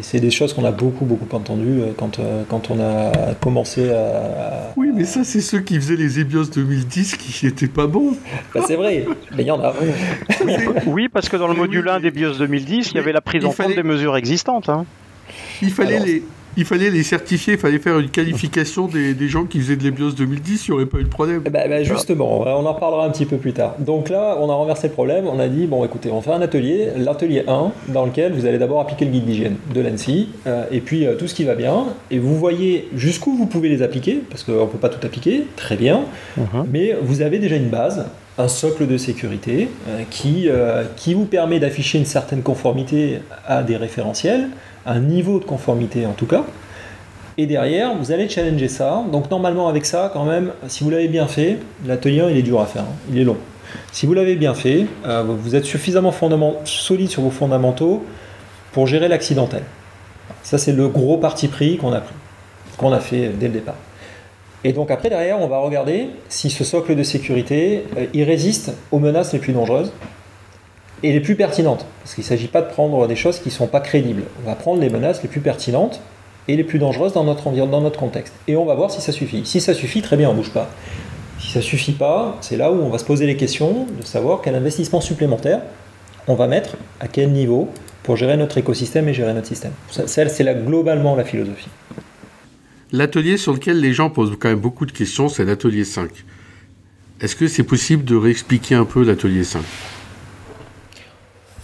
C'est 0.03 0.21
des 0.21 0.31
choses 0.31 0.53
qu'on 0.53 0.65
a 0.65 0.71
beaucoup, 0.71 1.05
beaucoup 1.05 1.35
entendues 1.35 1.81
euh, 1.81 1.93
quand, 1.97 2.19
euh, 2.19 2.43
quand 2.49 2.71
on 2.71 2.81
a 2.81 3.35
commencé 3.41 3.91
à. 3.91 4.73
Oui, 4.77 4.91
mais 4.93 5.05
ça, 5.05 5.25
c'est 5.25 5.41
ceux 5.41 5.61
qui 5.61 5.77
faisaient 5.77 5.97
les 5.97 6.21
EBIOS 6.21 6.47
2010 6.55 7.17
qui 7.17 7.47
n'étaient 7.47 7.69
pas 7.69 7.87
bons. 7.87 8.17
Bah, 8.55 8.61
c'est 8.67 8.77
vrai, 8.77 9.07
mais 9.37 9.45
il 9.45 9.47
y 9.47 9.51
en 9.51 9.61
a. 9.61 9.75
oui, 10.87 11.09
parce 11.09 11.29
que 11.29 11.37
dans 11.37 11.49
le 11.49 11.55
module 11.55 11.89
1 11.89 12.01
des 12.01 12.11
BIOS 12.11 12.35
2010, 12.39 12.91
il 12.91 12.97
y 12.97 12.99
avait 12.99 13.13
la 13.13 13.21
prise 13.21 13.45
en 13.45 13.53
compte 13.53 13.75
des 13.75 13.83
mesures 13.83 14.17
existantes. 14.17 14.69
Hein. 14.69 14.85
Il 15.63 15.71
fallait 15.71 16.01
les 16.01 16.23
il 16.57 16.65
fallait 16.65 16.91
les 16.91 17.03
certifier, 17.03 17.55
il 17.55 17.59
fallait 17.59 17.79
faire 17.79 17.99
une 17.99 18.09
qualification 18.09 18.87
des, 18.87 19.29
gens 19.29 19.45
qui 19.45 19.61
faisaient 19.61 19.77
de 19.77 19.83
l'EBIOS 19.85 20.13
2010, 20.13 20.67
il 20.67 20.71
n'y 20.71 20.75
aurait 20.75 20.87
pas 20.87 20.99
eu 20.99 21.05
de 21.05 21.09
problème. 21.09 21.41
Bah, 21.41 21.69
bah, 21.69 21.83
justement, 21.83 22.41
on 22.41 22.67
en 22.67 22.73
reparlera 22.73 23.05
un 23.05 23.11
petit 23.11 23.27
peu 23.27 23.37
plus 23.37 23.53
tard. 23.53 23.75
Donc 23.79 24.09
là, 24.09 24.37
on 24.41 24.49
a 24.49 24.55
renversé 24.55 24.89
le 24.89 24.93
problème, 24.93 25.27
on 25.27 25.39
a 25.39 25.49
dit, 25.49 25.67
bon 25.67 25.85
écoutez, 25.85 26.11
on 26.11 26.21
fait 26.21 26.33
un 26.33 26.41
atelier, 26.41 26.89
l'atelier 26.97 27.45
1, 27.47 27.73
dans 27.89 28.07
lequel 28.07 28.33
vous 28.33 28.47
allez 28.47 28.59
d'abord 28.59 28.81
appliquer 28.81 29.05
le 29.05 29.11
guide 29.11 29.27
d'hygiène 29.27 29.57
de 29.75 29.81
l'ANSI, 29.81 30.31
euh, 30.47 30.65
et 30.71 30.81
puis 30.81 31.07
euh, 31.07 31.15
tout 31.17 31.27
ce 31.27 31.35
qui 31.35 31.45
va 31.45 31.55
bien, 31.55 31.87
et 32.11 32.19
vous 32.19 32.37
voyez 32.37 32.89
jusqu'où 32.95 33.37
vous 33.37 33.47
pouvez 33.47 33.69
les 33.69 33.83
appliquer, 33.83 34.23
parce 34.31 34.43
qu'on 34.43 34.63
ne 34.63 34.67
peut 34.67 34.79
pas 34.79 34.89
tout 34.89 35.05
appliquer, 35.07 35.45
très 35.57 35.77
bien, 35.77 36.03
uh-huh. 36.39 36.65
mais 36.73 36.97
vous 37.03 37.23
avez 37.23 37.39
déjà 37.39 37.57
une 37.57 37.69
base, 37.69 38.07
un 38.39 38.49
socle 38.49 38.87
de 38.87 38.97
sécurité 38.97 39.69
euh, 39.89 40.03
qui, 40.11 40.49
qui 40.97 41.15
vous 41.15 41.27
permet 41.27 41.59
d'afficher 41.59 41.99
une 41.99 42.07
certaine 42.07 42.43
conformité 42.43 43.21
à 43.47 43.63
des 43.63 43.77
référentiels, 43.77 44.49
un 44.87 45.01
niveau 45.01 45.39
de 45.41 45.45
conformité 45.45 46.07
en 46.07 46.13
tout 46.13 46.27
cas. 46.27 46.45
Et 47.41 47.47
derrière, 47.47 47.95
vous 47.95 48.11
allez 48.11 48.29
challenger 48.29 48.67
ça. 48.67 49.05
Donc 49.13 49.31
normalement 49.31 49.69
avec 49.69 49.87
ça, 49.87 50.11
quand 50.13 50.25
même, 50.25 50.51
si 50.67 50.83
vous 50.83 50.91
l'avez 50.91 51.07
bien 51.07 51.29
fait, 51.29 51.59
l'atelier 51.87 52.25
il 52.31 52.37
est 52.37 52.43
dur 52.43 52.61
à 52.61 52.67
faire, 52.67 52.83
hein. 52.83 52.97
il 53.13 53.19
est 53.19 53.25
long. 53.25 53.37
Si 53.93 54.07
vous 54.07 54.15
l'avez 54.15 54.35
bien 54.35 54.55
fait, 54.55 54.87
euh, 55.07 55.23
vous 55.23 55.55
êtes 55.55 55.65
suffisamment 55.65 56.13
solide 56.65 57.09
sur 57.09 57.23
vos 57.23 57.31
fondamentaux 57.31 58.05
pour 58.73 58.89
gérer 58.89 59.07
l'accidentel. 59.07 59.63
Ça 60.43 60.59
c'est 60.59 60.73
le 60.73 60.89
gros 60.89 61.19
parti 61.19 61.47
pris 61.47 61.77
qu'on 61.77 61.93
a 61.93 62.01
pris, 62.01 62.15
qu'on 62.77 62.93
a 62.93 62.99
fait 63.01 63.29
dès 63.29 63.47
le 63.47 63.53
départ. 63.55 63.77
Et 64.65 64.73
donc 64.73 64.91
après 64.91 65.09
derrière, 65.09 65.41
on 65.41 65.47
va 65.47 65.59
regarder 65.59 66.09
si 66.29 66.51
ce 66.51 66.65
socle 66.65 66.97
de 66.97 67.03
sécurité, 67.03 67.85
euh, 67.97 68.25
résiste 68.25 68.73
aux 68.91 68.99
menaces 68.99 69.33
les 69.33 69.39
plus 69.39 69.53
dangereuses 69.53 69.93
et 71.03 71.13
les 71.13 71.21
plus 71.21 71.37
pertinentes. 71.37 71.87
Parce 72.03 72.15
qu'il 72.15 72.25
ne 72.25 72.29
s'agit 72.29 72.49
pas 72.49 72.63
de 72.63 72.69
prendre 72.69 73.07
des 73.07 73.17
choses 73.17 73.39
qui 73.39 73.49
ne 73.49 73.55
sont 73.55 73.69
pas 73.69 73.81
crédibles. 73.81 74.25
On 74.43 74.49
va 74.49 74.57
prendre 74.57 74.81
les 74.81 74.91
menaces 74.91 75.23
les 75.23 75.29
plus 75.29 75.41
pertinentes 75.41 76.01
et 76.49 76.57
les 76.57 76.65
plus 76.65 76.79
dangereuses 76.79 77.13
dans 77.13 77.25
notre 77.25 77.51
dans 77.51 77.81
notre 77.81 77.99
contexte. 77.99 78.35
Et 78.49 78.57
on 78.57 78.65
va 78.65 78.75
voir 78.75 78.91
si 78.91 79.01
ça 79.01 79.13
suffit. 79.13 79.43
Si 79.45 79.61
ça 79.61 79.75
suffit, 79.75 80.03
très 80.03 80.17
bien, 80.17 80.29
on 80.29 80.33
ne 80.33 80.39
bouge 80.39 80.53
pas. 80.53 80.69
Si 81.39 81.53
ça 81.53 81.61
ne 81.61 81.65
suffit 81.65 81.93
pas, 81.93 82.37
c'est 82.41 82.57
là 82.57 82.73
où 82.73 82.83
on 82.83 82.89
va 82.89 82.99
se 82.99 83.05
poser 83.05 83.27
les 83.27 83.37
questions 83.37 83.87
de 83.99 84.05
savoir 84.05 84.41
quel 84.43 84.57
investissement 84.57 85.01
supplémentaire 85.01 85.61
on 86.27 86.35
va 86.35 86.47
mettre 86.47 86.77
à 87.01 87.09
quel 87.09 87.31
niveau 87.31 87.69
pour 88.03 88.17
gérer 88.17 88.37
notre 88.37 88.59
écosystème 88.59 89.09
et 89.09 89.15
gérer 89.15 89.35
notre 89.35 89.47
système. 89.47 89.73
C'est 89.89 90.45
là 90.45 90.55
globalement 90.55 91.15
la 91.15 91.25
philosophie. 91.25 91.69
L'atelier 92.91 93.37
sur 93.37 93.53
lequel 93.53 93.81
les 93.81 93.93
gens 93.93 94.09
posent 94.09 94.35
quand 94.39 94.49
même 94.49 94.61
beaucoup 94.61 94.87
de 94.87 94.93
questions, 94.93 95.29
c'est 95.29 95.45
l'atelier 95.45 95.85
5. 95.85 96.09
Est-ce 97.21 97.37
que 97.37 97.47
c'est 97.47 97.63
possible 97.63 98.05
de 98.05 98.17
réexpliquer 98.17 98.77
un 98.77 98.87
peu 98.87 99.05
l'atelier 99.05 99.45
5 99.45 99.61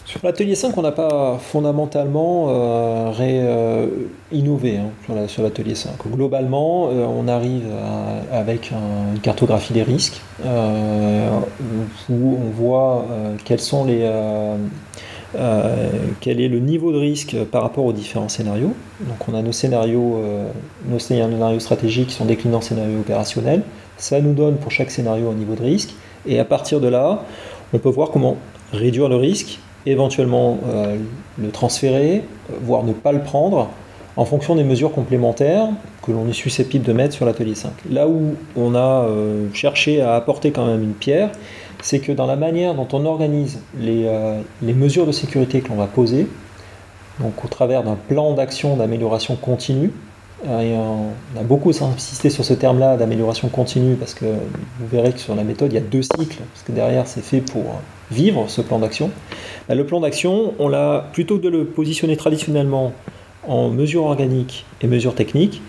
Sur 0.05 0.21
l'atelier 0.23 0.55
5, 0.55 0.77
on 0.77 0.83
n'a 0.83 0.93
pas 0.93 1.39
fondamentalement 1.39 2.49
euh, 2.51 3.13
euh, 3.21 3.87
innové 4.33 4.77
hein, 4.77 5.27
sur 5.27 5.43
l'atelier 5.43 5.75
5. 5.75 5.93
Globalement, 6.13 6.91
euh, 6.93 7.07
on 7.07 7.27
arrive 7.27 7.69
avec 8.31 8.71
une 8.73 9.21
cartographie 9.21 9.73
des 9.73 9.83
risques 9.83 10.21
où 10.45 12.39
on 12.39 12.51
voit 12.51 13.07
quels 13.47 13.61
sont 13.61 13.87
les 13.87 14.07
euh, 15.37 15.89
quel 16.21 16.41
est 16.41 16.49
le 16.49 16.59
niveau 16.59 16.93
de 16.93 16.99
risque 16.99 17.37
par 17.51 17.63
rapport 17.63 17.85
aux 17.85 17.93
différents 17.93 18.29
scénarios. 18.29 18.75
Donc 19.01 19.29
on 19.29 19.35
a 19.35 19.43
nos 19.43 19.53
scénarios, 19.53 20.21
euh, 20.23 20.49
nos 20.89 20.99
scénarios 20.99 21.61
stratégiques 21.61 22.09
qui 22.09 22.15
sont 22.15 22.25
déclinés 22.25 22.57
en 22.57 22.61
scénarios 22.61 23.01
opérationnels. 23.01 23.63
Ça 23.97 24.21
nous 24.21 24.33
donne 24.33 24.57
pour 24.57 24.71
chaque 24.71 24.91
scénario 24.91 25.31
un 25.31 25.35
niveau 25.35 25.55
de 25.55 25.63
risque. 25.63 25.95
Et 26.27 26.39
à 26.39 26.45
partir 26.45 26.81
de 26.81 26.89
là, 26.89 27.23
on 27.73 27.79
peut 27.79 27.89
voir 27.89 28.11
comment 28.11 28.37
réduire 28.73 29.09
le 29.09 29.17
risque, 29.17 29.59
éventuellement 29.87 30.59
euh, 30.69 30.97
le 31.39 31.51
transférer, 31.51 32.23
voire 32.63 32.85
ne 32.85 32.93
pas 32.93 33.13
le 33.13 33.21
prendre, 33.21 33.71
en 34.17 34.25
fonction 34.25 34.55
des 34.55 34.65
mesures 34.65 34.93
complémentaires 34.93 35.69
que 36.03 36.13
l'on 36.13 36.29
est 36.29 36.33
susceptible 36.33 36.85
de 36.85 36.93
mettre 36.93 37.15
sur 37.15 37.27
l'atelier 37.27 37.57
5. 37.57 37.73
Là 37.91 38.07
où 38.07 38.37
on 38.55 38.77
a 38.77 39.09
cherché 39.53 40.01
à 40.01 40.15
apporter 40.15 40.53
quand 40.53 40.67
même 40.67 40.85
une 40.85 40.93
pierre, 40.93 41.31
c'est 41.85 41.99
que 41.99 42.13
dans 42.13 42.27
la 42.27 42.37
manière 42.37 42.75
dont 42.75 42.89
on 42.93 43.05
organise 43.05 43.61
euh, 43.79 44.41
les, 44.63 44.73
mesures 44.73 45.07
de 45.07 45.13
sécurité 45.13 45.61
que 45.61 45.69
l'on 45.69 45.77
va 45.77 45.87
poser, 45.87 46.27
donc 47.21 47.45
au 47.45 47.49
travers 47.49 47.83
d'un 47.83 47.95
plan 47.95 48.33
d'action 48.33 48.75
d'amélioration 48.77 49.37
continue, 49.37 49.93
euh, 50.49 50.61
et 50.61 50.75
on 50.75 51.39
a 51.39 51.43
beaucoup 51.43 51.69
insisté 51.69 52.31
sur 52.31 52.43
ce 52.43 52.55
terme-là 52.55 52.97
d'amélioration 52.97 53.49
continue 53.49 53.97
parce 53.97 54.15
que 54.15 54.25
vous 54.25 54.87
verrez 54.91 55.13
que 55.13 55.21
sur 55.21 55.35
la 55.35 55.45
méthode 55.45 55.73
il 55.73 55.75
y 55.75 55.79
a 55.79 55.83
deux 55.83 56.01
cycles, 56.01 56.39
parce 56.55 56.63
que 56.67 56.73
derrière 56.73 57.07
c'est 57.07 57.23
fait 57.23 57.43
pour 57.43 57.65
vivre 58.11 58.47
ce 58.49 58.63
plan 58.63 58.79
d'action. 58.79 59.11
Bah, 59.69 59.75
le 59.75 59.85
plan 59.85 60.01
d'action, 60.01 60.55
on 60.59 60.69
l'a 60.69 61.11
plutôt 61.13 61.37
que 61.37 61.43
de 61.43 61.51
le 61.51 61.67
positionner 61.67 62.17
traditionnellement 62.17 62.95
en 63.47 63.69
mesures 63.69 64.05
organiques 64.05 64.65
et 64.81 64.87
mesures 64.87 65.15
techniques, 65.15 65.61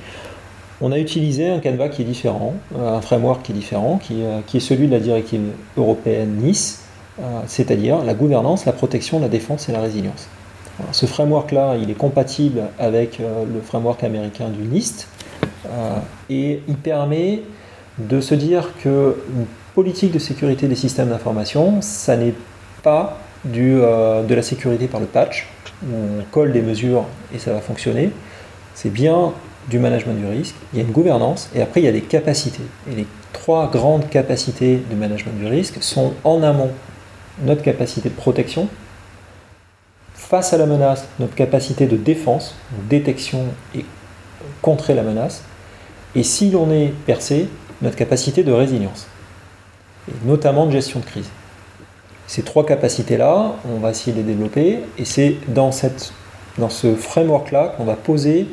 on 0.82 0.92
a 0.92 1.00
utilisé 1.00 1.50
un 1.50 1.60
canevas 1.60 1.90
qui 1.90 2.02
est 2.02 2.06
différent, 2.06 2.54
euh, 2.78 2.98
un 2.98 3.02
framework 3.02 3.44
qui 3.44 3.52
est 3.52 3.56
différent, 3.56 4.00
qui, 4.02 4.24
euh, 4.24 4.42
est 4.54 4.60
celui 4.60 4.88
de 4.88 4.92
la 4.92 5.00
directive 5.00 5.42
européenne 5.78 6.36
Nice, 6.42 6.84
euh, 7.20 7.42
c'est-à-dire 7.48 8.04
la 8.04 8.14
gouvernance, 8.14 8.66
la 8.66 8.74
protection, 8.74 9.20
la 9.20 9.30
défense 9.30 9.70
et 9.70 9.72
la 9.72 9.82
résilience. 9.82 10.28
ce 10.92 11.06
framework-là, 11.06 11.78
il 11.82 11.90
est 11.90 11.98
compatible 11.98 12.64
avec 12.78 13.20
le 13.20 13.62
framework 13.62 14.04
américain 14.04 14.50
du 14.50 14.62
NIST 14.64 15.08
et 16.30 16.60
il 16.68 16.76
permet 16.76 17.44
de 17.98 18.20
se 18.20 18.36
dire 18.36 18.74
que 18.84 19.16
une 19.34 19.46
politique 19.74 20.12
de 20.12 20.20
sécurité 20.20 20.68
des 20.68 20.76
systèmes 20.76 21.08
d'information, 21.08 21.82
ça 21.82 22.18
n'est 22.18 22.34
pas 22.84 23.18
du, 23.46 23.76
de 23.76 24.36
la 24.36 24.42
sécurité 24.42 24.88
par 24.88 25.00
le 25.00 25.06
patch, 25.06 25.48
on 25.90 26.26
colle 26.30 26.52
des 26.52 26.62
mesures 26.62 27.06
et 27.34 27.40
ça 27.40 27.54
va 27.54 27.62
fonctionner. 27.62 28.12
C'est 28.74 28.92
bien 28.92 29.32
du 29.70 29.80
management 29.80 30.14
du 30.14 30.26
risque, 30.26 30.56
il 30.74 30.80
y 30.80 30.82
a 30.82 30.86
une 30.86 30.92
gouvernance 30.92 31.50
et 31.56 31.62
après 31.62 31.82
il 31.82 31.86
y 31.86 31.88
a 31.88 31.92
des 31.92 32.02
capacités. 32.02 32.64
Et 32.92 32.96
les 32.96 33.08
trois 33.34 33.70
grandes 33.70 34.10
capacités 34.10 34.78
du 34.90 34.96
management 34.96 35.38
du 35.38 35.48
risque 35.48 35.82
sont 35.82 36.14
en 36.24 36.44
amont 36.44 36.72
notre 37.44 37.62
capacité 37.62 38.10
de 38.10 38.14
protection, 38.14 38.68
face 40.14 40.54
à 40.54 40.58
la 40.58 40.66
menace, 40.66 41.06
notre 41.20 41.36
capacité 41.36 41.86
de 41.86 41.98
défense, 41.98 42.56
détection 42.90 43.46
et 43.76 43.86
contrer 44.62 44.94
la 44.94 45.04
menace, 45.04 45.44
et 46.16 46.24
si 46.24 46.50
l'on 46.50 46.72
est 46.72 46.94
percé, 47.06 47.48
notre 47.82 47.98
capacité 47.98 48.44
de 48.44 48.52
résilience, 48.52 49.08
et 50.10 50.14
notamment 50.26 50.66
de 50.66 50.72
gestion 50.72 51.00
de 51.00 51.06
crise. 51.06 51.30
Ces 52.28 52.42
trois 52.42 52.66
capacités-là, 52.66 53.56
on 53.70 53.80
va 53.80 53.92
essayer 53.92 54.14
de 54.14 54.18
les 54.18 54.24
développer, 54.24 54.80
et 54.98 55.06
c'est 55.06 55.36
dans, 55.50 55.72
dans 56.58 56.70
ce 56.70 56.96
framework-là 56.96 57.74
qu'on 57.76 57.84
va 57.84 57.96
poser 57.96 58.48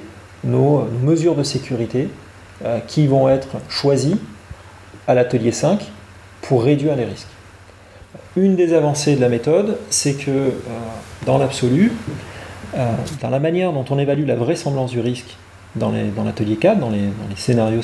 nos 0.44 0.86
mesures 1.02 1.34
de 1.34 1.42
sécurité 1.42 2.08
euh, 2.64 2.78
qui 2.86 3.06
vont 3.06 3.28
être 3.28 3.56
choisies 3.68 4.16
à 5.06 5.14
l'atelier 5.14 5.52
5 5.52 5.80
pour 6.42 6.64
réduire 6.64 6.96
les 6.96 7.04
risques. 7.04 7.28
Une 8.36 8.56
des 8.56 8.72
avancées 8.72 9.16
de 9.16 9.20
la 9.20 9.28
méthode, 9.28 9.78
c'est 9.90 10.14
que 10.14 10.30
euh, 10.30 10.50
dans 11.26 11.38
l'absolu, 11.38 11.92
euh, 12.76 12.92
dans 13.20 13.30
la 13.30 13.40
manière 13.40 13.72
dont 13.72 13.84
on 13.90 13.98
évalue 13.98 14.26
la 14.26 14.36
vraisemblance 14.36 14.90
du 14.90 15.00
risque 15.00 15.36
dans 15.76 15.90
l'atelier 16.24 16.56
4, 16.56 16.78
dans 16.78 16.90
les, 16.90 17.00
scénarios, 17.36 17.80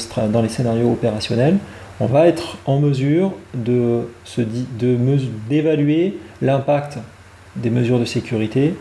opérationnels, 0.90 1.56
on 2.00 2.06
va 2.06 2.26
être 2.26 2.58
en 2.66 2.78
mesure 2.78 3.32
d'évaluer 5.48 6.18
l'impact 6.42 6.98
des 7.56 7.70
mesures 7.70 7.98
de 7.98 8.04
sécurité 8.04 8.74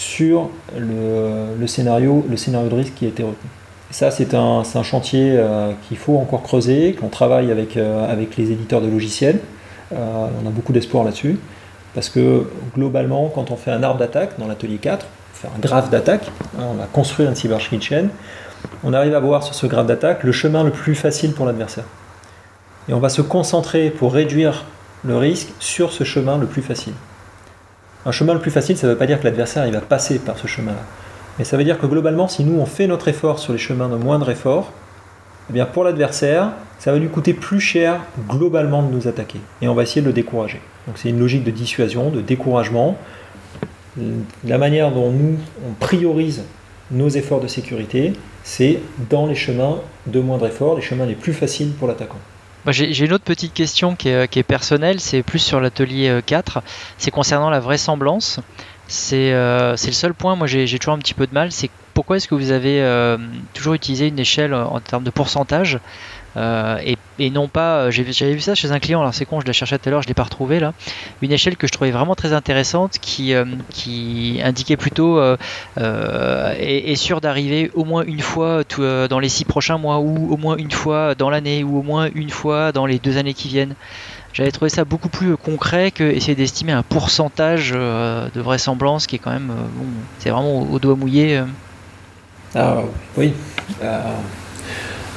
sur 0.00 0.48
le, 0.78 1.66
scénario, 1.66 2.24
le 2.28 2.38
scénario 2.38 2.70
de 2.70 2.74
risque 2.74 2.94
qui 2.94 3.04
a 3.04 3.08
été 3.08 3.22
retenu. 3.22 3.50
ça, 3.90 4.10
c'est 4.10 4.32
un, 4.32 4.62
chantier 4.82 5.34
euh, 5.36 5.72
qu'il 5.86 5.98
faut 5.98 6.16
encore 6.16 6.42
creuser, 6.42 6.94
qu'on 6.98 7.08
travaille 7.08 7.52
avec, 7.52 7.76
euh, 7.76 8.16
les 8.38 8.50
éditeurs 8.50 8.80
de 8.80 8.88
logiciels. 8.88 9.40
Euh, 9.92 10.26
on 10.42 10.48
a 10.48 10.50
beaucoup 10.50 10.72
d'espoir 10.72 11.04
là-dessus, 11.04 11.38
parce 11.94 12.08
que 12.08 12.46
globalement, 12.74 13.30
quand 13.34 13.50
on 13.50 13.56
fait 13.56 13.72
un 13.72 13.82
arbre 13.82 13.98
d'attaque 13.98 14.38
dans 14.38 14.46
l'atelier 14.46 14.78
4, 14.78 15.04
on 15.04 15.36
fait 15.36 15.48
un 15.54 15.60
graphe 15.60 15.90
d'attaque, 15.90 16.30
hein, 16.58 16.62
on 16.70 16.74
va 16.74 16.86
construire 16.86 17.28
une 17.28 17.36
cyber 17.36 17.60
chain, 17.60 18.08
on 18.82 18.94
arrive 18.94 19.14
à 19.14 19.20
voir 19.20 19.42
sur 19.42 19.54
ce 19.54 19.66
graphe 19.66 19.86
d'attaque 19.86 20.24
le 20.24 20.32
chemin 20.32 20.64
le 20.64 20.70
plus 20.70 20.94
facile 20.94 21.34
pour 21.34 21.44
l'adversaire. 21.44 21.84
Et 22.88 22.94
on 22.94 23.00
va 23.00 23.10
se 23.10 23.20
concentrer 23.20 23.90
pour 23.90 24.14
réduire 24.14 24.64
le 25.04 25.18
risque 25.18 25.48
sur 25.58 25.92
ce 25.92 26.04
chemin 26.04 26.38
le 26.38 26.46
plus 26.46 26.62
facile. 26.62 26.94
Un 28.06 28.12
chemin 28.12 28.32
le 28.32 28.40
plus 28.40 28.50
facile, 28.50 28.78
ça 28.78 28.86
ne 28.86 28.92
veut 28.92 28.98
pas 28.98 29.06
dire 29.06 29.18
que 29.20 29.24
l'adversaire 29.24 29.70
va 29.70 29.80
passer 29.80 30.18
par 30.18 30.38
ce 30.38 30.46
chemin-là. 30.46 30.82
Mais 31.38 31.44
ça 31.44 31.56
veut 31.56 31.64
dire 31.64 31.78
que 31.78 31.86
globalement, 31.86 32.28
si 32.28 32.44
nous 32.44 32.58
on 32.58 32.66
fait 32.66 32.86
notre 32.86 33.08
effort 33.08 33.38
sur 33.38 33.52
les 33.52 33.58
chemins 33.58 33.88
de 33.88 33.96
moindre 33.96 34.30
effort, 34.30 34.72
eh 35.50 35.52
bien 35.52 35.66
pour 35.66 35.84
l'adversaire, 35.84 36.52
ça 36.78 36.92
va 36.92 36.98
lui 36.98 37.08
coûter 37.08 37.34
plus 37.34 37.60
cher 37.60 38.00
globalement 38.28 38.82
de 38.82 38.90
nous 38.90 39.06
attaquer. 39.06 39.40
Et 39.60 39.68
on 39.68 39.74
va 39.74 39.82
essayer 39.82 40.00
de 40.00 40.06
le 40.06 40.12
décourager. 40.12 40.60
Donc 40.86 40.96
c'est 40.96 41.10
une 41.10 41.18
logique 41.18 41.44
de 41.44 41.50
dissuasion, 41.50 42.10
de 42.10 42.20
découragement. 42.20 42.96
La 44.44 44.56
manière 44.56 44.92
dont 44.92 45.10
nous 45.10 45.36
on 45.68 45.72
priorise 45.78 46.44
nos 46.90 47.08
efforts 47.08 47.40
de 47.40 47.48
sécurité, 47.48 48.14
c'est 48.44 48.80
dans 49.10 49.26
les 49.26 49.34
chemins 49.34 49.78
de 50.06 50.20
moindre 50.20 50.46
effort, 50.46 50.74
les 50.74 50.82
chemins 50.82 51.06
les 51.06 51.14
plus 51.14 51.34
faciles 51.34 51.72
pour 51.72 51.86
l'attaquant. 51.86 52.18
J'ai 52.68 53.04
une 53.04 53.12
autre 53.12 53.24
petite 53.24 53.54
question 53.54 53.96
qui 53.96 54.08
est, 54.08 54.42
personnelle, 54.42 55.00
c'est 55.00 55.22
plus 55.22 55.38
sur 55.38 55.60
l'atelier 55.60 56.20
4, 56.26 56.56
euh, 56.56 56.60
c'est 56.98 57.10
concernant 57.10 57.48
la 57.48 57.58
vraisemblance. 57.58 58.40
Euh, 59.12 59.76
c'est 59.76 59.86
le 59.86 59.92
seul 59.92 60.14
point, 60.14 60.36
moi 60.36 60.46
j'ai 60.46 60.66
toujours 60.78 60.94
un 60.94 60.98
petit 60.98 61.14
peu 61.14 61.26
de 61.26 61.32
mal, 61.32 61.52
c'est 61.52 61.70
pourquoi 61.94 62.16
est-ce 62.16 62.28
que 62.28 62.34
vous 62.34 62.50
avez 62.50 62.82
euh, 62.82 63.16
toujours 63.54 63.74
utilisé 63.74 64.08
une 64.08 64.18
échelle 64.18 64.52
en 64.52 64.80
termes 64.80 65.04
de 65.04 65.10
pourcentage? 65.10 65.78
Euh, 66.36 66.78
et, 67.18 67.30
non 67.30 67.48
pas, 67.48 67.76
euh, 67.76 67.90
j'avais 67.90 68.32
vu 68.32 68.40
ça 68.40 68.54
chez 68.54 68.70
un 68.70 68.78
client, 68.78 69.00
alors 69.00 69.12
c'est 69.12 69.26
con, 69.26 69.40
je 69.40 69.46
la 69.46 69.52
cherchais 69.52 69.78
tout 69.78 69.88
à 69.88 69.92
l'heure, 69.92 70.02
je 70.02 70.06
ne 70.06 70.10
l'ai 70.10 70.14
pas 70.14 70.22
retrouvé 70.22 70.58
là. 70.60 70.72
Une 71.22 71.32
échelle 71.32 71.56
que 71.56 71.66
je 71.66 71.72
trouvais 71.72 71.90
vraiment 71.90 72.14
très 72.14 72.32
intéressante 72.32 72.98
qui, 73.00 73.34
euh, 73.34 73.44
qui 73.68 74.40
indiquait 74.42 74.76
plutôt 74.76 75.20
est, 75.76 76.94
sûr 76.94 77.20
d'arriver 77.20 77.70
au 77.74 77.84
moins 77.84 78.04
une 78.04 78.20
fois 78.20 78.62
dans 79.08 79.18
les 79.18 79.28
six 79.28 79.44
prochains 79.44 79.78
mois, 79.78 79.98
ou 79.98 80.32
au 80.32 80.36
moins 80.36 80.56
une 80.56 80.70
fois 80.70 81.14
dans 81.14 81.30
l'année, 81.30 81.64
ou 81.64 81.78
au 81.78 81.82
moins 81.82 82.08
une 82.14 82.30
fois 82.30 82.72
dans 82.72 82.86
les 82.86 82.98
deux 82.98 83.18
années 83.18 83.34
qui 83.34 83.48
viennent. 83.48 83.74
J'avais 84.32 84.52
trouvé 84.52 84.68
ça 84.68 84.84
beaucoup 84.84 85.08
plus 85.08 85.36
concret 85.36 85.90
que 85.90 86.04
essayer 86.04 86.36
d'estimer 86.36 86.72
un 86.72 86.82
pourcentage 86.84 87.72
de 87.72 88.40
vraisemblance 88.40 89.06
qui 89.06 89.16
est 89.16 89.18
quand 89.18 89.32
même, 89.32 89.52
c'est 90.20 90.30
vraiment 90.30 90.62
au, 90.62 90.78
doigt 90.78 90.96
mouillé. 90.96 91.42
Ah, 92.54 92.78
oui 93.16 93.32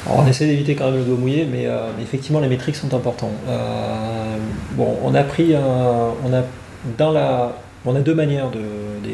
on 0.10 0.28
essaie 0.28 0.46
d'éviter 0.46 0.76
quand 0.76 0.86
même 0.86 1.00
le 1.00 1.06
doigt 1.06 1.18
mouillé, 1.18 1.48
mais 1.50 1.66
euh, 1.66 1.90
effectivement 2.02 2.40
les 2.40 2.48
métriques 2.48 2.76
sont 2.76 2.94
importantes. 2.94 3.32
Euh, 3.48 4.38
bon, 4.74 4.98
on 5.04 5.16
a 5.16 5.24
pris, 5.24 5.54
on 5.56 6.34
a 6.34 8.00
deux 8.00 8.16
manières 8.16 8.50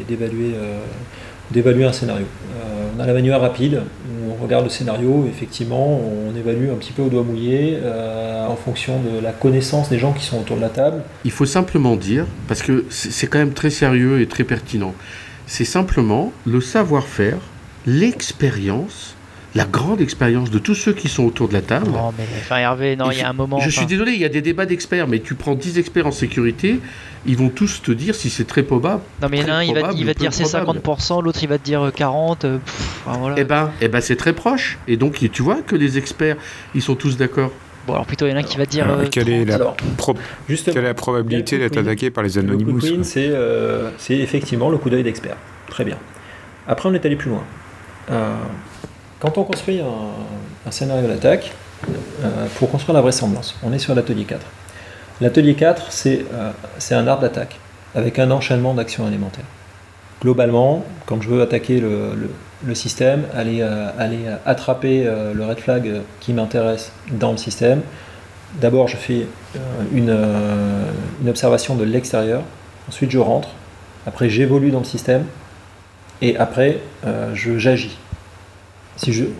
d'évaluer, 0.08 0.52
euh, 0.54 0.80
d'évaluer 1.50 1.84
un 1.84 1.92
scénario. 1.92 2.26
on 2.96 3.00
a 3.00 3.06
la 3.06 3.12
manière 3.12 3.40
rapide 3.40 3.82
où 4.06 4.32
on 4.32 4.42
regarde 4.42 4.64
le 4.64 4.70
scénario, 4.70 5.26
effectivement, 5.28 6.00
on 6.00 6.36
évalue 6.36 6.70
un 6.70 6.76
petit 6.76 6.92
peu 6.92 7.02
au 7.02 7.08
doigt 7.08 7.22
mouillé 7.22 7.78
en 8.48 8.56
fonction 8.56 9.00
de 9.00 9.20
la 9.20 9.32
connaissance 9.32 9.88
des 9.88 9.98
gens 9.98 10.12
qui 10.12 10.24
sont 10.24 10.40
autour 10.40 10.56
de 10.56 10.62
la 10.62 10.68
table. 10.68 11.02
Il 11.24 11.30
faut 11.30 11.46
simplement 11.46 11.96
dire, 11.96 12.26
parce 12.48 12.62
que 12.62 12.84
c'est 12.90 13.26
quand 13.28 13.38
même 13.38 13.52
très 13.52 13.70
sérieux 13.70 14.20
et 14.20 14.26
très 14.26 14.44
pertinent, 14.44 14.94
c'est 15.46 15.64
simplement 15.64 16.32
le 16.46 16.60
savoir-faire, 16.60 17.38
l'expérience 17.86 19.16
la 19.54 19.64
grande 19.64 20.00
expérience 20.00 20.50
de 20.50 20.58
tous 20.58 20.74
ceux 20.74 20.92
qui 20.92 21.08
sont 21.08 21.24
autour 21.24 21.48
de 21.48 21.54
la 21.54 21.62
table. 21.62 21.90
Non, 21.90 22.12
mais 22.16 22.24
enfin, 22.40 22.58
Hervé, 22.58 22.94
non, 22.96 23.10
il 23.10 23.18
y 23.18 23.22
a 23.22 23.28
un 23.28 23.32
moment. 23.32 23.58
Je 23.60 23.70
suis 23.70 23.86
désolé, 23.86 24.12
il 24.12 24.20
y 24.20 24.24
a 24.24 24.28
des 24.28 24.42
débats 24.42 24.66
d'experts, 24.66 25.08
mais 25.08 25.18
tu 25.18 25.34
prends 25.34 25.54
10 25.54 25.78
experts 25.78 26.06
en 26.06 26.12
sécurité, 26.12 26.80
ils 27.26 27.36
vont 27.36 27.48
tous 27.48 27.82
te 27.82 27.90
dire 27.90 28.14
si 28.14 28.30
c'est 28.30 28.46
très 28.46 28.62
probable. 28.62 29.02
Non, 29.20 29.28
mais 29.30 29.38
il 29.38 29.46
y 29.46 29.50
en 29.50 29.54
a 29.54 29.56
un, 29.56 29.62
il 29.62 29.74
va, 29.74 29.90
il 29.92 30.06
va 30.06 30.14
te 30.14 30.20
dire 30.20 30.32
c'est 30.32 30.44
50%, 30.44 31.22
l'autre 31.22 31.40
il 31.42 31.48
va 31.48 31.58
te 31.58 31.64
dire 31.64 31.80
40%. 31.88 32.36
Euh, 32.44 32.58
voilà. 33.04 33.36
Eh 33.38 33.44
ben, 33.44 33.72
eh 33.80 33.88
ben 33.88 34.00
c'est 34.00 34.16
très 34.16 34.32
proche. 34.32 34.78
Et 34.86 34.96
donc, 34.96 35.18
tu 35.32 35.42
vois 35.42 35.62
que 35.62 35.74
les 35.74 35.98
experts, 35.98 36.36
ils 36.74 36.82
sont 36.82 36.94
tous 36.94 37.16
d'accord. 37.16 37.50
Bon, 37.86 37.94
alors 37.94 38.06
plutôt, 38.06 38.26
il 38.26 38.30
y 38.30 38.32
en 38.32 38.36
a 38.36 38.40
un 38.40 38.42
qui 38.42 38.56
va 38.56 38.66
dire. 38.66 38.88
Euh, 38.88 39.06
quelle, 39.10 39.28
est 39.30 39.44
la 39.44 39.58
quelle 40.46 40.76
est 40.76 40.82
la 40.82 40.94
probabilité 40.94 41.58
d'être 41.58 41.78
attaqué 41.78 42.10
par 42.10 42.22
les 42.22 42.38
Anonymous 42.38 42.82
euh, 43.16 43.90
C'est 43.98 44.18
effectivement 44.18 44.70
le 44.70 44.78
coup 44.78 44.90
d'œil 44.90 45.02
d'expert. 45.02 45.36
Très 45.68 45.84
bien. 45.84 45.96
Après, 46.68 46.88
on 46.88 46.94
est 46.94 47.04
allé 47.04 47.16
plus 47.16 47.30
loin. 47.30 47.42
Quand 49.20 49.38
on 49.38 49.44
construit 49.44 49.80
un, 49.80 50.70
scénario 50.70 51.06
d'attaque, 51.06 51.52
pour 52.56 52.70
construire 52.70 52.94
la 52.94 53.00
vraisemblance, 53.00 53.54
on 53.62 53.72
est 53.72 53.78
sur 53.78 53.94
l'atelier 53.94 54.24
4. 54.24 54.40
L'atelier 55.20 55.54
4, 55.54 55.90
euh, 56.06 56.50
c'est 56.78 56.94
un 56.94 57.06
arbre 57.06 57.22
d'attaque, 57.22 57.58
avec 57.94 58.18
un 58.18 58.30
enchaînement 58.30 58.72
d'actions 58.72 59.06
élémentaires. 59.06 59.44
Globalement, 60.22 60.84
quand 61.04 61.20
je 61.20 61.28
veux 61.28 61.42
attaquer 61.42 61.80
le, 61.80 62.74
système, 62.74 63.24
aller, 63.34 63.60
euh, 63.60 63.90
aller 63.98 64.20
attraper 64.46 65.04
euh, 65.06 65.34
le 65.34 65.44
red 65.44 65.58
flag 65.58 66.00
qui 66.20 66.32
m'intéresse 66.32 66.92
dans 67.10 67.32
le 67.32 67.36
système, 67.36 67.82
d'abord 68.60 68.88
je 68.88 68.96
fais 68.96 69.26
une, 69.92 70.16
une, 71.22 71.28
observation 71.28 71.76
de 71.76 71.84
l'extérieur, 71.84 72.42
ensuite 72.88 73.10
je 73.10 73.18
rentre, 73.18 73.50
après 74.06 74.28
j'évolue 74.28 74.70
dans 74.70 74.80
le 74.80 74.84
système, 74.84 75.24
et 76.22 76.36
après 76.36 76.78
j'agis. 77.34 77.96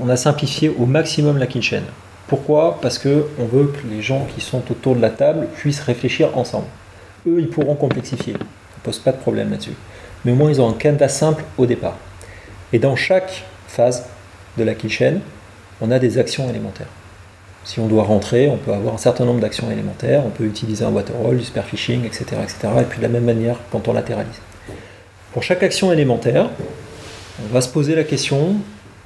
On 0.00 0.08
a 0.08 0.16
simplifié 0.16 0.68
au 0.68 0.86
maximum 0.86 1.36
la 1.38 1.46
kill 1.46 1.62
chain. 1.62 1.82
Pourquoi? 2.28 2.78
Parce 2.80 2.98
que 2.98 3.26
on 3.38 3.44
veut 3.44 3.66
que 3.66 3.86
les 3.88 4.00
gens 4.00 4.26
qui 4.34 4.40
sont 4.40 4.62
autour 4.70 4.94
de 4.94 5.00
la 5.00 5.10
table 5.10 5.48
puissent 5.54 5.80
réfléchir 5.80 6.36
ensemble. 6.38 6.66
Eux, 7.26 7.40
ils 7.40 7.48
pourront 7.48 7.74
complexifier. 7.74 8.32
Ça 8.32 8.38
ne 8.38 8.84
pose 8.84 8.98
pas 8.98 9.12
de 9.12 9.18
problème 9.18 9.50
là-dessus. 9.50 9.74
Mais 10.24 10.32
au 10.32 10.34
moins, 10.34 10.50
ils 10.50 10.60
ont 10.60 10.68
un 10.68 10.74
canevas 10.74 11.08
simple 11.08 11.44
au 11.58 11.66
départ. 11.66 11.96
Et 12.72 12.78
dans 12.78 12.96
chaque 12.96 13.44
phase 13.68 14.06
de 14.56 14.64
la 14.64 14.74
kill 14.74 14.90
chain, 14.90 15.18
on 15.80 15.90
a 15.90 15.98
des 15.98 16.18
actions 16.18 16.48
élémentaires. 16.48 16.88
Si 17.64 17.78
on 17.80 17.86
doit 17.86 18.04
rentrer, 18.04 18.48
on 18.48 18.56
peut 18.56 18.72
avoir 18.72 18.94
un 18.94 18.98
certain 18.98 19.24
nombre 19.26 19.40
d'actions 19.40 19.70
élémentaires, 19.70 20.22
on 20.24 20.30
peut 20.30 20.44
utiliser 20.44 20.84
un 20.84 20.90
waterroll, 20.90 21.36
du 21.36 21.44
spear 21.44 21.64
phishing, 21.64 22.04
etc., 22.06 22.24
etc. 22.42 22.68
Et 22.80 22.84
puis 22.84 22.98
de 22.98 23.02
la 23.02 23.08
même 23.08 23.24
manière 23.24 23.56
quand 23.70 23.86
on 23.88 23.92
latéralise. 23.92 24.40
Pour 25.32 25.42
chaque 25.42 25.62
action 25.62 25.92
élémentaire, 25.92 26.48
on 27.44 27.52
va 27.52 27.60
se 27.60 27.68
poser 27.68 27.94
la 27.94 28.04
question 28.04 28.56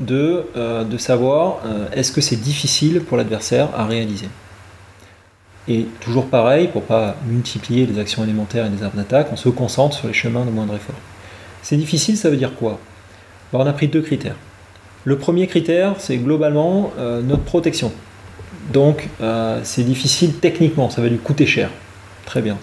de, 0.00 0.44
euh, 0.56 0.84
de 0.84 0.98
savoir 0.98 1.60
euh, 1.64 1.86
est-ce 1.92 2.12
que 2.12 2.20
c'est 2.20 2.36
difficile 2.36 3.00
pour 3.00 3.16
l'adversaire 3.16 3.68
à 3.76 3.86
réaliser. 3.86 4.28
Et 5.68 5.86
toujours 6.00 6.26
pareil, 6.26 6.68
pour 6.68 6.82
pas 6.82 7.16
multiplier 7.26 7.86
les 7.86 7.98
actions 7.98 8.22
élémentaires 8.22 8.66
et 8.66 8.68
les 8.68 8.82
armes 8.82 8.96
d'attaque, 8.96 9.28
on 9.32 9.36
se 9.36 9.48
concentre 9.48 9.96
sur 9.96 10.08
les 10.08 10.14
chemins 10.14 10.44
de 10.44 10.50
moindre 10.50 10.74
effort. 10.74 10.96
C'est 11.62 11.76
difficile, 11.76 12.16
ça 12.16 12.28
veut 12.28 12.36
dire 12.36 12.54
quoi? 12.54 12.78
On 13.52 13.64
a 13.64 13.72
pris 13.72 13.88
deux 13.88 14.02
critères. 14.02 14.34
Le 15.04 15.16
premier 15.16 15.46
critère, 15.46 15.94
c'est 15.98 16.16
globalement 16.16 16.92
euh, 16.98 17.22
notre 17.22 17.44
protection. 17.44 17.92
Donc, 18.72 19.08
c'est 19.62 19.84
difficile 19.84 20.36
techniquement, 20.38 20.88
ça 20.88 21.02
va 21.02 21.08
lui 21.08 21.18
coûter 21.18 21.44
cher. 21.44 21.68
Très 22.24 22.40
bien. 22.40 22.56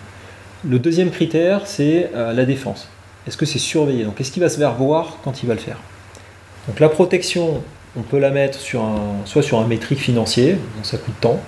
Le 0.68 0.80
deuxième 0.80 1.12
critère, 1.12 1.68
c'est 1.68 2.10
la 2.16 2.44
défense. 2.46 2.90
Est-ce 3.28 3.38
que 3.38 3.46
c'est 3.46 3.60
surveillé? 3.60 4.04
Donc, 4.04 4.20
est-ce 4.20 4.32
qu'il 4.32 4.42
va 4.42 4.50
se 4.50 4.58
faire 4.58 4.74
voir 4.74 5.18
quand 5.24 5.44
il 5.44 5.48
va 5.48 5.54
le 5.54 5.60
faire? 5.60 5.78
Donc 6.68 6.80
la 6.80 6.90
protection, 6.90 7.64
on 7.98 8.02
peut 8.02 8.20
la 8.20 8.30
mettre 8.30 8.60
sur 8.60 8.84
un, 8.84 9.26
soit 9.26 9.44
sur 9.44 9.60
un 9.60 9.68
métrique 9.68 10.00
financier, 10.00 10.58
ça 10.84 10.98
coûte 10.98 11.20
temps, 11.20 11.40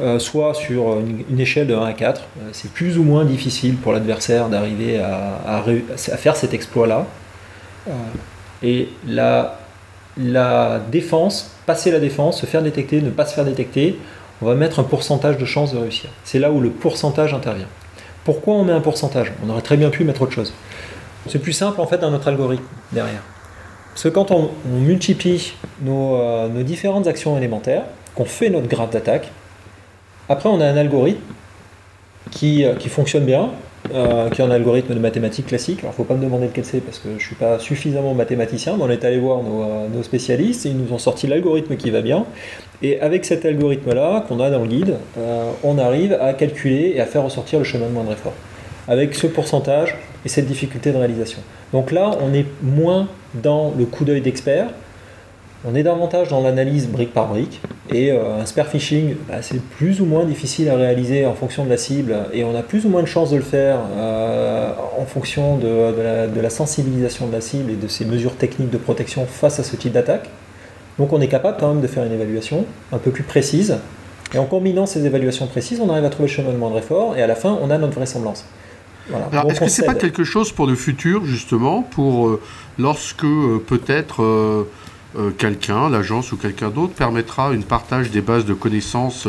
euh, 0.00 0.18
soit 0.18 0.54
sur 0.54 0.98
une, 0.98 1.40
échelle 1.40 1.66
de 1.66 1.74
1 1.74 1.84
à 1.84 1.92
4. 1.92 2.20
Euh, 2.20 2.48
c'est 2.52 2.70
plus 2.72 2.98
ou 2.98 3.02
moins 3.02 3.24
difficile 3.24 3.76
pour 3.76 3.92
l'adversaire 3.92 4.48
d'arriver 4.48 4.98
à, 4.98 5.62
faire 6.16 6.36
cet 6.36 6.54
exploit-là. 6.54 7.06
Euh, 7.88 7.92
et 8.62 8.88
la, 9.06 9.58
la 10.16 10.80
défense, 10.90 11.50
passer 11.66 11.90
la 11.90 12.00
défense, 12.00 12.40
se 12.40 12.46
faire 12.46 12.62
détecter, 12.62 13.00
ne 13.00 13.10
pas 13.10 13.26
se 13.26 13.34
faire 13.34 13.44
détecter, 13.44 13.98
on 14.42 14.46
va 14.46 14.54
mettre 14.54 14.80
un 14.80 14.84
pourcentage 14.84 15.36
de 15.36 15.44
chance 15.44 15.72
de 15.72 15.78
réussir. 15.78 16.10
C'est 16.24 16.38
là 16.38 16.50
où 16.50 16.60
le 16.60 16.70
pourcentage 16.70 17.34
intervient. 17.34 17.68
Pourquoi 18.24 18.54
on 18.54 18.64
met 18.64 18.72
un 18.72 18.80
pourcentage? 18.80 19.32
On 19.44 19.50
aurait 19.50 19.62
très 19.62 19.76
bien 19.76 19.90
pu 19.90 20.04
mettre 20.04 20.22
autre 20.22 20.32
chose. 20.32 20.52
C'est 21.28 21.38
plus 21.38 21.52
simple 21.52 21.80
en 21.80 21.86
fait 21.86 21.98
dans 21.98 22.10
notre 22.10 22.28
algorithme 22.28 22.64
derrière. 22.92 23.22
Parce 24.00 24.14
que 24.14 24.18
quand 24.18 24.30
on, 24.30 24.48
multiplie 24.64 25.52
euh, 25.86 26.48
nos, 26.48 26.62
différentes 26.62 27.06
actions 27.06 27.36
élémentaires, 27.36 27.82
qu'on 28.14 28.24
fait 28.24 28.48
notre 28.48 28.66
graphe 28.66 28.88
d'attaque, 28.88 29.30
après 30.30 30.48
on 30.48 30.58
a 30.58 30.64
un 30.64 30.76
algorithme 30.78 31.20
qui, 32.30 32.64
euh, 32.64 32.78
fonctionne 32.78 33.26
bien, 33.26 33.50
euh, 33.92 34.30
qui 34.30 34.40
est 34.40 34.44
un 34.46 34.50
algorithme 34.50 34.94
de 34.94 34.98
mathématiques 34.98 35.48
classique. 35.48 35.80
Alors 35.80 35.90
il 35.90 36.00
ne 36.00 36.06
faut 36.06 36.14
pas 36.14 36.14
me 36.14 36.24
demander 36.24 36.46
lequel 36.46 36.64
c'est 36.64 36.80
parce 36.80 36.98
que 36.98 37.10
je 37.10 37.14
ne 37.14 37.18
suis 37.18 37.34
pas 37.34 37.58
suffisamment 37.58 38.14
mathématicien, 38.14 38.76
mais 38.78 38.84
on 38.84 38.88
est 38.88 39.04
allé 39.04 39.18
voir 39.18 39.42
nos, 39.42 40.02
spécialistes 40.02 40.64
et 40.64 40.70
ils 40.70 40.78
nous 40.78 40.94
ont 40.94 40.98
sorti 40.98 41.26
l'algorithme 41.26 41.76
qui 41.76 41.90
va 41.90 42.00
bien. 42.00 42.24
Et 42.80 42.98
avec 43.02 43.26
cet 43.26 43.44
algorithme-là 43.44 44.24
qu'on 44.26 44.40
a 44.40 44.48
dans 44.48 44.60
le 44.60 44.66
guide, 44.66 44.96
on 45.62 45.76
arrive 45.76 46.16
à 46.18 46.32
calculer 46.32 46.94
et 46.96 47.02
à 47.02 47.04
faire 47.04 47.24
ressortir 47.24 47.58
le 47.58 47.66
chemin 47.66 47.84
de 47.84 47.92
moindre 47.92 48.12
effort. 48.12 48.32
Avec 48.88 49.14
ce 49.14 49.26
pourcentage 49.26 49.94
et 50.24 50.28
cette 50.28 50.46
difficulté 50.46 50.92
de 50.92 50.96
réalisation. 50.96 51.40
Donc 51.72 51.92
là, 51.92 52.10
on 52.20 52.32
est 52.34 52.46
moins 52.62 53.08
dans 53.34 53.72
le 53.76 53.84
coup 53.84 54.04
d'œil 54.04 54.20
d'expert, 54.20 54.68
on 55.62 55.74
est 55.74 55.82
davantage 55.82 56.28
dans 56.28 56.40
l'analyse 56.40 56.88
brique 56.88 57.12
par 57.12 57.28
brique. 57.28 57.60
Et 57.92 58.10
euh, 58.10 58.40
un 58.40 58.46
spear 58.46 58.66
phishing, 58.66 59.16
bah, 59.28 59.42
c'est 59.42 59.60
plus 59.60 60.00
ou 60.00 60.06
moins 60.06 60.24
difficile 60.24 60.70
à 60.70 60.76
réaliser 60.76 61.26
en 61.26 61.34
fonction 61.34 61.64
de 61.64 61.70
la 61.70 61.76
cible, 61.76 62.16
et 62.32 62.44
on 62.44 62.54
a 62.54 62.62
plus 62.62 62.86
ou 62.86 62.88
moins 62.88 63.02
de 63.02 63.08
chances 63.08 63.30
de 63.30 63.36
le 63.36 63.42
faire 63.42 63.78
euh, 63.96 64.72
en 64.98 65.04
fonction 65.04 65.58
de, 65.58 66.40
la, 66.40 66.50
sensibilisation 66.50 67.26
de 67.26 67.32
la 67.32 67.40
cible 67.40 67.72
et 67.72 67.76
de 67.76 67.88
ses 67.88 68.04
mesures 68.04 68.36
techniques 68.36 68.70
de 68.70 68.78
protection 68.78 69.26
face 69.26 69.60
à 69.60 69.64
ce 69.64 69.76
type 69.76 69.92
d'attaque. 69.92 70.30
Donc 70.98 71.12
on 71.12 71.20
est 71.20 71.28
capable 71.28 71.58
quand 71.60 71.68
même 71.68 71.82
de 71.82 71.86
faire 71.86 72.04
une 72.04 72.12
évaluation 72.12 72.64
un 72.92 72.98
peu 72.98 73.10
plus 73.10 73.22
précise. 73.22 73.78
Et 74.32 74.38
en 74.38 74.44
combinant 74.44 74.86
ces 74.86 75.04
évaluations 75.04 75.46
précises, 75.46 75.80
on 75.80 75.90
arrive 75.90 76.04
à 76.04 76.10
trouver 76.10 76.28
le 76.28 76.34
chemin 76.34 76.52
de 76.52 76.56
moindre 76.56 76.78
effort, 76.78 77.16
et 77.18 77.22
à 77.22 77.26
la 77.26 77.34
fin, 77.34 77.58
on 77.60 77.70
a 77.70 77.76
notre 77.76 77.96
vraisemblance. 77.96 78.46
Alors, 79.14 79.50
est-ce 79.50 79.60
que 79.60 79.68
c'est 79.68 79.86
pas 79.86 79.94
quelque 79.94 80.24
chose 80.24 80.52
pour 80.52 80.66
le 80.66 80.74
futur, 80.74 81.24
justement, 81.24 81.82
pour 81.82 82.28
euh, 82.28 82.40
lorsque 82.78 83.24
euh, 83.24 83.62
peut-être 83.64 84.22
euh, 84.22 84.64
quelqu'un, 85.38 85.88
l'agence 85.88 86.32
ou 86.32 86.36
quelqu'un 86.36 86.70
d'autre, 86.70 86.94
permettra 86.94 87.48
un 87.48 87.60
partage 87.60 88.10
des 88.10 88.20
bases 88.20 88.44
de 88.44 88.54
connaissances 88.54 89.26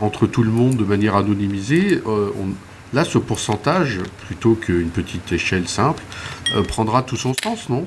entre 0.00 0.26
tout 0.26 0.42
le 0.42 0.50
monde 0.50 0.76
de 0.76 0.84
manière 0.84 1.16
anonymisée 1.16 2.02
Là, 2.94 3.04
ce 3.04 3.18
pourcentage, 3.18 4.00
plutôt 4.26 4.54
qu'une 4.54 4.88
petite 4.88 5.30
échelle 5.30 5.68
simple, 5.68 6.02
prendra 6.68 7.02
tout 7.02 7.16
son 7.16 7.34
sens, 7.34 7.68
non? 7.68 7.84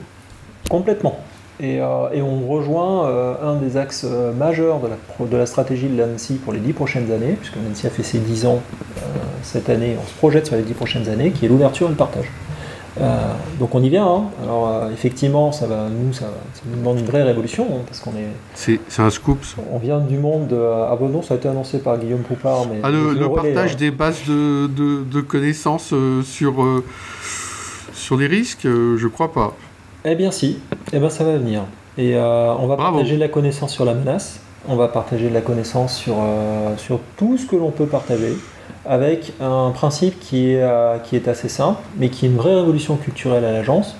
Complètement. 0.70 1.24
Euh, 1.64 2.10
et, 2.12 2.22
on 2.22 2.48
rejoint 2.48 3.08
euh, 3.08 3.36
un 3.44 3.56
des 3.56 3.78
axes 3.78 4.06
euh, 4.10 4.34
majeurs 4.34 4.80
de 4.80 4.88
la, 4.88 5.26
de 5.26 5.38
la 5.38 5.46
stratégie 5.46 5.88
de 5.88 6.02
l'ANSI 6.02 6.36
pour 6.36 6.54
les 6.54 6.60
10 6.60 6.74
prochaines 6.74 7.12
années, 7.12 7.38
puisque 7.40 7.56
l'ANSI 7.56 7.88
a 7.88 7.90
fait 7.90 8.04
ses 8.04 8.20
10 8.20 8.46
ans 8.46 8.62
cette 9.44 9.70
année, 9.70 9.96
on 10.02 10.08
se 10.08 10.14
projette 10.14 10.48
sur 10.48 10.56
les 10.56 10.62
10 10.64 10.74
prochaines 10.74 11.10
années, 11.10 11.32
qui 11.32 11.46
est 11.46 11.50
l'ouverture 11.50 11.88
et 11.88 11.90
le 11.90 11.96
partage. 11.96 12.32
donc 13.60 13.74
on 13.74 13.82
y 13.82 13.90
vient. 13.90 14.08
Hein. 14.08 14.24
Alors 14.44 14.90
effectivement, 14.94 15.52
ça 15.52 15.66
va 15.66 15.88
nous, 15.90 16.14
ça, 16.14 16.26
nous 16.66 16.78
demande 16.78 17.00
une 17.00 17.06
vraie 17.06 17.24
révolution 17.24 17.66
hein, 17.72 17.82
parce 17.88 18.00
qu'on 18.00 18.12
est. 18.12 18.28
C'est 18.54 18.80
un 19.00 19.10
scoop. 19.10 19.44
On 19.72 19.80
vient 19.80 20.00
du 20.00 20.18
monde. 20.18 20.48
De, 20.48 20.58
ah 20.58 20.96
bon 21.00 21.10
non, 21.10 21.22
ça 21.22 21.34
a 21.34 21.38
été 21.38 21.48
annoncé 21.48 21.80
par 21.80 21.98
Guillaume 21.98 22.22
Poupard, 22.22 22.68
mais. 22.70 22.80
Ah, 22.84 22.92
le, 22.92 23.30
partage 23.34 23.74
hein. 23.74 23.78
des 23.80 23.92
bases 23.92 24.24
de, 24.28 24.68
de, 24.68 25.22
connaissances 25.22 25.94
sur 26.24 26.66
sur 27.94 28.18
les 28.18 28.28
risques, 28.28 28.64
je 28.66 29.08
crois 29.08 29.32
pas. 29.32 29.56
Eh 30.04 30.16
bien 30.16 30.32
si, 30.32 30.58
eh 30.94 31.00
bien 31.00 31.10
ça 31.12 31.24
va 31.24 31.38
venir. 31.38 31.62
Et 31.98 32.16
euh, 32.16 32.54
on 32.56 32.66
va 32.66 32.76
partager 32.76 33.16
de 33.16 33.20
la 33.20 33.28
connaissance 33.28 33.72
sur 33.72 33.86
la 33.86 33.94
menace, 33.94 34.40
on 34.68 34.76
va 34.76 34.88
partager 34.88 35.30
de 35.30 35.34
la 35.34 35.42
connaissance 35.42 35.96
sur, 35.96 36.16
euh, 36.20 36.76
sur 36.78 37.00
tout 37.18 37.38
ce 37.38 37.46
que 37.46 37.56
l'on 37.56 37.70
peut 37.70 37.86
partager, 37.86 38.36
avec 38.84 39.34
un 39.40 39.70
principe 39.70 40.20
qui 40.20 40.54
est, 40.54 40.64
euh, 40.64 40.98
qui 40.98 41.16
est 41.16 41.28
assez 41.28 41.50
simple, 41.50 41.82
mais 41.98 42.10
qui 42.10 42.26
est 42.26 42.30
une 42.30 42.38
vraie 42.38 42.56
révolution 42.56 42.96
culturelle 42.96 43.46
à 43.46 43.52
l'agence. 43.52 43.96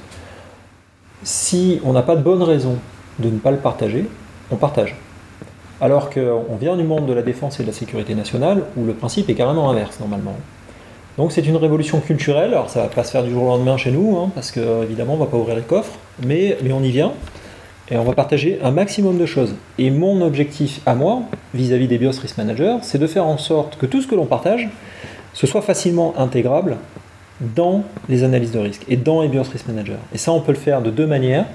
Si 1.22 1.80
on 1.84 1.94
n'a 1.94 2.02
pas 2.02 2.16
de 2.16 2.24
bonne 2.24 2.42
raison 2.42 2.78
de 3.20 3.30
ne 3.30 3.38
pas 3.38 3.52
le 3.52 3.58
partager, 3.58 4.08
on 4.50 4.56
partage. 4.56 4.96
Alors 5.82 6.10
qu'on 6.10 6.56
vient 6.60 6.78
du 6.78 6.84
monde 6.84 7.06
de 7.06 7.14
la 7.14 7.22
défense 7.22 7.60
et 7.60 7.64
de 7.64 7.68
la 7.68 7.74
sécurité 7.74 8.16
nationale, 8.16 8.64
où 8.76 8.86
le 8.86 8.94
principe 8.94 9.30
est 9.30 9.36
carrément 9.36 9.70
inverse 9.70 10.00
normalement. 10.00 10.36
Donc 11.18 11.32
c'est 11.32 11.46
une 11.46 11.58
révolution 11.58 12.00
culturelle, 12.00 12.54
alors 12.54 12.70
ça 12.70 12.84
va 12.84 12.88
pas 12.88 13.04
se 13.04 13.12
faire 13.12 13.24
du 13.24 13.32
jour 13.32 13.44
au 13.44 13.48
lendemain 13.48 13.78
chez 13.78 13.92
nous, 13.92 14.18
hein, 14.18 14.32
parce 14.34 14.52
que 14.52 14.84
évidemment 14.84 15.16
on 15.16 15.18
va 15.18 15.26
pas 15.26 15.38
ouvrir 15.38 15.56
les 15.56 15.62
coffres, 15.62 15.94
mais, 16.26 16.58
mais 16.64 16.72
on 16.72 16.82
y 16.82 16.92
vient, 16.92 17.12
et 17.90 17.98
on 17.98 18.04
va 18.04 18.14
partager 18.14 18.60
un 18.64 18.72
maximum 18.72 19.18
de 19.18 19.26
choses. 19.26 19.56
Et 19.78 19.92
mon 19.92 20.22
objectif 20.22 20.80
à 20.86 20.96
moi, 20.96 21.24
vis-à-vis 21.54 21.88
des 21.88 21.98
BIOS 21.98 22.22
Risk 22.22 22.38
Managers, 22.38 22.78
c'est 22.84 22.98
de 22.98 23.08
faire 23.08 23.26
en 23.26 23.38
sorte 23.38 23.78
que 23.78 23.86
tout 23.86 24.02
ce 24.02 24.08
que 24.08 24.16
l'on 24.16 24.26
partage, 24.26 24.70
ce 25.34 25.46
soit 25.46 25.62
facilement 25.62 26.14
intégrable 26.18 26.78
dans 27.42 27.84
les 28.08 28.24
analyses 28.24 28.52
de 28.52 28.60
risque 28.60 28.84
et 28.88 28.96
dans 28.96 29.22
les 29.22 29.28
BIOS 29.28 29.50
Risk 29.52 29.68
Managers. 29.68 30.00
Et 30.14 30.18
ça 30.18 30.32
on 30.32 30.40
peut 30.40 30.54
le 30.54 30.58
faire 30.58 30.82
de 30.82 30.92
deux 30.92 31.08
manières. 31.08 31.46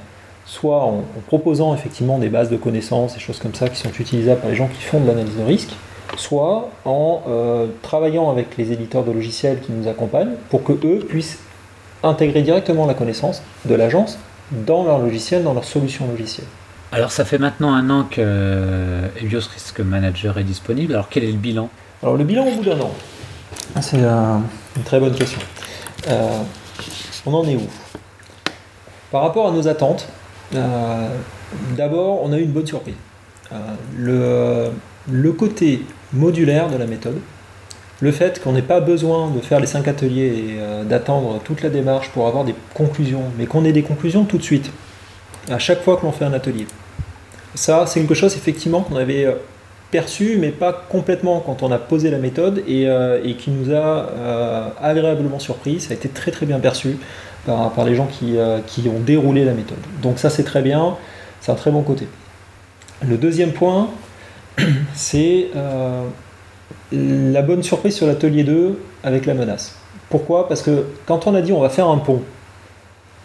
soit 0.45 0.85
en, 0.85 1.03
proposant 1.27 1.75
effectivement 1.75 2.19
des 2.19 2.29
bases 2.29 2.51
de 2.51 2.57
connaissances, 2.57 3.15
des 3.15 3.21
choses 3.21 3.39
comme 3.39 3.55
ça 3.55 3.69
qui 3.69 3.77
sont 3.77 3.91
utilisables 3.99 4.41
par 4.41 4.51
les 4.51 4.57
gens 4.57 4.69
qui 4.69 4.83
font 4.83 5.01
de 5.01 5.07
l'analyse 5.07 5.37
de 5.37 5.43
risque, 5.43 5.73
soit 6.17 6.71
en 6.85 7.23
euh, 7.29 7.67
travaillant 7.83 8.31
avec 8.31 8.57
les 8.57 8.73
éditeurs 8.73 9.05
de 9.05 9.13
logiciels 9.13 9.61
qui 9.61 9.73
nous 9.73 9.89
accompagnent 9.89 10.35
pour 10.51 10.65
que 10.65 10.73
eux 10.73 11.07
puissent 11.09 11.39
intégrer 12.03 12.43
directement 12.43 12.87
la 12.87 12.95
connaissance 12.95 13.43
de 13.65 13.75
l'agence 13.75 14.19
dans 14.51 14.85
leur 14.85 14.99
logiciel, 14.99 15.43
dans 15.43 15.55
leur 15.55 15.65
solution 15.65 16.07
logicielle. 16.09 16.47
Alors 16.93 17.11
ça 17.11 17.25
fait 17.25 17.39
maintenant 17.39 17.75
un 17.75 17.91
an 17.91 18.05
que 18.05 18.21
euh, 18.21 19.09
EBIOS 19.21 19.49
Risk 19.53 19.81
Manager 19.81 20.39
est 20.39 20.45
disponible. 20.45 20.93
Alors 20.93 21.09
quel 21.09 21.25
est 21.25 21.33
le 21.33 21.39
bilan? 21.39 21.69
Alors 22.03 22.17
le 22.17 22.25
bilan 22.25 22.47
au 22.47 22.55
bout 22.57 22.65
d'un 22.65 22.81
an, 22.81 22.91
c'est 23.81 24.03
euh, 24.03 24.37
une 24.77 24.83
très 24.83 25.01
bonne 25.01 25.15
question. 25.15 25.41
on 27.27 27.35
en 27.35 27.45
est 27.49 27.57
où? 27.57 27.67
Par 29.11 29.23
rapport 29.23 29.49
à 29.49 29.51
nos 29.51 29.67
attentes, 29.69 30.09
euh, 30.55 31.09
d'abord, 31.77 32.23
on 32.23 32.33
a 32.33 32.39
eu 32.39 32.43
une 32.43 32.53
bonne 32.53 32.67
surprise. 32.67 32.95
Euh, 33.53 34.71
le, 35.09 35.33
côté 35.33 35.83
modulaire 36.13 36.69
de 36.69 36.77
la 36.77 36.87
méthode, 36.87 37.19
le 38.01 38.13
fait 38.13 38.43
qu'on 38.43 38.53
n'ait 38.53 38.63
pas 38.63 38.81
besoin 38.81 39.31
de 39.31 39.41
faire 39.41 39.59
les 39.59 39.67
cinq 39.67 39.89
ateliers 39.89 40.27
et 40.27 40.57
euh, 40.59 40.85
d'attendre 40.85 41.41
toute 41.45 41.63
la 41.63 41.71
démarche 41.71 42.11
pour 42.11 42.27
avoir 42.27 42.45
des 42.45 42.55
conclusions, 42.75 43.25
mais 43.39 43.47
qu'on 43.47 43.65
ait 43.65 43.73
des 43.73 43.83
conclusions 43.83 44.25
tout 44.25 44.39
de 44.39 44.43
suite, 44.43 44.71
à 45.51 45.59
chaque 45.59 45.83
fois 45.83 45.97
que 45.97 46.03
l'on 46.03 46.13
fait 46.13 46.25
un 46.25 46.33
atelier. 46.33 46.67
Ça, 47.55 47.87
c'est 47.87 48.01
quelque 48.01 48.15
chose 48.15 48.37
effectivement 48.37 48.83
qu'on 48.83 48.97
avait 48.97 49.27
perçu, 49.91 50.37
mais 50.39 50.51
pas 50.51 50.75
complètement 50.75 51.41
quand 51.41 51.63
on 51.63 51.73
a 51.73 51.79
posé 51.79 52.11
la 52.11 52.19
méthode 52.19 52.63
et, 52.69 52.87
qui 53.39 53.51
nous 53.51 53.73
a 53.75 54.75
agréablement 54.83 55.39
surpris. 55.39 55.81
Ça 55.81 55.93
a 55.93 55.95
été 55.95 56.11
très 56.11 56.31
très 56.31 56.45
bien 56.45 56.59
perçu 56.61 56.99
par, 57.47 57.85
les 57.85 57.95
gens 57.95 58.09
euh, 58.23 58.61
qui, 58.67 58.89
ont 58.89 59.01
déroulé 59.01 59.45
la 59.45 59.53
méthode. 59.53 59.79
Donc 60.03 60.19
ça 60.19 60.31
c'est 60.31 60.43
très 60.43 60.63
bien, 60.63 60.97
c'est 61.41 61.53
un 61.53 61.55
très 61.55 61.71
bon 61.71 61.83
côté. 61.83 62.07
Le 63.07 63.17
deuxième 63.17 63.53
point, 63.53 63.89
c'est 64.95 65.49
euh, 65.57 66.07
la 66.93 67.43
bonne 67.43 67.63
surprise 67.63 67.95
sur 67.95 68.07
l'atelier 68.07 68.45
2 68.45 68.79
avec 69.03 69.27
la 69.27 69.35
menace. 69.35 69.77
Pourquoi? 70.09 70.49
Parce 70.49 70.63
que 70.63 70.87
quand 71.07 71.27
on 71.27 71.35
a 71.35 71.41
dit 71.41 71.53
on 71.53 71.61
va 71.61 71.69
faire 71.69 71.89
un 71.89 71.99
pont 71.99 72.23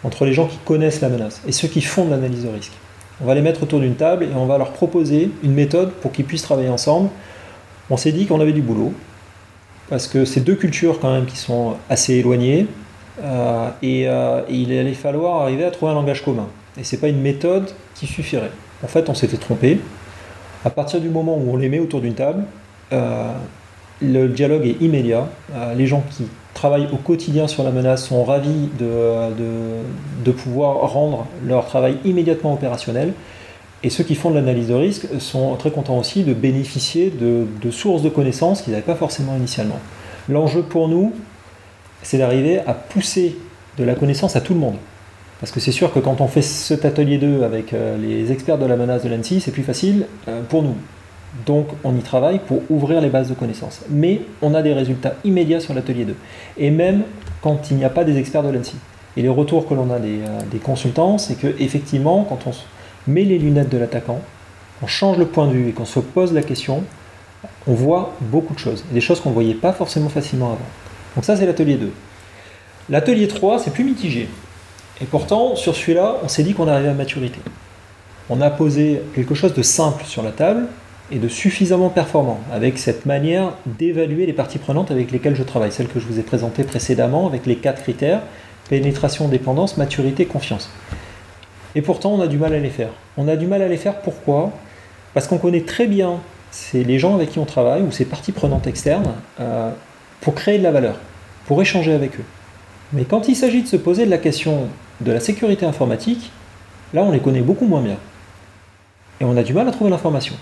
entre 0.04 0.24
les 0.24 0.32
gens 0.32 0.46
qui 0.46 0.58
connaissent 0.64 1.00
la 1.00 1.08
menace 1.08 1.40
et 1.46 1.52
ceux 1.52 1.68
qui 1.68 1.80
font 1.80 2.04
de 2.04 2.10
l'analyse 2.10 2.44
de 2.44 2.48
risque, 2.48 2.72
on 3.22 3.26
va 3.26 3.34
les 3.34 3.42
mettre 3.42 3.62
autour 3.62 3.80
d'une 3.80 3.94
table 3.94 4.24
et 4.24 4.34
on 4.34 4.46
va 4.46 4.58
leur 4.58 4.72
proposer 4.72 5.30
une 5.44 5.52
méthode 5.52 5.92
pour 5.92 6.12
qu'ils 6.12 6.24
puissent 6.24 6.42
travailler 6.42 6.68
ensemble. 6.68 7.08
On 7.88 7.96
s'est 7.96 8.12
dit 8.12 8.26
qu'on 8.26 8.40
avait 8.40 8.52
du 8.52 8.62
boulot, 8.62 8.92
parce 9.88 10.06
que 10.06 10.24
c'est 10.24 10.40
deux 10.40 10.54
cultures 10.54 10.98
quand 11.00 11.12
même 11.12 11.26
qui 11.26 11.36
sont 11.36 11.74
assez 11.88 12.14
éloignées, 12.14 12.66
euh, 13.22 13.68
euh, 13.84 14.42
et, 14.48 14.54
il 14.54 14.76
allait 14.76 14.94
falloir 14.94 15.42
arriver 15.42 15.64
à 15.64 15.70
trouver 15.70 15.92
un 15.92 15.94
langage 15.94 16.24
commun. 16.24 16.48
Et 16.78 16.84
c'est 16.84 16.96
pas 16.96 17.08
une 17.08 17.20
méthode 17.20 17.70
qui 17.94 18.06
suffirait. 18.06 18.50
En 18.82 18.88
fait, 18.88 19.08
on 19.08 19.14
s'était 19.14 19.36
trompé. 19.36 19.78
À 20.64 20.70
partir 20.70 21.00
du 21.00 21.08
moment 21.08 21.36
où 21.36 21.52
on 21.52 21.56
les 21.56 21.68
met 21.68 21.78
autour 21.78 22.00
d'une 22.00 22.14
table, 22.14 22.44
euh, 22.92 23.32
le 24.00 24.28
dialogue 24.28 24.66
est 24.66 24.80
immédiat. 24.80 25.28
les 25.76 25.86
gens 25.86 26.02
qui 26.10 26.26
travaillent 26.54 26.88
au 26.92 26.96
quotidien 26.96 27.48
sur 27.48 27.62
la 27.62 27.70
menace 27.70 28.06
sont 28.06 28.24
ravis 28.24 28.68
de, 28.78 29.32
de, 30.24 30.32
pouvoir 30.32 30.92
rendre 30.92 31.26
leur 31.44 31.66
travail 31.66 31.96
immédiatement 32.04 32.54
opérationnel. 32.54 33.14
Et 33.84 33.90
ceux 33.90 34.04
qui 34.04 34.14
font 34.14 34.30
de 34.30 34.36
l'analyse 34.36 34.68
de 34.68 34.74
risque 34.74 35.06
sont 35.18 35.54
très 35.56 35.70
contents 35.70 35.98
aussi 35.98 36.22
de 36.22 36.34
bénéficier 36.34 37.10
de, 37.10 37.46
de 37.60 37.70
sources 37.70 38.02
de 38.02 38.08
connaissances 38.08 38.62
qu'ils 38.62 38.72
n'avaient 38.72 38.84
pas 38.84 38.94
forcément 38.94 39.36
initialement. 39.36 39.78
L'enjeu 40.28 40.62
pour 40.62 40.88
nous, 40.88 41.12
c'est 42.02 42.18
d'arriver 42.18 42.60
à 42.60 42.74
pousser 42.74 43.36
de 43.78 43.84
la 43.84 43.94
connaissance 43.94 44.36
à 44.36 44.40
tout 44.40 44.54
le 44.54 44.60
monde. 44.60 44.76
Parce 45.42 45.50
que 45.50 45.58
c'est 45.58 45.72
sûr 45.72 45.92
que 45.92 45.98
quand 45.98 46.20
on 46.20 46.28
fait 46.28 46.40
cet 46.40 46.84
atelier 46.84 47.18
2 47.18 47.42
avec 47.42 47.72
euh, 47.72 47.98
les 47.98 48.30
experts 48.30 48.58
de 48.58 48.64
la 48.64 48.76
menace 48.76 49.02
de 49.02 49.08
l'ANSI, 49.08 49.40
c'est 49.40 49.50
plus 49.50 49.64
facile 49.64 50.06
euh, 50.28 50.40
pour 50.48 50.62
nous. 50.62 50.76
Donc 51.46 51.66
on 51.82 51.96
y 51.96 52.00
travaille 52.02 52.38
pour 52.38 52.62
ouvrir 52.70 53.00
les 53.00 53.08
bases 53.08 53.28
de 53.28 53.34
connaissances. 53.34 53.80
Mais 53.90 54.20
on 54.40 54.54
a 54.54 54.62
des 54.62 54.72
résultats 54.72 55.14
immédiats 55.24 55.58
sur 55.58 55.74
l'atelier 55.74 56.04
2. 56.04 56.14
Et 56.58 56.70
même 56.70 57.02
quand 57.40 57.72
il 57.72 57.76
n'y 57.76 57.84
a 57.84 57.90
pas 57.90 58.04
des 58.04 58.18
experts 58.18 58.44
de 58.44 58.50
l'ANSI. 58.50 58.76
Et 59.16 59.22
les 59.22 59.28
retours 59.28 59.66
que 59.66 59.74
l'on 59.74 59.90
a 59.90 59.98
des, 59.98 60.20
euh, 60.20 60.58
consultants, 60.62 61.18
c'est 61.18 61.34
que 61.34 61.48
effectivement, 61.58 62.22
quand 62.22 62.46
on 62.46 62.52
met 63.08 63.24
les 63.24 63.40
lunettes 63.40 63.68
de 63.68 63.78
l'attaquant, 63.78 64.20
on 64.80 64.86
change 64.86 65.18
le 65.18 65.26
point 65.26 65.48
de 65.48 65.54
vue 65.54 65.70
et 65.70 65.72
qu'on 65.72 65.84
se 65.84 65.98
pose 65.98 66.32
la 66.32 66.42
question, 66.42 66.84
on 67.66 67.74
voit 67.74 68.14
beaucoup 68.20 68.54
de 68.54 68.60
choses. 68.60 68.84
Des 68.92 69.00
choses 69.00 69.18
qu'on 69.18 69.30
ne 69.30 69.34
voyait 69.34 69.54
pas 69.54 69.72
forcément 69.72 70.08
facilement 70.08 70.50
avant. 70.52 70.68
Donc 71.16 71.24
ça, 71.24 71.34
c'est 71.36 71.46
l'atelier 71.46 71.78
2. 71.78 71.92
L'atelier 72.90 73.26
3, 73.26 73.58
c'est 73.58 73.72
plus 73.72 73.82
mitigé. 73.82 74.28
Et 75.00 75.04
pourtant, 75.04 75.56
sur 75.56 75.74
celui-là, 75.74 76.16
on 76.22 76.28
s'est 76.28 76.42
dit 76.42 76.54
qu'on 76.54 76.68
arrivait 76.68 76.88
à 76.88 76.94
maturité. 76.94 77.40
On 78.30 78.40
a 78.40 78.50
posé 78.50 79.02
quelque 79.14 79.34
chose 79.34 79.54
de 79.54 79.62
simple 79.62 80.04
sur 80.04 80.22
la 80.22 80.30
table 80.30 80.66
et 81.10 81.18
de 81.18 81.28
suffisamment 81.28 81.88
performant, 81.88 82.40
avec 82.52 82.78
cette 82.78 83.04
manière 83.04 83.52
d'évaluer 83.66 84.26
les 84.26 84.32
parties 84.32 84.58
prenantes 84.58 84.90
avec 84.90 85.10
lesquelles 85.10 85.34
je 85.34 85.42
travaille, 85.42 85.72
celle 85.72 85.88
que 85.88 86.00
je 86.00 86.06
vous 86.06 86.18
ai 86.18 86.22
présentée 86.22 86.64
précédemment, 86.64 87.26
avec 87.26 87.44
les 87.46 87.56
quatre 87.56 87.82
critères, 87.82 88.20
pénétration, 88.70 89.28
dépendance, 89.28 89.76
maturité, 89.76 90.24
confiance. 90.24 90.70
Et 91.74 91.82
pourtant, 91.82 92.12
on 92.12 92.20
a 92.20 92.26
du 92.26 92.38
mal 92.38 92.54
à 92.54 92.58
les 92.58 92.70
faire. 92.70 92.90
On 93.16 93.28
a 93.28 93.36
du 93.36 93.46
mal 93.46 93.60
à 93.62 93.68
les 93.68 93.76
faire 93.76 94.00
pourquoi? 94.00 94.52
Parce 95.14 95.26
qu'on 95.26 95.38
connaît 95.38 95.62
très 95.62 95.86
bien 95.86 96.20
les 96.72 96.98
gens 96.98 97.14
avec 97.14 97.30
qui 97.30 97.38
on 97.38 97.44
travaille 97.44 97.82
ou 97.82 97.90
ces 97.90 98.04
parties 98.04 98.32
prenantes 98.32 98.66
externes. 98.66 99.12
Euh, 99.40 99.70
pour 100.22 100.34
créer 100.34 100.56
de 100.56 100.62
la 100.62 100.70
valeur, 100.70 100.96
pour 101.46 101.60
échanger 101.60 101.92
avec 101.92 102.18
eux. 102.18 102.24
Mais 102.92 103.04
quand 103.04 103.28
il 103.28 103.36
s'agit 103.36 103.62
de 103.62 103.68
se 103.68 103.76
poser 103.76 104.04
de 104.04 104.10
la 104.10 104.18
question 104.18 104.68
de 105.00 105.12
la 105.12 105.20
sécurité 105.20 105.64
informatique, 105.64 106.30
là 106.92 107.02
on 107.02 107.10
les 107.10 107.20
connaît 107.20 107.40
beaucoup 107.40 107.66
moins 107.66 107.82
bien. 107.82 107.96
Et 109.20 109.24
on 109.24 109.36
a 109.36 109.42
du 109.42 109.54
mal 109.54 109.68
à 109.68 109.70
trouver 109.70 109.90
l'information. 109.90 110.34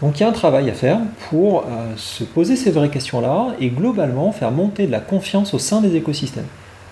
Donc 0.00 0.18
il 0.18 0.22
y 0.22 0.26
a 0.26 0.28
un 0.28 0.32
travail 0.32 0.70
à 0.70 0.74
faire 0.74 0.98
pour 1.28 1.62
euh, 1.62 1.92
se 1.96 2.24
poser 2.24 2.56
ces 2.56 2.70
vraies 2.70 2.88
questions-là 2.88 3.54
et 3.60 3.68
globalement 3.68 4.30
faire 4.32 4.50
monter 4.50 4.86
de 4.86 4.92
la 4.92 5.00
confiance 5.00 5.52
au 5.54 5.58
sein 5.58 5.80
des 5.80 5.96
écosystèmes, 5.96 6.46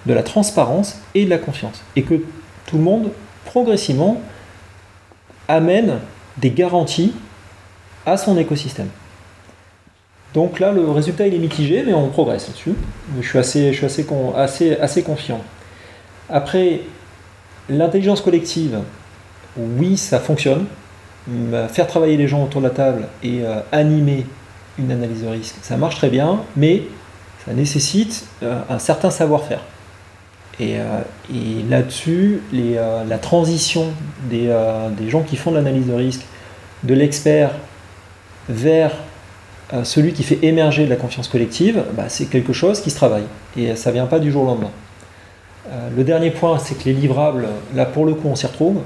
de 0.07 0.13
la 0.13 0.23
transparence 0.23 1.01
et 1.15 1.25
de 1.25 1.31
la 1.31 1.39
confiance. 1.39 1.83
Et 1.95 2.03
que 2.03 2.15
tout 2.67 2.77
le 2.77 2.83
monde, 2.83 3.11
progressivement, 3.45 4.21
amène 5.49 6.01
des 6.39 6.51
garanties 6.51 7.13
à 8.05 8.17
son 8.17 8.37
écosystème. 8.37 8.89
Donc 10.35 10.61
là, 10.61 10.73
le 10.73 10.91
résultat 10.91 11.27
il 11.27 11.35
est 11.35 11.39
mitigé, 11.39 11.83
mais 11.87 11.95
on 11.95 12.09
progresse 12.09 12.49
là-dessus. 12.49 12.75
Je 13.21 13.27
suis 13.27 13.39
assez, 13.39 15.03
confiant. 15.03 15.41
Après, 16.29 16.81
l'intelligence 17.69 18.21
collective, 18.21 18.81
oui, 19.57 19.97
ça 19.97 20.19
fonctionne. 20.19 20.67
Faire 21.73 21.87
travailler 21.87 22.17
les 22.17 22.29
gens 22.29 22.45
autour 22.45 22.61
de 22.61 22.69
la 22.69 22.75
table 22.75 23.09
et 23.23 23.41
euh, 23.43 23.61
animer 23.73 24.27
une 24.79 24.93
analyse 24.93 25.23
de 25.23 25.29
risque, 25.29 25.57
ça 25.63 25.77
marche 25.77 25.97
très 25.97 26.11
bien, 26.11 26.43
mais 26.55 26.83
ça 27.45 27.53
nécessite 27.53 28.27
euh, 28.43 28.61
un 28.69 28.79
certain 28.79 29.11
savoir-faire. 29.11 29.61
Et, 30.61 30.77
euh, 30.79 31.01
là-dessus, 31.69 32.43
la 32.53 33.19
transition 33.19 33.87
des, 34.31 34.55
des 34.97 35.11
gens 35.11 35.23
qui 35.23 35.37
font 35.37 35.51
de 35.51 35.57
l'analyse 35.57 35.87
de 35.87 35.95
risque, 35.95 36.23
de 36.83 36.95
l'expert 36.95 37.51
vers 38.49 38.93
euh, 39.75 39.83
celui 39.83 40.13
qui 40.13 40.23
fait 40.23 40.39
émerger 40.43 40.85
de 40.85 40.91
la 40.91 40.97
confiance 40.97 41.27
collective, 41.27 41.83
bah, 41.97 42.05
c'est 42.09 42.27
quelque 42.27 42.53
chose 42.53 42.81
qui 42.81 42.91
se 42.91 42.97
travaille. 42.97 43.25
Et 43.57 43.75
ça 43.75 43.91
ne 43.91 43.95
vient 43.95 44.07
pas 44.07 44.21
du 44.21 44.31
jour 44.31 44.45
au 44.45 44.47
lendemain. 44.47 44.71
Euh, 45.69 45.89
le 45.97 46.05
dernier 46.05 46.31
point, 46.31 46.59
c'est 46.59 46.79
que 46.79 46.85
les 46.85 46.93
livrables, 46.93 47.49
là 47.75 47.85
pour 47.85 48.07
le 48.07 48.15
coup, 48.15 48.29
on 48.29 48.37
s'y 48.37 48.47
retrouve. 48.47 48.83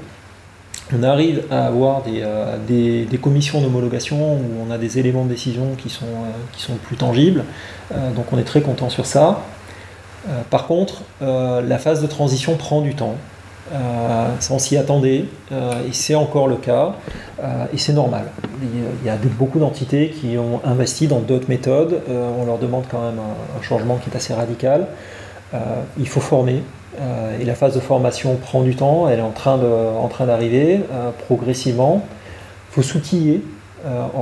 On 0.93 1.03
arrive 1.03 1.43
à 1.51 1.67
avoir 1.67 2.01
des, 2.01 2.21
euh, 2.23 3.17
commissions 3.21 3.61
d'homologation 3.61 4.33
où 4.33 4.41
on 4.67 4.71
a 4.71 4.77
des 4.77 4.97
éléments 4.97 5.23
de 5.23 5.29
décision 5.29 5.75
qui 5.77 5.89
sont, 5.89 6.05
qui 6.51 6.61
sont 6.61 6.75
plus 6.75 6.97
tangibles. 6.97 7.45
donc 8.15 8.33
on 8.33 8.39
est 8.39 8.43
très 8.43 8.61
content 8.61 8.89
sur 8.89 9.05
ça. 9.05 9.43
par 10.49 10.67
contre, 10.67 11.03
la 11.21 11.77
phase 11.77 12.01
de 12.01 12.07
transition 12.07 12.57
prend 12.57 12.81
du 12.81 12.93
temps. 12.93 13.15
Euh, 13.73 14.35
on 14.49 14.59
s'y 14.59 14.75
attendait, 14.75 15.25
euh, 15.51 15.87
et 15.87 15.93
c'est 15.93 16.15
encore 16.15 16.47
le 16.47 16.57
cas, 16.57 16.95
euh, 17.41 17.65
et 17.73 17.77
c'est 17.77 17.93
normal. 17.93 18.25
Il 18.61 19.07
y 19.07 19.09
a 19.09 19.15
beaucoup 19.39 19.59
d'entités 19.59 20.09
qui 20.09 20.37
ont 20.37 20.61
investi 20.65 21.07
dans 21.07 21.19
d'autres 21.19 21.47
méthodes, 21.49 22.01
on 22.09 22.45
leur 22.45 22.57
demande 22.57 22.83
quand 22.89 23.01
même 23.01 23.19
un, 23.19 23.61
changement 23.61 23.97
qui 23.97 24.09
est 24.09 24.15
assez 24.15 24.33
radical. 24.33 24.87
il 25.97 26.07
faut 26.07 26.19
former, 26.19 26.61
et 27.39 27.45
la 27.45 27.55
phase 27.55 27.73
de 27.73 27.79
formation 27.79 28.35
prend 28.35 28.61
du 28.61 28.75
temps, 28.75 29.07
elle 29.09 29.19
est 29.19 29.23
en 29.23 29.31
train, 29.31 29.57
d'arriver 30.27 30.81
progressivement. 31.25 32.05
Il 32.69 32.75
faut 32.75 32.83
s'outiller. 32.83 33.41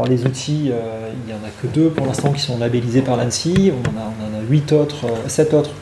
les 0.08 0.26
outils, 0.26 0.72
il 0.72 1.26
n'y 1.28 1.34
en 1.34 1.43
a 1.45 1.50
que 1.62 1.68
deux 1.68 1.89
pour 1.89 2.06
l'instant 2.06 2.32
qui 2.32 2.41
sont 2.41 2.58
labellisés 2.60 3.02
par 3.02 3.18
l'ANSI. 3.18 3.74
On 3.74 3.97
en 3.97 4.39
a, 4.39 4.41
huit 4.50 4.72
autres, 4.72 5.06
sept 5.28 5.54
autres 5.54 5.74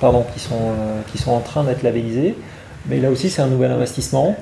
pardon, 0.00 0.26
qui, 0.34 0.40
sont, 0.40 0.74
qui 1.10 1.16
sont 1.16 1.32
en 1.32 1.40
train 1.40 1.64
d'être 1.64 1.82
labellisés. 1.82 2.36
Mais 2.86 3.00
là 3.00 3.10
aussi, 3.10 3.30
c'est 3.30 3.42
un 3.42 3.48
nouvel 3.48 3.70
investissement. 3.70 4.36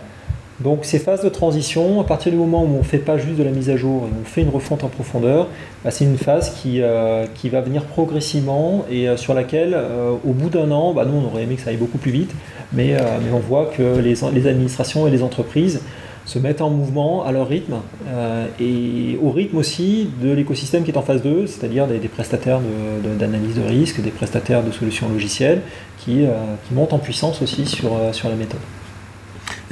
Donc 0.60 0.84
ces 0.84 0.98
phases 0.98 1.24
de 1.24 1.28
transition, 1.28 2.00
à 2.00 2.04
partir 2.04 2.30
du 2.30 2.38
moment 2.38 2.62
où 2.62 2.76
on 2.76 2.78
ne 2.78 2.82
fait 2.82 2.98
pas 2.98 3.18
juste 3.18 3.36
de 3.36 3.42
la 3.42 3.50
mise 3.50 3.68
à 3.70 3.76
jour 3.76 4.04
et 4.04 4.10
on 4.20 4.24
fait 4.24 4.42
une 4.42 4.48
refonte 4.48 4.84
en 4.84 4.88
profondeur, 4.88 5.48
bah, 5.84 5.90
c'est 5.90 6.04
une 6.04 6.18
phase 6.18 6.54
qui, 6.54 6.80
euh, 6.80 7.26
qui, 7.34 7.48
va 7.48 7.60
venir 7.60 7.84
progressivement 7.84 8.84
et 8.90 9.08
euh, 9.08 9.16
sur 9.16 9.34
laquelle, 9.34 9.74
euh, 9.74 10.12
au 10.24 10.32
bout 10.32 10.50
d'un 10.50 10.70
an, 10.70 10.92
bah, 10.92 11.04
nous 11.04 11.18
on 11.18 11.26
aurait 11.26 11.42
aimé 11.44 11.56
que 11.56 11.62
ça 11.62 11.70
aille 11.70 11.76
beaucoup 11.76 11.98
plus 11.98 12.12
vite, 12.12 12.30
mais, 12.72 12.96
on 13.32 13.38
voit 13.38 13.66
que 13.76 13.98
les, 13.98 14.46
administrations 14.46 15.06
et 15.06 15.10
les 15.10 15.22
entreprises 15.22 15.82
se 16.24 16.38
mettent 16.38 16.60
en 16.60 16.70
mouvement 16.70 17.24
à 17.24 17.32
leur 17.32 17.48
rythme 17.48 17.74
et 18.60 19.18
au 19.20 19.30
rythme 19.30 19.56
aussi 19.56 20.08
de 20.22 20.30
l'écosystème 20.30 20.84
qui 20.84 20.90
est 20.90 20.96
en 20.96 21.02
phase 21.02 21.22
2, 21.22 21.46
c'est-à-dire 21.46 21.86
des, 21.88 21.98
prestataires 22.08 22.60
d'analyse 23.18 23.56
de, 23.56 23.62
de, 23.62 23.66
risque, 23.66 24.00
des 24.00 24.10
prestataires 24.10 24.62
de 24.62 24.70
solutions 24.70 25.08
logicielles 25.08 25.62
qui, 25.98 26.24
qui 26.68 26.74
montent 26.74 26.92
en 26.92 26.98
puissance 26.98 27.42
aussi 27.42 27.66
sur, 27.66 27.90
sur 28.12 28.28
la 28.28 28.36
méthode. 28.36 28.60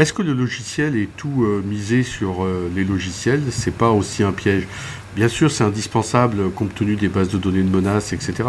Est-ce 0.01 0.14
que 0.14 0.22
le 0.22 0.32
logiciel 0.32 0.96
est 0.96 1.09
tout 1.16 1.44
euh, 1.44 1.62
misé 1.62 2.03
sur 2.03 2.42
euh, 2.42 2.70
les 2.74 2.84
logiciels? 2.84 3.42
C'est 3.51 3.74
pas 3.74 3.90
aussi 3.90 4.22
un 4.22 4.32
piège 4.32 4.66
Bien 5.14 5.28
sûr, 5.28 5.51
c'est 5.51 5.64
indispensable 5.64 6.51
compte 6.53 6.74
tenu 6.74 6.96
des 6.96 7.09
bases 7.09 7.28
de 7.28 7.36
données 7.36 7.62
de 7.62 7.68
menaces, 7.68 8.12
etc. 8.12 8.48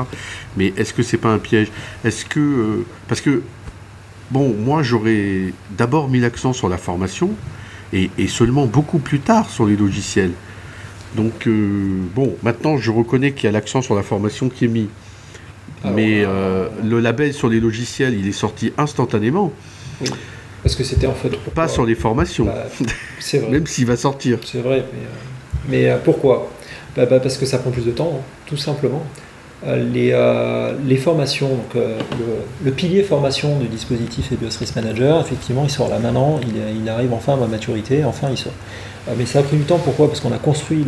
Mais 0.56 0.72
est-ce 0.78 0.94
que 0.94 1.04
c'est 1.04 1.18
pas 1.18 1.34
un 1.34 1.40
piège? 1.40 1.70
Est-ce 2.06 2.24
que 2.24 2.40
euh, 2.40 2.86
parce 3.10 3.20
que 3.20 3.42
bon, 4.30 4.54
moi 4.54 4.82
j'aurais 4.84 5.54
d'abord 5.72 6.08
mis 6.08 6.20
l'accent 6.20 6.54
sur 6.54 6.70
la 6.70 6.78
formation 6.78 7.32
et, 7.94 8.10
seulement 8.28 8.66
beaucoup 8.66 9.00
plus 9.00 9.20
tard 9.20 9.50
sur 9.50 9.66
les 9.66 9.76
logiciels. 9.76 10.32
Donc 11.16 11.48
bon, 12.16 12.36
maintenant 12.42 12.78
je 12.78 12.90
reconnais 12.90 13.34
qu'il 13.34 13.46
y 13.46 13.48
a 13.48 13.52
l'accent 13.52 13.82
sur 13.82 13.96
la 13.96 14.04
formation 14.04 14.48
qui 14.50 14.66
est 14.66 14.70
mis. 14.70 14.90
mais 15.84 16.24
le 16.24 17.00
label 17.00 17.34
sur 17.34 17.50
les 17.50 17.60
logiciels, 17.60 18.14
il 18.14 18.28
est 18.28 18.32
sorti 18.34 18.72
instantanément. 18.78 19.52
Oui. 20.02 20.10
Parce 20.64 20.76
que 20.76 20.84
c'était 20.84 21.08
en 21.08 21.14
fait. 21.14 21.30
Pas 21.54 21.68
sur 21.68 21.86
les 21.86 21.96
formations. 21.96 22.46
Bah, 22.46 22.66
c'est 23.20 23.40
vrai. 23.40 23.50
Même 23.52 23.68
s'il 23.68 23.86
va 23.86 23.98
sortir. 23.98 24.40
C'est 24.46 24.62
vrai, 24.62 24.86
mais, 25.68 25.86
euh, 25.86 25.96
euh, 25.96 25.98
pourquoi? 26.04 26.52
Bah, 26.96 27.06
bah, 27.06 27.20
Parce 27.20 27.38
que 27.38 27.46
ça 27.46 27.58
prend 27.58 27.72
plus 27.72 27.86
de 27.86 27.92
temps, 27.92 28.20
hein, 28.20 28.24
tout 28.46 28.58
simplement. 28.58 29.04
Euh, 29.66 29.84
les, 29.94 30.16
les, 30.88 30.98
formations, 30.98 31.50
donc, 31.50 31.84
le, 32.64 32.72
pilier 32.72 33.04
formation 33.04 33.60
du 33.60 33.68
dispositif 33.68 34.32
EBIOS 34.32 34.58
Risk 34.60 34.76
Manager, 34.76 35.22
effectivement, 35.22 35.64
il 35.64 35.70
sort 35.70 35.90
là 35.90 36.00
maintenant, 36.00 36.40
il, 36.42 36.90
arrive 36.90 37.14
enfin 37.14 37.34
à 37.34 37.38
ma 37.38 37.48
maturité, 37.48 38.04
enfin 38.04 38.30
il 38.32 38.38
sort. 38.38 38.54
mais 39.18 39.26
ça 39.28 39.40
a 39.40 39.44
pris 39.44 39.58
du 39.58 39.64
temps, 39.64 39.78
pourquoi? 39.78 40.08
Parce 40.08 40.20
qu'on 40.20 40.34
a 40.34 40.40
construit 40.40 40.84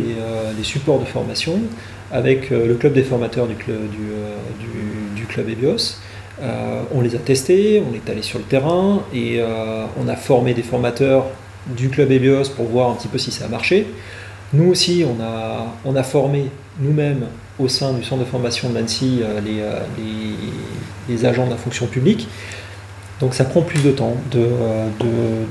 les, 0.56 0.64
supports 0.64 0.98
de 0.98 1.04
formation 1.04 1.60
avec 2.10 2.50
le 2.50 2.74
club 2.74 2.94
des 2.94 3.04
formateurs 3.04 3.46
du, 3.46 3.54
club, 3.54 3.78
du, 5.14 5.24
club 5.26 5.48
EBIOS. 5.48 5.98
Euh, 6.42 6.82
on 6.92 7.00
les 7.00 7.14
a 7.14 7.18
testés, 7.18 7.82
on 7.88 7.94
est 7.94 8.10
allé 8.10 8.22
sur 8.22 8.38
le 8.38 8.44
terrain 8.44 9.02
et 9.12 9.36
euh, 9.38 9.84
on 10.00 10.08
a 10.08 10.16
formé 10.16 10.52
des 10.52 10.62
formateurs 10.62 11.26
du 11.66 11.88
club 11.90 12.10
EBIOS 12.10 12.50
pour 12.56 12.66
voir 12.66 12.90
un 12.90 12.94
petit 12.94 13.08
peu 13.08 13.18
si 13.18 13.30
ça 13.30 13.44
a 13.44 13.48
marché. 13.48 13.86
Nous 14.52 14.70
aussi, 14.70 15.04
on 15.84 15.96
a 15.96 16.02
formé 16.02 16.46
nous-mêmes 16.80 17.26
au 17.58 17.68
sein 17.68 17.92
du 17.92 18.02
centre 18.02 18.20
de 18.20 18.28
formation 18.28 18.70
de 18.70 18.78
Nancy 18.78 19.20
euh, 19.22 19.40
les, 21.08 21.24
agents 21.24 21.46
de 21.46 21.50
la 21.50 21.56
fonction 21.56 21.86
publique. 21.86 22.28
Donc 23.20 23.34
ça 23.34 23.44
prend 23.44 23.62
plus 23.62 23.82
de 23.82 23.92
temps 23.92 24.16
de, 24.32 24.48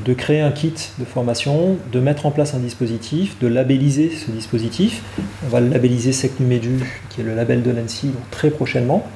de, 0.05 0.13
créer 0.13 0.41
un 0.41 0.51
kit 0.51 0.74
de 0.99 1.05
formation, 1.05 1.78
de 1.91 1.99
mettre 2.01 2.26
en 2.26 2.32
place 2.32 2.53
un 2.53 2.59
dispositif, 2.59 3.39
de 3.39 3.47
labelliser 3.47 4.11
ce 4.11 4.32
dispositif. 4.32 5.01
On 5.45 5.49
va 5.49 5.61
le 5.61 5.69
labelliser 5.69 6.11
SecNuMedu, 6.11 6.84
qui 7.09 7.21
est 7.21 7.24
le 7.24 7.34
label 7.34 7.63
de 7.63 7.71
Nancy, 7.71 8.11
très 8.32 8.49
prochainement. 8.49 9.07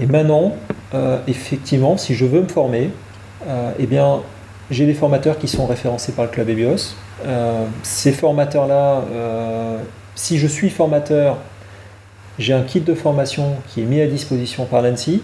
Et 0.00 0.06
maintenant, 0.06 0.56
euh, 0.94 1.18
effectivement, 1.26 1.96
si 1.96 2.14
je 2.14 2.24
veux 2.24 2.42
me 2.42 2.48
former, 2.48 2.90
euh, 3.46 3.72
eh 3.78 3.86
bien, 3.86 4.20
j'ai 4.70 4.86
des 4.86 4.94
formateurs 4.94 5.38
qui 5.38 5.48
sont 5.48 5.66
référencés 5.66 6.12
par 6.12 6.24
le 6.24 6.30
club 6.30 6.48
EBIOS. 6.48 6.94
Euh, 7.26 7.64
ces 7.82 8.12
formateurs-là, 8.12 9.02
si 10.18 10.36
je 10.36 10.48
suis 10.48 10.68
formateur, 10.68 11.38
j'ai 12.40 12.52
un 12.52 12.62
kit 12.62 12.80
de 12.80 12.94
formation 12.94 13.56
qui 13.68 13.82
est 13.82 13.84
mis 13.84 14.00
à 14.00 14.06
disposition 14.08 14.66
par 14.66 14.82
l'ANSI. 14.82 15.22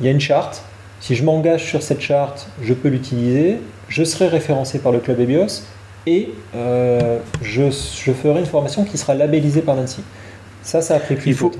Il 0.00 0.06
y 0.06 0.08
a 0.08 0.12
une 0.12 0.20
charte. 0.20 0.64
Si 1.00 1.14
je 1.14 1.22
m'engage 1.22 1.66
sur 1.66 1.82
cette 1.82 2.00
charte, 2.00 2.48
je 2.62 2.72
peux 2.72 2.88
l'utiliser. 2.88 3.58
Je 3.88 4.02
serai 4.02 4.28
référencé 4.28 4.78
par 4.78 4.90
le 4.90 5.00
club 5.00 5.20
EBIOS 5.20 5.64
et 6.06 6.30
je, 7.42 7.70
ferai 7.70 8.40
une 8.40 8.46
formation 8.46 8.84
qui 8.84 8.96
sera 8.96 9.14
labellisée 9.14 9.60
par 9.60 9.76
l'ANSI. 9.76 10.00
Ça, 10.62 10.80
ça 10.80 10.94
a 10.94 10.98
pris 10.98 11.16
plus 11.16 11.34
de 11.34 11.38
temps. 11.38 11.50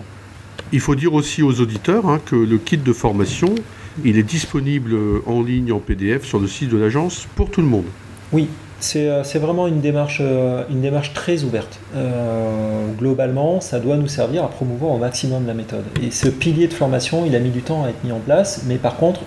Il 0.72 0.80
faut 0.80 0.94
dire 0.94 1.12
aussi 1.12 1.42
aux 1.42 1.60
auditeurs 1.60 2.08
hein, 2.08 2.20
que 2.24 2.36
le 2.36 2.56
kit 2.56 2.78
de 2.78 2.92
formation, 2.94 3.54
il 4.02 4.16
est 4.16 4.22
disponible 4.22 4.96
en 5.26 5.42
ligne 5.42 5.72
en 5.72 5.78
PDF 5.78 6.24
sur 6.24 6.38
le 6.38 6.46
site 6.46 6.70
de 6.70 6.78
l'agence 6.78 7.26
pour 7.36 7.50
tout 7.50 7.60
le 7.60 7.66
monde. 7.66 7.86
Oui, 8.32 8.48
c'est 8.80 9.08
euh, 9.08 9.22
vraiment 9.34 9.66
une 9.66 9.80
démarche, 9.80 10.18
euh, 10.20 10.64
une 10.70 10.80
démarche 10.80 11.12
très 11.12 11.42
ouverte. 11.42 11.78
Euh, 11.94 12.86
globalement, 12.98 13.60
ça 13.60 13.78
doit 13.78 13.96
nous 13.96 14.08
servir 14.08 14.44
à 14.44 14.48
promouvoir 14.48 14.92
au 14.92 14.98
maximum 14.98 15.46
la 15.46 15.54
méthode. 15.54 15.84
Et 16.02 16.10
ce 16.10 16.28
pilier 16.28 16.68
de 16.68 16.72
formation, 16.72 17.24
il 17.26 17.34
a 17.36 17.38
mis 17.38 17.50
du 17.50 17.62
temps 17.62 17.84
à 17.84 17.88
être 17.88 18.02
mis 18.04 18.12
en 18.12 18.18
place, 18.18 18.64
mais 18.66 18.76
par 18.76 18.96
contre, 18.96 19.20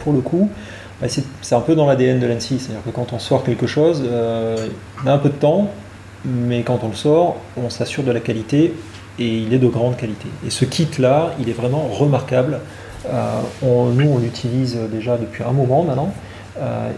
pour 0.00 0.12
le 0.12 0.20
coup, 0.20 0.50
bah, 1.00 1.08
c'est 1.08 1.54
un 1.54 1.60
peu 1.60 1.74
dans 1.74 1.86
l'ADN 1.86 2.20
de 2.20 2.26
l'ANSI. 2.26 2.58
C'est-à-dire 2.58 2.84
que 2.84 2.90
quand 2.90 3.12
on 3.12 3.18
sort 3.18 3.44
quelque 3.44 3.66
chose, 3.66 4.02
on 5.04 5.06
a 5.06 5.12
un 5.12 5.18
peu 5.18 5.28
de 5.28 5.34
temps, 5.34 5.68
mais 6.24 6.62
quand 6.62 6.84
on 6.84 6.88
le 6.88 6.94
sort, 6.94 7.36
on 7.56 7.70
s'assure 7.70 8.04
de 8.04 8.12
la 8.12 8.20
qualité 8.20 8.74
et 9.18 9.38
il 9.38 9.52
est 9.52 9.58
de 9.58 9.68
grande 9.68 9.96
qualité. 9.96 10.28
Et 10.46 10.50
ce 10.50 10.64
kit-là, 10.64 11.34
il 11.40 11.48
est 11.48 11.54
vraiment 11.54 11.88
remarquable. 11.88 12.60
Euh, 13.06 13.40
nous, 13.62 14.08
on 14.08 14.18
l'utilise 14.18 14.78
déjà 14.90 15.16
depuis 15.16 15.42
un 15.44 15.52
moment 15.52 15.82
maintenant, 15.82 16.12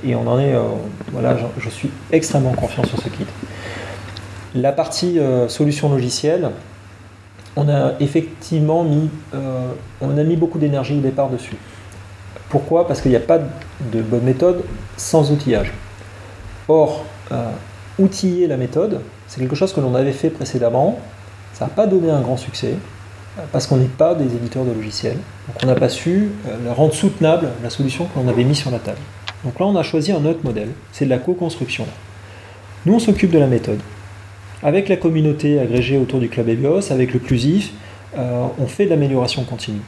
et 0.02 0.14
on 0.14 0.26
en 0.26 0.38
est, 0.38 0.54
euh, 0.54 0.62
voilà, 1.12 1.36
je, 1.58 1.68
suis 1.68 1.90
extrêmement 2.12 2.52
confiant 2.52 2.84
sur 2.84 3.00
ce 3.00 3.08
kit. 3.08 3.26
La 4.54 4.72
partie 4.72 5.18
solution 5.48 5.88
logicielle, 5.88 6.50
on 7.56 7.68
a 7.68 7.94
effectivement 7.98 8.84
mis, 8.84 9.10
on 10.00 10.16
a 10.16 10.22
mis 10.22 10.36
beaucoup 10.36 10.60
d'énergie 10.60 10.96
au 10.96 11.00
départ 11.00 11.28
dessus. 11.28 11.56
Pourquoi? 12.50 12.86
Parce 12.86 13.00
qu'il 13.00 13.10
n'y 13.10 13.16
a 13.16 13.20
pas 13.20 13.40
de 13.40 14.00
bonne 14.00 14.22
méthode 14.22 14.62
sans 14.96 15.32
outillage. 15.32 15.72
Or, 16.68 17.04
outiller 17.98 18.46
la 18.46 18.56
méthode, 18.56 19.00
c'est 19.26 19.40
quelque 19.40 19.56
chose 19.56 19.72
que 19.72 19.80
l'on 19.80 19.96
avait 19.96 20.12
fait 20.12 20.30
précédemment, 20.30 21.00
ça 21.52 21.64
n'a 21.64 21.70
pas 21.72 21.88
donné 21.88 22.10
un 22.10 22.20
grand 22.20 22.36
succès 22.36 22.76
parce 23.52 23.66
qu'on 23.66 23.76
n'est 23.76 23.86
pas 23.86 24.14
des 24.14 24.26
éditeurs 24.26 24.64
de 24.64 24.72
logiciels. 24.72 25.16
Donc 25.48 25.56
on 25.62 25.66
n'a 25.66 25.74
pas 25.74 25.88
su 25.88 26.30
euh, 26.48 26.72
rendre 26.72 26.94
soutenable 26.94 27.48
la 27.62 27.70
solution 27.70 28.06
qu'on 28.06 28.28
avait 28.28 28.44
mise 28.44 28.58
sur 28.58 28.70
la 28.70 28.78
table. 28.78 28.98
Donc 29.44 29.60
là, 29.60 29.66
on 29.66 29.76
a 29.76 29.82
choisi 29.82 30.12
un 30.12 30.24
autre 30.24 30.40
modèle, 30.42 30.70
c'est 30.92 31.04
de 31.04 31.10
la 31.10 31.18
co-construction. 31.18 31.86
Nous, 32.86 32.94
on 32.94 32.98
s'occupe 32.98 33.30
de 33.30 33.38
la 33.38 33.46
méthode. 33.46 33.80
Avec 34.62 34.88
la 34.88 34.96
communauté 34.96 35.58
agrégée 35.58 35.98
autour 35.98 36.20
du 36.20 36.28
club 36.28 36.48
EBIOS, 36.48 36.90
avec 36.90 37.12
le 37.12 37.18
Clusif, 37.20 37.72
euh, 38.16 38.46
on 38.58 38.66
fait 38.66 38.86
de 38.86 38.90
l'amélioration 38.90 39.44
continue. 39.44 39.80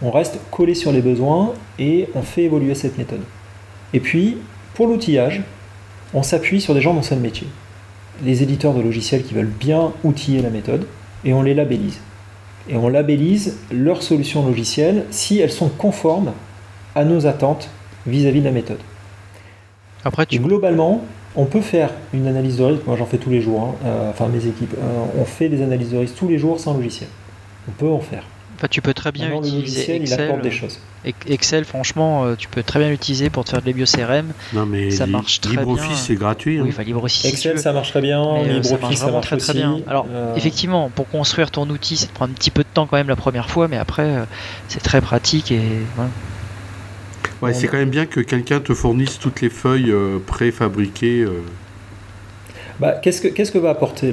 On 0.00 0.10
reste 0.10 0.38
collé 0.50 0.74
sur 0.74 0.92
les 0.92 1.02
besoins 1.02 1.52
et 1.78 2.08
on 2.14 2.22
fait 2.22 2.44
évoluer 2.44 2.74
cette 2.74 2.96
méthode. 2.96 3.22
Et 3.92 4.00
puis, 4.00 4.38
pour 4.74 4.86
l'outillage, 4.86 5.42
on 6.14 6.22
s'appuie 6.22 6.60
sur 6.60 6.74
des 6.74 6.80
gens 6.80 6.94
dans 6.94 7.02
ce 7.02 7.14
métier. 7.14 7.46
Les 8.24 8.42
éditeurs 8.42 8.74
de 8.74 8.80
logiciels 8.80 9.24
qui 9.24 9.34
veulent 9.34 9.46
bien 9.46 9.92
outiller 10.04 10.40
la 10.40 10.50
méthode, 10.50 10.86
et 11.24 11.32
on 11.32 11.42
les 11.42 11.54
labellise. 11.54 12.00
Et 12.68 12.76
on 12.76 12.88
labellise 12.88 13.58
leurs 13.72 14.02
solutions 14.02 14.46
logicielles 14.46 15.04
si 15.10 15.40
elles 15.40 15.52
sont 15.52 15.68
conformes 15.68 16.32
à 16.94 17.04
nos 17.04 17.26
attentes 17.26 17.68
vis-à-vis 18.06 18.40
de 18.40 18.46
la 18.46 18.52
méthode. 18.52 18.78
Après, 20.04 20.26
tu... 20.26 20.38
globalement, 20.38 21.04
on 21.36 21.46
peut 21.46 21.60
faire 21.60 21.90
une 22.12 22.26
analyse 22.26 22.58
de 22.58 22.64
risque, 22.64 22.86
moi 22.86 22.96
j'en 22.96 23.06
fais 23.06 23.18
tous 23.18 23.30
les 23.30 23.40
jours, 23.40 23.62
hein, 23.62 23.86
euh, 23.86 24.10
enfin 24.10 24.28
mes 24.28 24.46
équipes, 24.46 24.74
euh, 24.78 25.20
on 25.20 25.24
fait 25.24 25.48
des 25.48 25.62
analyses 25.62 25.90
de 25.90 25.98
risque 25.98 26.14
tous 26.16 26.28
les 26.28 26.38
jours 26.38 26.60
sans 26.60 26.74
logiciel. 26.74 27.08
On 27.68 27.72
peut 27.72 27.88
en 27.88 28.00
faire 28.00 28.24
tu 28.68 28.82
peux 28.82 28.94
très 28.94 29.12
bien 29.12 29.36
utiliser 29.36 29.96
Excel. 29.96 30.40
des 30.42 30.50
choses. 30.50 30.78
Excel, 31.26 31.64
franchement, 31.64 32.24
euh, 32.24 32.34
tu 32.36 32.48
peux 32.48 32.62
très 32.62 32.78
bien 32.78 32.88
l'utiliser 32.88 33.28
pour 33.30 33.44
te 33.44 33.50
faire 33.50 33.60
de 33.60 33.66
l'EBIOS-CRM. 33.66 34.32
Non, 34.54 34.66
mais 34.66 34.90
ça 34.90 35.06
marche 35.06 35.40
très 35.40 35.50
LibreOffice, 35.50 35.88
bien. 35.88 35.96
c'est 35.96 36.14
gratuit. 36.14 36.58
Hein. 36.58 36.66
LibreOffice, 36.84 37.24
Excel, 37.26 37.58
ça 37.58 37.72
marche 37.72 37.90
très 37.90 38.00
bien. 38.00 38.22
Euh, 38.22 38.60
LibreOffice, 38.60 38.98
ça, 38.98 39.10
marche 39.10 39.26
très, 39.26 39.36
très 39.36 39.52
bien. 39.52 39.80
Alors, 39.86 40.06
euh, 40.10 40.34
effectivement, 40.34 40.90
pour 40.94 41.08
construire 41.08 41.50
ton 41.50 41.68
outil, 41.68 41.96
ça 41.96 42.06
prend 42.12 42.24
un 42.24 42.30
petit 42.30 42.50
peu 42.50 42.62
de 42.62 42.68
temps 42.72 42.86
quand 42.86 42.96
même 42.96 43.08
la 43.08 43.16
première 43.16 43.50
fois, 43.50 43.68
mais 43.68 43.76
après, 43.76 44.24
c'est 44.68 44.82
très 44.82 45.00
pratique 45.00 45.52
et 45.52 45.60
C'est 47.52 47.68
quand 47.68 47.78
même 47.78 47.90
bien 47.90 48.06
que 48.06 48.20
quelqu'un 48.20 48.60
te 48.60 48.74
fournisse 48.74 49.18
toutes 49.18 49.40
les 49.40 49.50
feuilles 49.50 49.92
préfabriquées. 50.26 51.26
Bah, 52.80 52.92
qu'est-ce, 53.00 53.20
que, 53.22 53.58
va 53.58 53.70
apporter 53.70 54.12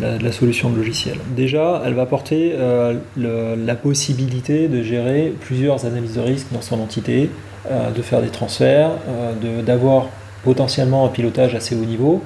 la, 0.00 0.32
solution 0.32 0.70
de 0.70 0.76
logiciel? 0.76 1.18
Déjà, 1.36 1.82
elle 1.84 1.94
va 1.94 2.02
apporter 2.02 2.54
euh, 2.54 2.96
la 3.16 3.74
possibilité 3.74 4.68
de 4.68 4.82
gérer 4.82 5.34
plusieurs 5.40 5.84
analyses 5.84 6.14
de 6.14 6.20
risque 6.20 6.46
dans 6.50 6.62
son 6.62 6.80
entité, 6.80 7.28
euh, 7.70 7.90
de 7.90 8.00
faire 8.00 8.22
des 8.22 8.28
transferts, 8.28 8.92
euh, 9.08 9.62
d'avoir 9.62 10.08
potentiellement 10.44 11.04
un 11.04 11.10
pilotage 11.10 11.54
assez 11.54 11.74
haut 11.74 11.84
niveau. 11.84 12.22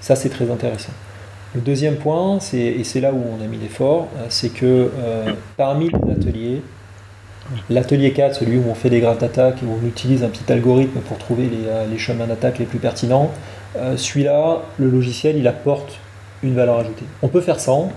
Ça, 0.00 0.14
c'est 0.14 0.28
très 0.28 0.48
intéressant. 0.50 0.92
Le 1.54 1.62
deuxième 1.62 1.96
point, 1.96 2.38
et 2.52 2.84
c'est 2.84 3.00
là 3.00 3.12
où 3.12 3.20
on 3.20 3.42
a 3.42 3.48
mis 3.48 3.56
l'effort, 3.56 4.08
c'est 4.28 4.50
que 4.50 4.90
parmi 5.56 5.88
les 5.88 6.12
ateliers, 6.12 6.62
L'atelier 7.70 8.12
4, 8.12 8.36
celui 8.36 8.58
où 8.58 8.64
on 8.68 8.74
fait 8.74 8.90
des 8.90 9.00
graphs 9.00 9.18
d'attaque 9.18 9.62
et 9.62 9.66
où 9.66 9.78
on 9.82 9.86
utilise 9.86 10.22
un 10.22 10.28
petit 10.28 10.52
algorithme 10.52 11.00
pour 11.00 11.18
trouver 11.18 11.44
les, 11.44 11.90
les 11.90 11.98
chemins 11.98 12.26
d'attaque 12.26 12.58
les 12.58 12.66
plus 12.66 12.78
pertinents, 12.78 13.30
celui-là, 13.96 14.62
le 14.78 14.90
logiciel, 14.90 15.36
il 15.36 15.46
apporte 15.46 15.98
une 16.42 16.54
valeur 16.54 16.78
ajoutée. 16.78 17.04
On 17.22 17.28
peut 17.28 17.40
faire 17.40 17.60
sans, 17.60 17.92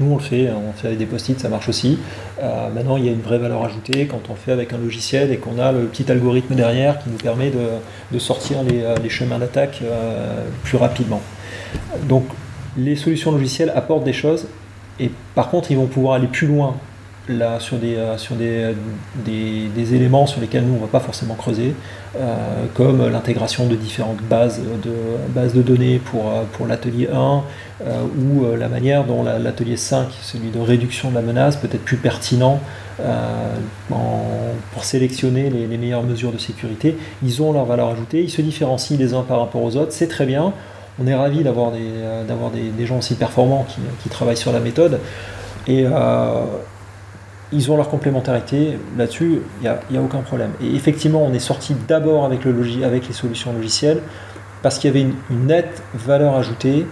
nous, 0.00 0.12
on 0.12 0.16
le 0.16 0.22
fait, 0.22 0.48
hein, 0.48 0.56
on 0.66 0.72
fait 0.72 0.86
avec 0.86 0.98
des 0.98 1.04
post-it, 1.04 1.38
ça 1.38 1.50
marche 1.50 1.68
aussi. 1.68 1.98
Euh, 2.42 2.70
maintenant, 2.70 2.96
il 2.96 3.04
y 3.04 3.08
a 3.10 3.12
une 3.12 3.20
vraie 3.20 3.36
valeur 3.36 3.62
ajoutée 3.62 4.06
quand 4.06 4.30
on 4.30 4.34
fait 4.34 4.50
avec 4.50 4.72
un 4.72 4.78
logiciel 4.78 5.30
et 5.30 5.36
qu'on 5.36 5.58
a 5.58 5.72
le 5.72 5.84
petit 5.84 6.10
algorithme 6.10 6.54
derrière 6.54 6.98
qui 6.98 7.10
nous 7.10 7.18
permet 7.18 7.50
de, 7.50 8.18
sortir 8.18 8.62
les, 8.62 8.82
euh, 8.82 8.96
chemins 9.10 9.38
d'attaque 9.38 9.80
euh, 9.82 10.46
plus 10.64 10.78
rapidement. 10.78 11.20
Donc, 12.08 12.24
les 12.78 12.96
solutions 12.96 13.30
logicielles 13.30 13.72
apportent 13.76 14.04
des 14.04 14.14
choses 14.14 14.46
et 14.98 15.10
par 15.34 15.50
contre, 15.50 15.70
ils 15.70 15.76
vont 15.76 15.86
pouvoir 15.86 16.14
aller 16.14 16.28
plus 16.28 16.46
loin 16.46 16.76
là, 17.28 17.60
sur, 17.60 17.76
des, 17.76 17.96
sur 18.16 18.34
des, 18.34 18.74
des, 19.24 19.94
éléments 19.94 20.26
sur 20.26 20.40
lesquels 20.40 20.64
nous, 20.64 20.72
on 20.72 20.76
ne 20.76 20.80
va 20.80 20.86
pas 20.86 21.00
forcément 21.00 21.34
creuser, 21.34 21.74
comme 22.74 23.08
l'intégration 23.08 23.66
de 23.66 23.76
différentes 23.76 24.20
bases 24.22 24.60
de, 24.60 24.92
bases 25.28 25.54
de 25.54 25.62
données 25.62 25.98
pour, 25.98 26.32
pour 26.52 26.66
l'atelier 26.66 27.08
1, 27.12 27.42
euh, 27.86 28.02
ou 28.18 28.44
euh, 28.44 28.56
la 28.58 28.68
manière 28.68 29.04
dont 29.04 29.22
l'atelier 29.22 29.78
5, 29.78 30.08
celui 30.20 30.50
de 30.50 30.58
réduction 30.58 31.08
de 31.08 31.14
la 31.14 31.22
menace, 31.22 31.56
peut 31.56 31.68
être 31.72 31.82
plus 31.82 31.96
pertinent 31.96 32.60
euh, 33.00 33.54
pour 33.88 34.84
sélectionner 34.84 35.48
les, 35.48 35.78
meilleures 35.78 36.02
mesures 36.02 36.32
de 36.32 36.36
sécurité. 36.36 36.98
Ils 37.22 37.40
ont 37.42 37.54
leur 37.54 37.64
valeur 37.64 37.88
ajoutée, 37.88 38.22
ils 38.22 38.30
se 38.30 38.42
différencient 38.42 38.98
les 38.98 39.14
uns 39.14 39.22
par 39.22 39.40
rapport 39.40 39.62
aux 39.62 39.76
autres, 39.76 39.92
c'est 39.92 40.08
très 40.08 40.26
bien. 40.26 40.52
On 41.02 41.06
est 41.06 41.14
ravi 41.14 41.42
d'avoir 41.42 41.70
des, 41.70 42.70
des, 42.76 42.86
gens 42.86 42.98
aussi 42.98 43.14
performants 43.14 43.66
qui, 44.02 44.08
travaillent 44.10 44.36
sur 44.36 44.52
la 44.52 44.60
méthode. 44.60 45.00
Et 45.66 45.86
ils 47.52 47.70
ont 47.70 47.76
leur 47.76 47.88
complémentarité. 47.88 48.78
Là-dessus, 48.96 49.40
il 49.62 49.70
n'y 49.90 49.98
a, 49.98 50.02
aucun 50.02 50.20
problème. 50.20 50.52
Et 50.62 50.74
effectivement, 50.74 51.22
on 51.22 51.32
est 51.32 51.40
sorti 51.40 51.74
d'abord 51.88 52.24
avec, 52.24 52.44
le 52.44 52.84
avec 52.84 53.08
les 53.08 53.14
solutions 53.14 53.52
logicielles 53.52 54.00
parce 54.62 54.78
qu'il 54.78 54.88
y 54.88 54.90
avait 54.90 55.08
une, 55.30 55.46
nette 55.46 55.82
valeur 55.94 56.36
ajoutée 56.36 56.86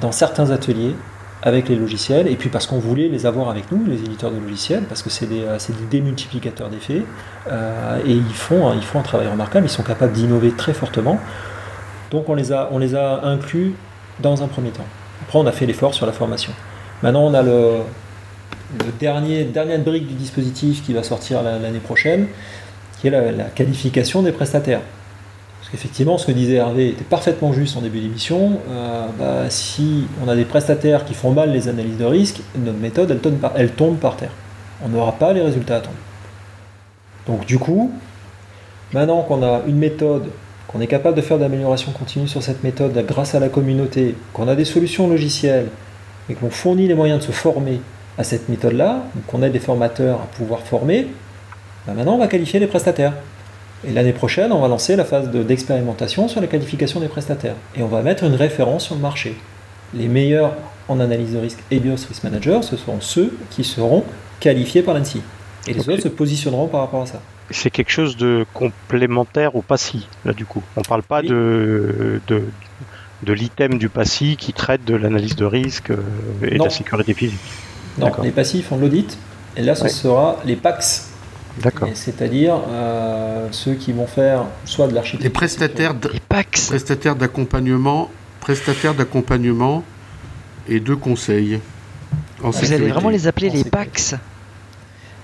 dans 0.00 0.12
certains 0.12 0.50
ateliers 0.50 0.94
avec 1.42 1.68
les 1.68 1.76
logiciels, 1.76 2.26
et 2.26 2.36
puis 2.36 2.48
parce 2.48 2.66
qu'on 2.66 2.78
voulait 2.78 3.08
les 3.08 3.26
avoir 3.26 3.50
avec 3.50 3.70
nous, 3.70 3.84
les 3.84 3.98
éditeurs 3.98 4.30
de 4.30 4.38
logiciels, 4.38 4.84
parce 4.84 5.02
que 5.02 5.10
c'est 5.10 5.26
des, 5.26 5.42
euh, 5.42 5.58
des, 5.68 5.98
démultiplicateurs 5.98 6.70
d'effets, 6.70 7.02
euh, 7.52 7.98
et 8.06 8.12
ils 8.12 8.34
font, 8.34 8.72
ils 8.72 8.82
font 8.82 9.00
un 9.00 9.02
travail 9.02 9.28
remarquable, 9.28 9.66
ils 9.66 9.70
sont 9.70 9.82
capables 9.82 10.12
d'innover 10.12 10.52
très 10.52 10.72
fortement. 10.72 11.20
Donc 12.10 12.30
on 12.30 12.34
les, 12.34 12.50
a, 12.50 12.70
on 12.72 12.78
les 12.78 12.94
a 12.94 13.24
inclus 13.24 13.74
dans 14.20 14.42
un 14.42 14.46
premier 14.46 14.70
temps. 14.70 14.86
Après 15.22 15.38
on 15.38 15.46
a 15.46 15.52
fait 15.52 15.66
l'effort 15.66 15.92
sur 15.92 16.06
la 16.06 16.12
formation. 16.12 16.52
Maintenant 17.02 17.24
on 17.24 17.34
a 17.34 17.42
le, 17.42 17.80
le 18.78 18.92
dernier, 18.98 19.44
dernière 19.44 19.80
brique 19.80 20.06
du 20.06 20.14
dispositif 20.14 20.84
qui 20.84 20.92
va 20.92 21.02
sortir 21.02 21.42
l'année 21.42 21.78
prochaine, 21.78 22.26
qui 23.00 23.08
est 23.08 23.10
la 23.10 23.44
qualification 23.44 24.22
des 24.22 24.32
prestataires. 24.32 24.80
Effectivement, 25.74 26.18
ce 26.18 26.26
que 26.26 26.32
disait 26.32 26.54
Hervé 26.54 26.90
était 26.90 27.02
parfaitement 27.02 27.52
juste 27.52 27.76
en 27.76 27.80
début 27.80 27.98
d'émission. 27.98 28.60
Euh, 28.70 29.06
bah, 29.18 29.50
si 29.50 30.04
on 30.24 30.28
a 30.28 30.36
des 30.36 30.44
prestataires 30.44 31.04
qui 31.04 31.14
font 31.14 31.32
mal 31.32 31.50
les 31.50 31.66
analyses 31.66 31.98
de 31.98 32.04
risque, 32.04 32.42
notre 32.56 32.78
méthode, 32.78 33.10
elle 33.10 33.18
tombe 33.18 33.38
par, 33.38 33.52
elle 33.56 33.70
tombe 33.72 33.96
par 33.96 34.16
terre. 34.16 34.30
On 34.84 34.88
n'aura 34.88 35.12
pas 35.12 35.32
les 35.32 35.40
résultats 35.40 35.78
attendus. 35.78 35.96
Donc 37.26 37.44
du 37.44 37.58
coup, 37.58 37.92
maintenant 38.92 39.22
qu'on 39.22 39.42
a 39.42 39.62
une 39.66 39.78
méthode, 39.78 40.30
qu'on 40.68 40.80
est 40.80 40.86
capable 40.86 41.16
de 41.16 41.22
faire 41.22 41.40
d'amélioration 41.40 41.90
continue 41.90 42.28
sur 42.28 42.44
cette 42.44 42.62
méthode 42.62 42.96
grâce 43.04 43.34
à 43.34 43.40
la 43.40 43.48
communauté, 43.48 44.14
qu'on 44.32 44.46
a 44.46 44.54
des 44.54 44.64
solutions 44.64 45.08
logicielles 45.08 45.70
et 46.30 46.34
qu'on 46.34 46.50
fournit 46.50 46.86
les 46.86 46.94
moyens 46.94 47.18
de 47.18 47.24
se 47.24 47.32
former 47.32 47.80
à 48.18 48.24
cette 48.24 48.48
méthode-là, 48.48 49.04
qu'on 49.26 49.42
ait 49.42 49.50
des 49.50 49.58
formateurs 49.58 50.20
à 50.20 50.26
pouvoir 50.36 50.60
former, 50.60 51.08
bah, 51.86 51.94
maintenant 51.94 52.14
on 52.14 52.18
va 52.18 52.28
qualifier 52.28 52.60
les 52.60 52.66
prestataires. 52.66 53.14
Et 53.86 53.92
l'année 53.92 54.12
prochaine, 54.12 54.50
on 54.52 54.60
va 54.60 54.68
lancer 54.68 54.96
la 54.96 55.04
phase 55.04 55.30
d'expérimentation 55.30 56.26
sur 56.26 56.40
la 56.40 56.46
qualification 56.46 57.00
des 57.00 57.08
prestataires. 57.08 57.56
Et 57.76 57.82
on 57.82 57.88
va 57.88 58.00
mettre 58.02 58.24
une 58.24 58.34
référence 58.34 58.84
sur 58.86 58.94
le 58.94 59.00
marché. 59.02 59.36
Les 59.92 60.08
meilleurs 60.08 60.54
en 60.88 61.00
analyse 61.00 61.34
de 61.34 61.38
risque 61.38 61.58
et 61.70 61.80
BIOS 61.80 62.06
Risk 62.08 62.24
Manager, 62.24 62.64
ce 62.64 62.76
seront 62.76 63.00
ceux 63.00 63.36
qui 63.50 63.62
seront 63.62 64.04
qualifiés 64.40 64.82
par 64.82 64.94
l'ANSI. 64.94 65.20
Et 65.66 65.74
les 65.74 65.88
autres 65.88 66.02
se 66.02 66.08
positionneront 66.08 66.66
par 66.66 66.80
rapport 66.80 67.02
à 67.02 67.06
ça. 67.06 67.20
C'est 67.50 67.70
quelque 67.70 67.90
chose 67.90 68.16
de 68.16 68.46
complémentaire 68.54 69.54
au 69.54 69.62
PASSI, 69.62 70.08
là 70.24 70.32
du 70.32 70.46
coup? 70.46 70.62
On 70.76 70.80
ne 70.80 70.84
parle 70.84 71.02
pas 71.02 71.20
de, 71.22 72.20
de, 72.26 72.42
de 73.22 73.32
l'item 73.32 73.78
du 73.78 73.88
PASSI 73.88 74.36
qui 74.36 74.52
traite 74.52 74.84
de 74.84 74.94
l'analyse 74.96 75.36
de 75.36 75.44
risque 75.44 75.90
euh, 75.90 76.02
et 76.42 76.58
de 76.58 76.64
la 76.64 76.70
sécurité 76.70 77.12
physique. 77.12 77.40
Non, 77.98 78.10
les 78.22 78.30
PASSI 78.30 78.62
font 78.62 78.76
de 78.76 78.82
l'audit. 78.82 79.18
Et 79.56 79.62
là, 79.62 79.74
ce 79.74 79.88
sera 79.88 80.38
les 80.44 80.56
PAX 80.56 81.10
D'accord. 81.62 81.88
C'est-à-dire 81.94 82.56
euh, 82.68 83.46
ceux 83.52 83.74
qui 83.74 83.92
vont 83.92 84.06
faire 84.06 84.46
soit 84.64 84.88
de 84.88 84.94
l'architecture. 84.94 85.24
Les 85.24 85.32
prestataires, 85.32 85.94
prestataires 86.28 87.14
d'accompagnement, 87.14 88.10
prestataires 88.40 88.94
d'accompagnement 88.94 89.84
et 90.68 90.80
de 90.80 90.94
conseil. 90.94 91.60
Vous 92.40 92.72
allez 92.72 92.88
vraiment 92.88 93.10
les 93.10 93.26
appeler 93.26 93.50
les 93.50 93.64
PAX 93.64 94.16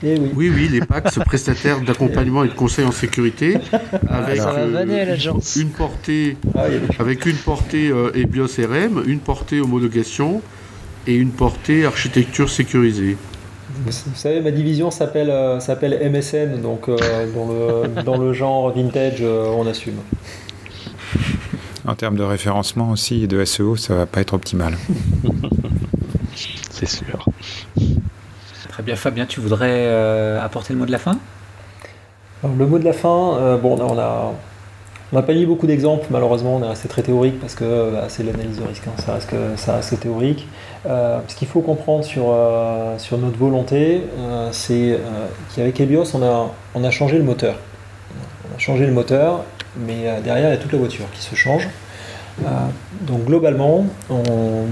eh 0.03 0.18
oui. 0.18 0.31
oui. 0.35 0.53
oui, 0.55 0.68
les 0.68 0.81
PAX, 0.81 1.18
prestataires 1.27 1.81
d'accompagnement 1.81 2.45
et 2.45 2.49
de 2.49 2.55
conseil 2.55 2.87
en 2.87 2.93
sécurité, 2.93 3.59
avec 4.09 4.41
euh, 4.41 5.07
une, 5.57 5.68
portée, 5.71 6.37
ah, 6.55 6.62
avec 6.99 7.27
une 7.27 7.37
portée 7.37 7.91
euh, 7.91 8.11
EBIOS 8.14 8.47
RM, 8.66 9.03
une 9.07 9.18
portée 9.18 9.61
homologation 9.61 10.41
et 11.07 11.15
une 11.15 11.31
portée 11.31 11.85
architecture 11.85 12.49
sécurisée. 12.49 13.17
Vous 13.85 13.93
savez, 14.15 14.41
ma 14.41 14.51
division 14.51 14.91
s'appelle 14.91 15.31
euh, 15.31 15.59
MSN, 15.59 16.61
donc 16.61 16.89
euh, 16.89 16.97
dans, 17.35 17.47
le, 17.47 18.03
dans, 18.05 18.19
le, 18.19 18.33
genre 18.33 18.73
vintage, 18.73 19.19
euh, 19.21 19.47
on 19.47 19.67
assume. 19.67 19.97
En 21.87 21.95
termes 21.95 22.17
de 22.17 22.23
référencement 22.23 22.91
aussi 22.91 23.25
et 23.25 23.27
de 23.27 23.45
SEO, 23.45 23.77
ça 23.77 23.95
va 23.95 24.07
pas 24.07 24.21
être 24.21 24.35
optimal. 24.35 24.77
C'est 26.71 26.89
sûr. 26.89 27.25
Très 28.69 28.83
bien, 28.83 28.97
Fabien, 28.97 29.27
tu 29.27 29.41
voudrais 29.41 29.87
apporter 30.39 30.73
le 30.73 30.79
mot 30.79 30.87
de 30.87 30.93
la 30.93 30.99
fin? 30.99 31.19
Le 32.43 32.67
mot 32.67 32.79
de 32.79 32.85
la 32.85 32.93
fin, 32.93 33.59
bon, 33.63 33.79
on 33.79 33.99
a, 33.99 34.33
on 34.33 34.35
n'a 35.17 35.23
pas 35.23 35.35
mis 35.35 35.45
beaucoup 35.45 35.67
d'exemples, 35.67 36.07
malheureusement, 36.11 36.57
on 36.57 36.63
est 36.63 36.69
resté 36.69 36.89
très 36.89 37.03
théorique 37.03 37.41
parce 37.41 37.55
que 37.55 37.91
bah, 37.93 38.05
c'est 38.09 38.23
l'analyse 38.23 38.59
de 38.59 38.65
risque, 38.65 38.85
hein. 38.87 39.19
ça, 39.57 39.75
reste 39.75 39.99
théorique. 39.99 40.47
Euh, 40.87 41.19
ce 41.27 41.35
qu'il 41.35 41.49
faut 41.49 41.61
comprendre 41.63 42.05
sur, 42.05 42.27
euh, 42.29 42.97
notre 43.19 43.37
volonté, 43.37 44.03
euh, 44.19 44.49
c'est 44.53 44.99
qu'avec 45.55 45.81
Helios, 45.81 46.15
on 46.15 46.23
a, 46.23 46.53
on 46.75 46.91
changé 46.91 47.19
le 47.19 47.25
moteur. 47.25 47.57
On 48.51 48.57
a 48.57 48.59
changé 48.59 48.87
le 48.87 48.93
moteur, 48.93 49.45
mais 49.77 50.21
derrière, 50.23 50.49
il 50.49 50.53
y 50.53 50.55
a 50.55 50.59
toute 50.59 50.73
la 50.73 50.79
voiture 50.79 51.07
qui 51.13 51.23
se 51.23 51.35
change. 51.35 51.69
donc 53.03 53.25
globalement, 53.25 53.87
on, 54.11 54.67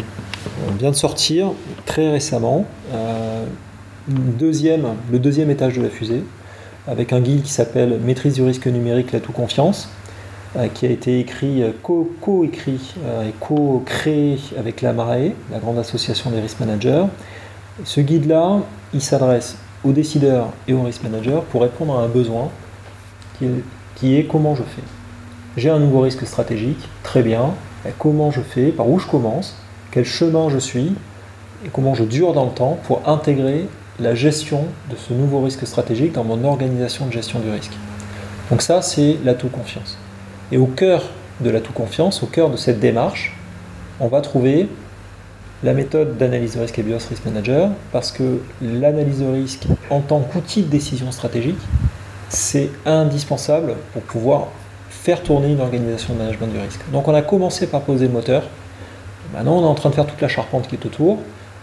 vient 0.78 0.90
de 0.90 0.96
sortir 0.96 1.50
très 1.84 2.08
récemment 2.10 2.64
le 4.08 5.18
deuxième 5.18 5.50
étage 5.50 5.76
de 5.76 5.82
la 5.82 5.90
fusée, 5.90 6.22
avec 6.86 7.12
un 7.12 7.20
guide 7.20 7.42
qui 7.42 7.50
s'appelle 7.50 7.98
Maîtrise 8.04 8.34
du 8.34 8.42
risque 8.42 8.66
numérique, 8.66 9.12
la 9.12 9.20
tout 9.20 9.32
confiance, 9.32 9.90
qui 10.66 10.86
a 10.86 10.90
été 10.90 11.20
écrit, 11.20 11.62
euh, 11.62 11.70
co-écrit 11.82 12.94
euh, 13.04 13.28
et 13.28 13.32
co-créé 13.38 14.38
avec 14.58 14.82
la 14.82 14.92
MARAE, 14.92 15.34
la 15.52 15.58
grande 15.60 15.78
association 15.78 16.30
des 16.30 16.40
risk 16.40 16.58
managers. 16.58 17.04
Ce 17.84 18.00
guide-là, 18.00 18.58
il 18.92 19.00
s'adresse 19.00 19.56
aux 19.84 19.92
décideurs 19.92 20.48
et 20.66 20.72
aux 20.72 20.82
risk 20.82 21.04
managers 21.04 21.40
pour 21.52 21.62
répondre 21.62 21.96
à 21.96 22.02
un 22.02 22.08
besoin 22.08 22.50
qui 23.94 24.16
est, 24.16 24.24
comment 24.24 24.56
je 24.56 24.64
fais. 24.64 24.82
J'ai 25.56 25.70
un 25.70 25.78
nouveau 25.78 26.00
risque 26.00 26.26
stratégique, 26.26 26.88
très 27.04 27.22
bien. 27.22 27.54
comment 27.98 28.32
je 28.32 28.40
fais, 28.40 28.72
par 28.72 28.88
où 28.88 28.98
je 28.98 29.06
commence, 29.06 29.56
quel 29.92 30.04
chemin 30.04 30.48
je 30.48 30.58
suis 30.58 30.92
et 31.64 31.68
comment 31.68 31.94
je 31.94 32.02
dure 32.02 32.32
dans 32.32 32.46
le 32.46 32.50
temps 32.50 32.78
pour 32.84 33.08
intégrer 33.08 33.68
la 34.00 34.16
gestion 34.16 34.64
de 34.90 34.96
ce 34.96 35.12
nouveau 35.12 35.40
risque 35.40 35.66
stratégique 35.68 36.12
dans 36.12 36.24
mon 36.24 36.42
organisation 36.42 37.06
de 37.06 37.12
gestion 37.12 37.38
du 37.38 37.50
risque. 37.50 37.72
Donc 38.50 38.62
ça, 38.62 38.82
c'est 38.82 39.18
l'atout 39.24 39.48
confiance. 39.48 39.98
Et 40.50 40.56
au 40.56 40.66
cœur 40.66 41.02
de 41.40 41.50
la 41.50 41.60
tout-confiance, 41.60 42.22
au 42.22 42.26
cœur 42.26 42.50
de 42.50 42.56
cette 42.56 42.80
démarche, 42.80 43.36
on 44.00 44.08
va 44.08 44.20
trouver 44.20 44.68
la 45.62 45.74
méthode 45.74 46.16
d'analyse 46.16 46.54
de 46.54 46.60
risque 46.60 46.78
et 46.78 46.82
BIOS 46.82 47.08
Risk 47.10 47.24
Manager, 47.24 47.70
parce 47.92 48.12
que 48.12 48.40
l'analyse 48.62 49.20
de 49.20 49.26
risque 49.26 49.66
en 49.90 50.00
tant 50.00 50.20
qu'outil 50.20 50.62
de 50.62 50.68
décision 50.68 51.10
stratégique, 51.10 51.58
c'est 52.28 52.70
indispensable 52.86 53.74
pour 53.92 54.02
pouvoir 54.02 54.48
faire 54.88 55.22
tourner 55.22 55.52
une 55.52 55.60
organisation 55.60 56.14
de 56.14 56.18
management 56.18 56.48
du 56.48 56.58
risque. 56.58 56.80
Donc 56.92 57.08
on 57.08 57.14
a 57.14 57.22
commencé 57.22 57.66
par 57.66 57.82
poser 57.82 58.06
le 58.06 58.12
moteur, 58.12 58.44
maintenant 59.34 59.58
on 59.58 59.62
est 59.62 59.68
en 59.68 59.74
train 59.74 59.90
de 59.90 59.94
faire 59.94 60.06
toute 60.06 60.20
la 60.20 60.28
charpente 60.28 60.68
qui 60.68 60.76
est 60.76 60.86
autour, 60.86 61.18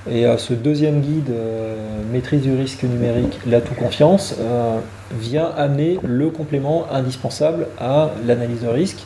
et 0.09 0.25
euh, 0.25 0.37
ce 0.37 0.53
deuxième 0.53 1.01
guide, 1.01 1.31
euh, 1.31 1.75
maîtrise 2.11 2.41
du 2.41 2.53
risque 2.55 2.83
numérique, 2.83 3.39
la 3.47 3.61
tout 3.61 3.73
confiance, 3.73 4.35
euh, 4.39 4.79
vient 5.11 5.49
amener 5.57 5.99
le 6.03 6.29
complément 6.29 6.87
indispensable 6.91 7.67
à 7.79 8.11
l'analyse 8.25 8.61
de 8.61 8.67
risque 8.67 9.03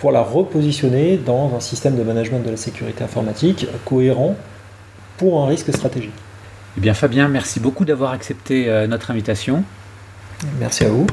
pour 0.00 0.12
la 0.12 0.22
repositionner 0.22 1.16
dans 1.16 1.52
un 1.56 1.60
système 1.60 1.96
de 1.96 2.02
management 2.02 2.40
de 2.40 2.50
la 2.50 2.56
sécurité 2.56 3.04
informatique 3.04 3.66
cohérent 3.84 4.36
pour 5.16 5.42
un 5.42 5.46
risque 5.48 5.72
stratégique. 5.72 6.12
Eh 6.76 6.80
bien 6.80 6.94
Fabien, 6.94 7.28
merci 7.28 7.58
beaucoup 7.58 7.84
d'avoir 7.84 8.12
accepté 8.12 8.68
notre 8.88 9.10
invitation. 9.10 9.64
Merci 10.60 10.84
à 10.84 10.88
vous. 10.88 11.06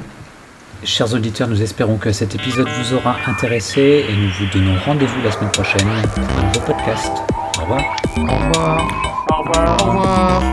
Chers 0.84 1.13
auditeurs, 1.13 1.47
nous 1.47 1.61
espérons 1.61 1.97
que 1.97 2.11
cet 2.11 2.36
épisode 2.36 2.68
vous 2.68 2.93
aura 2.93 3.16
intéressé 3.26 4.05
et 4.07 4.13
nous 4.16 4.30
vous 4.30 4.45
donnons 4.53 4.78
rendez-vous 4.86 5.22
la 5.24 5.32
semaine 5.32 5.51
prochaine 5.51 5.88
pour 6.13 6.24
un 6.24 6.47
nouveau 6.47 6.59
podcast. 6.59 7.11
Au 7.57 7.61
revoir. 7.61 7.82
Au 8.18 8.22
revoir. 8.22 8.88
Au 9.32 9.91
revoir. 9.91 10.51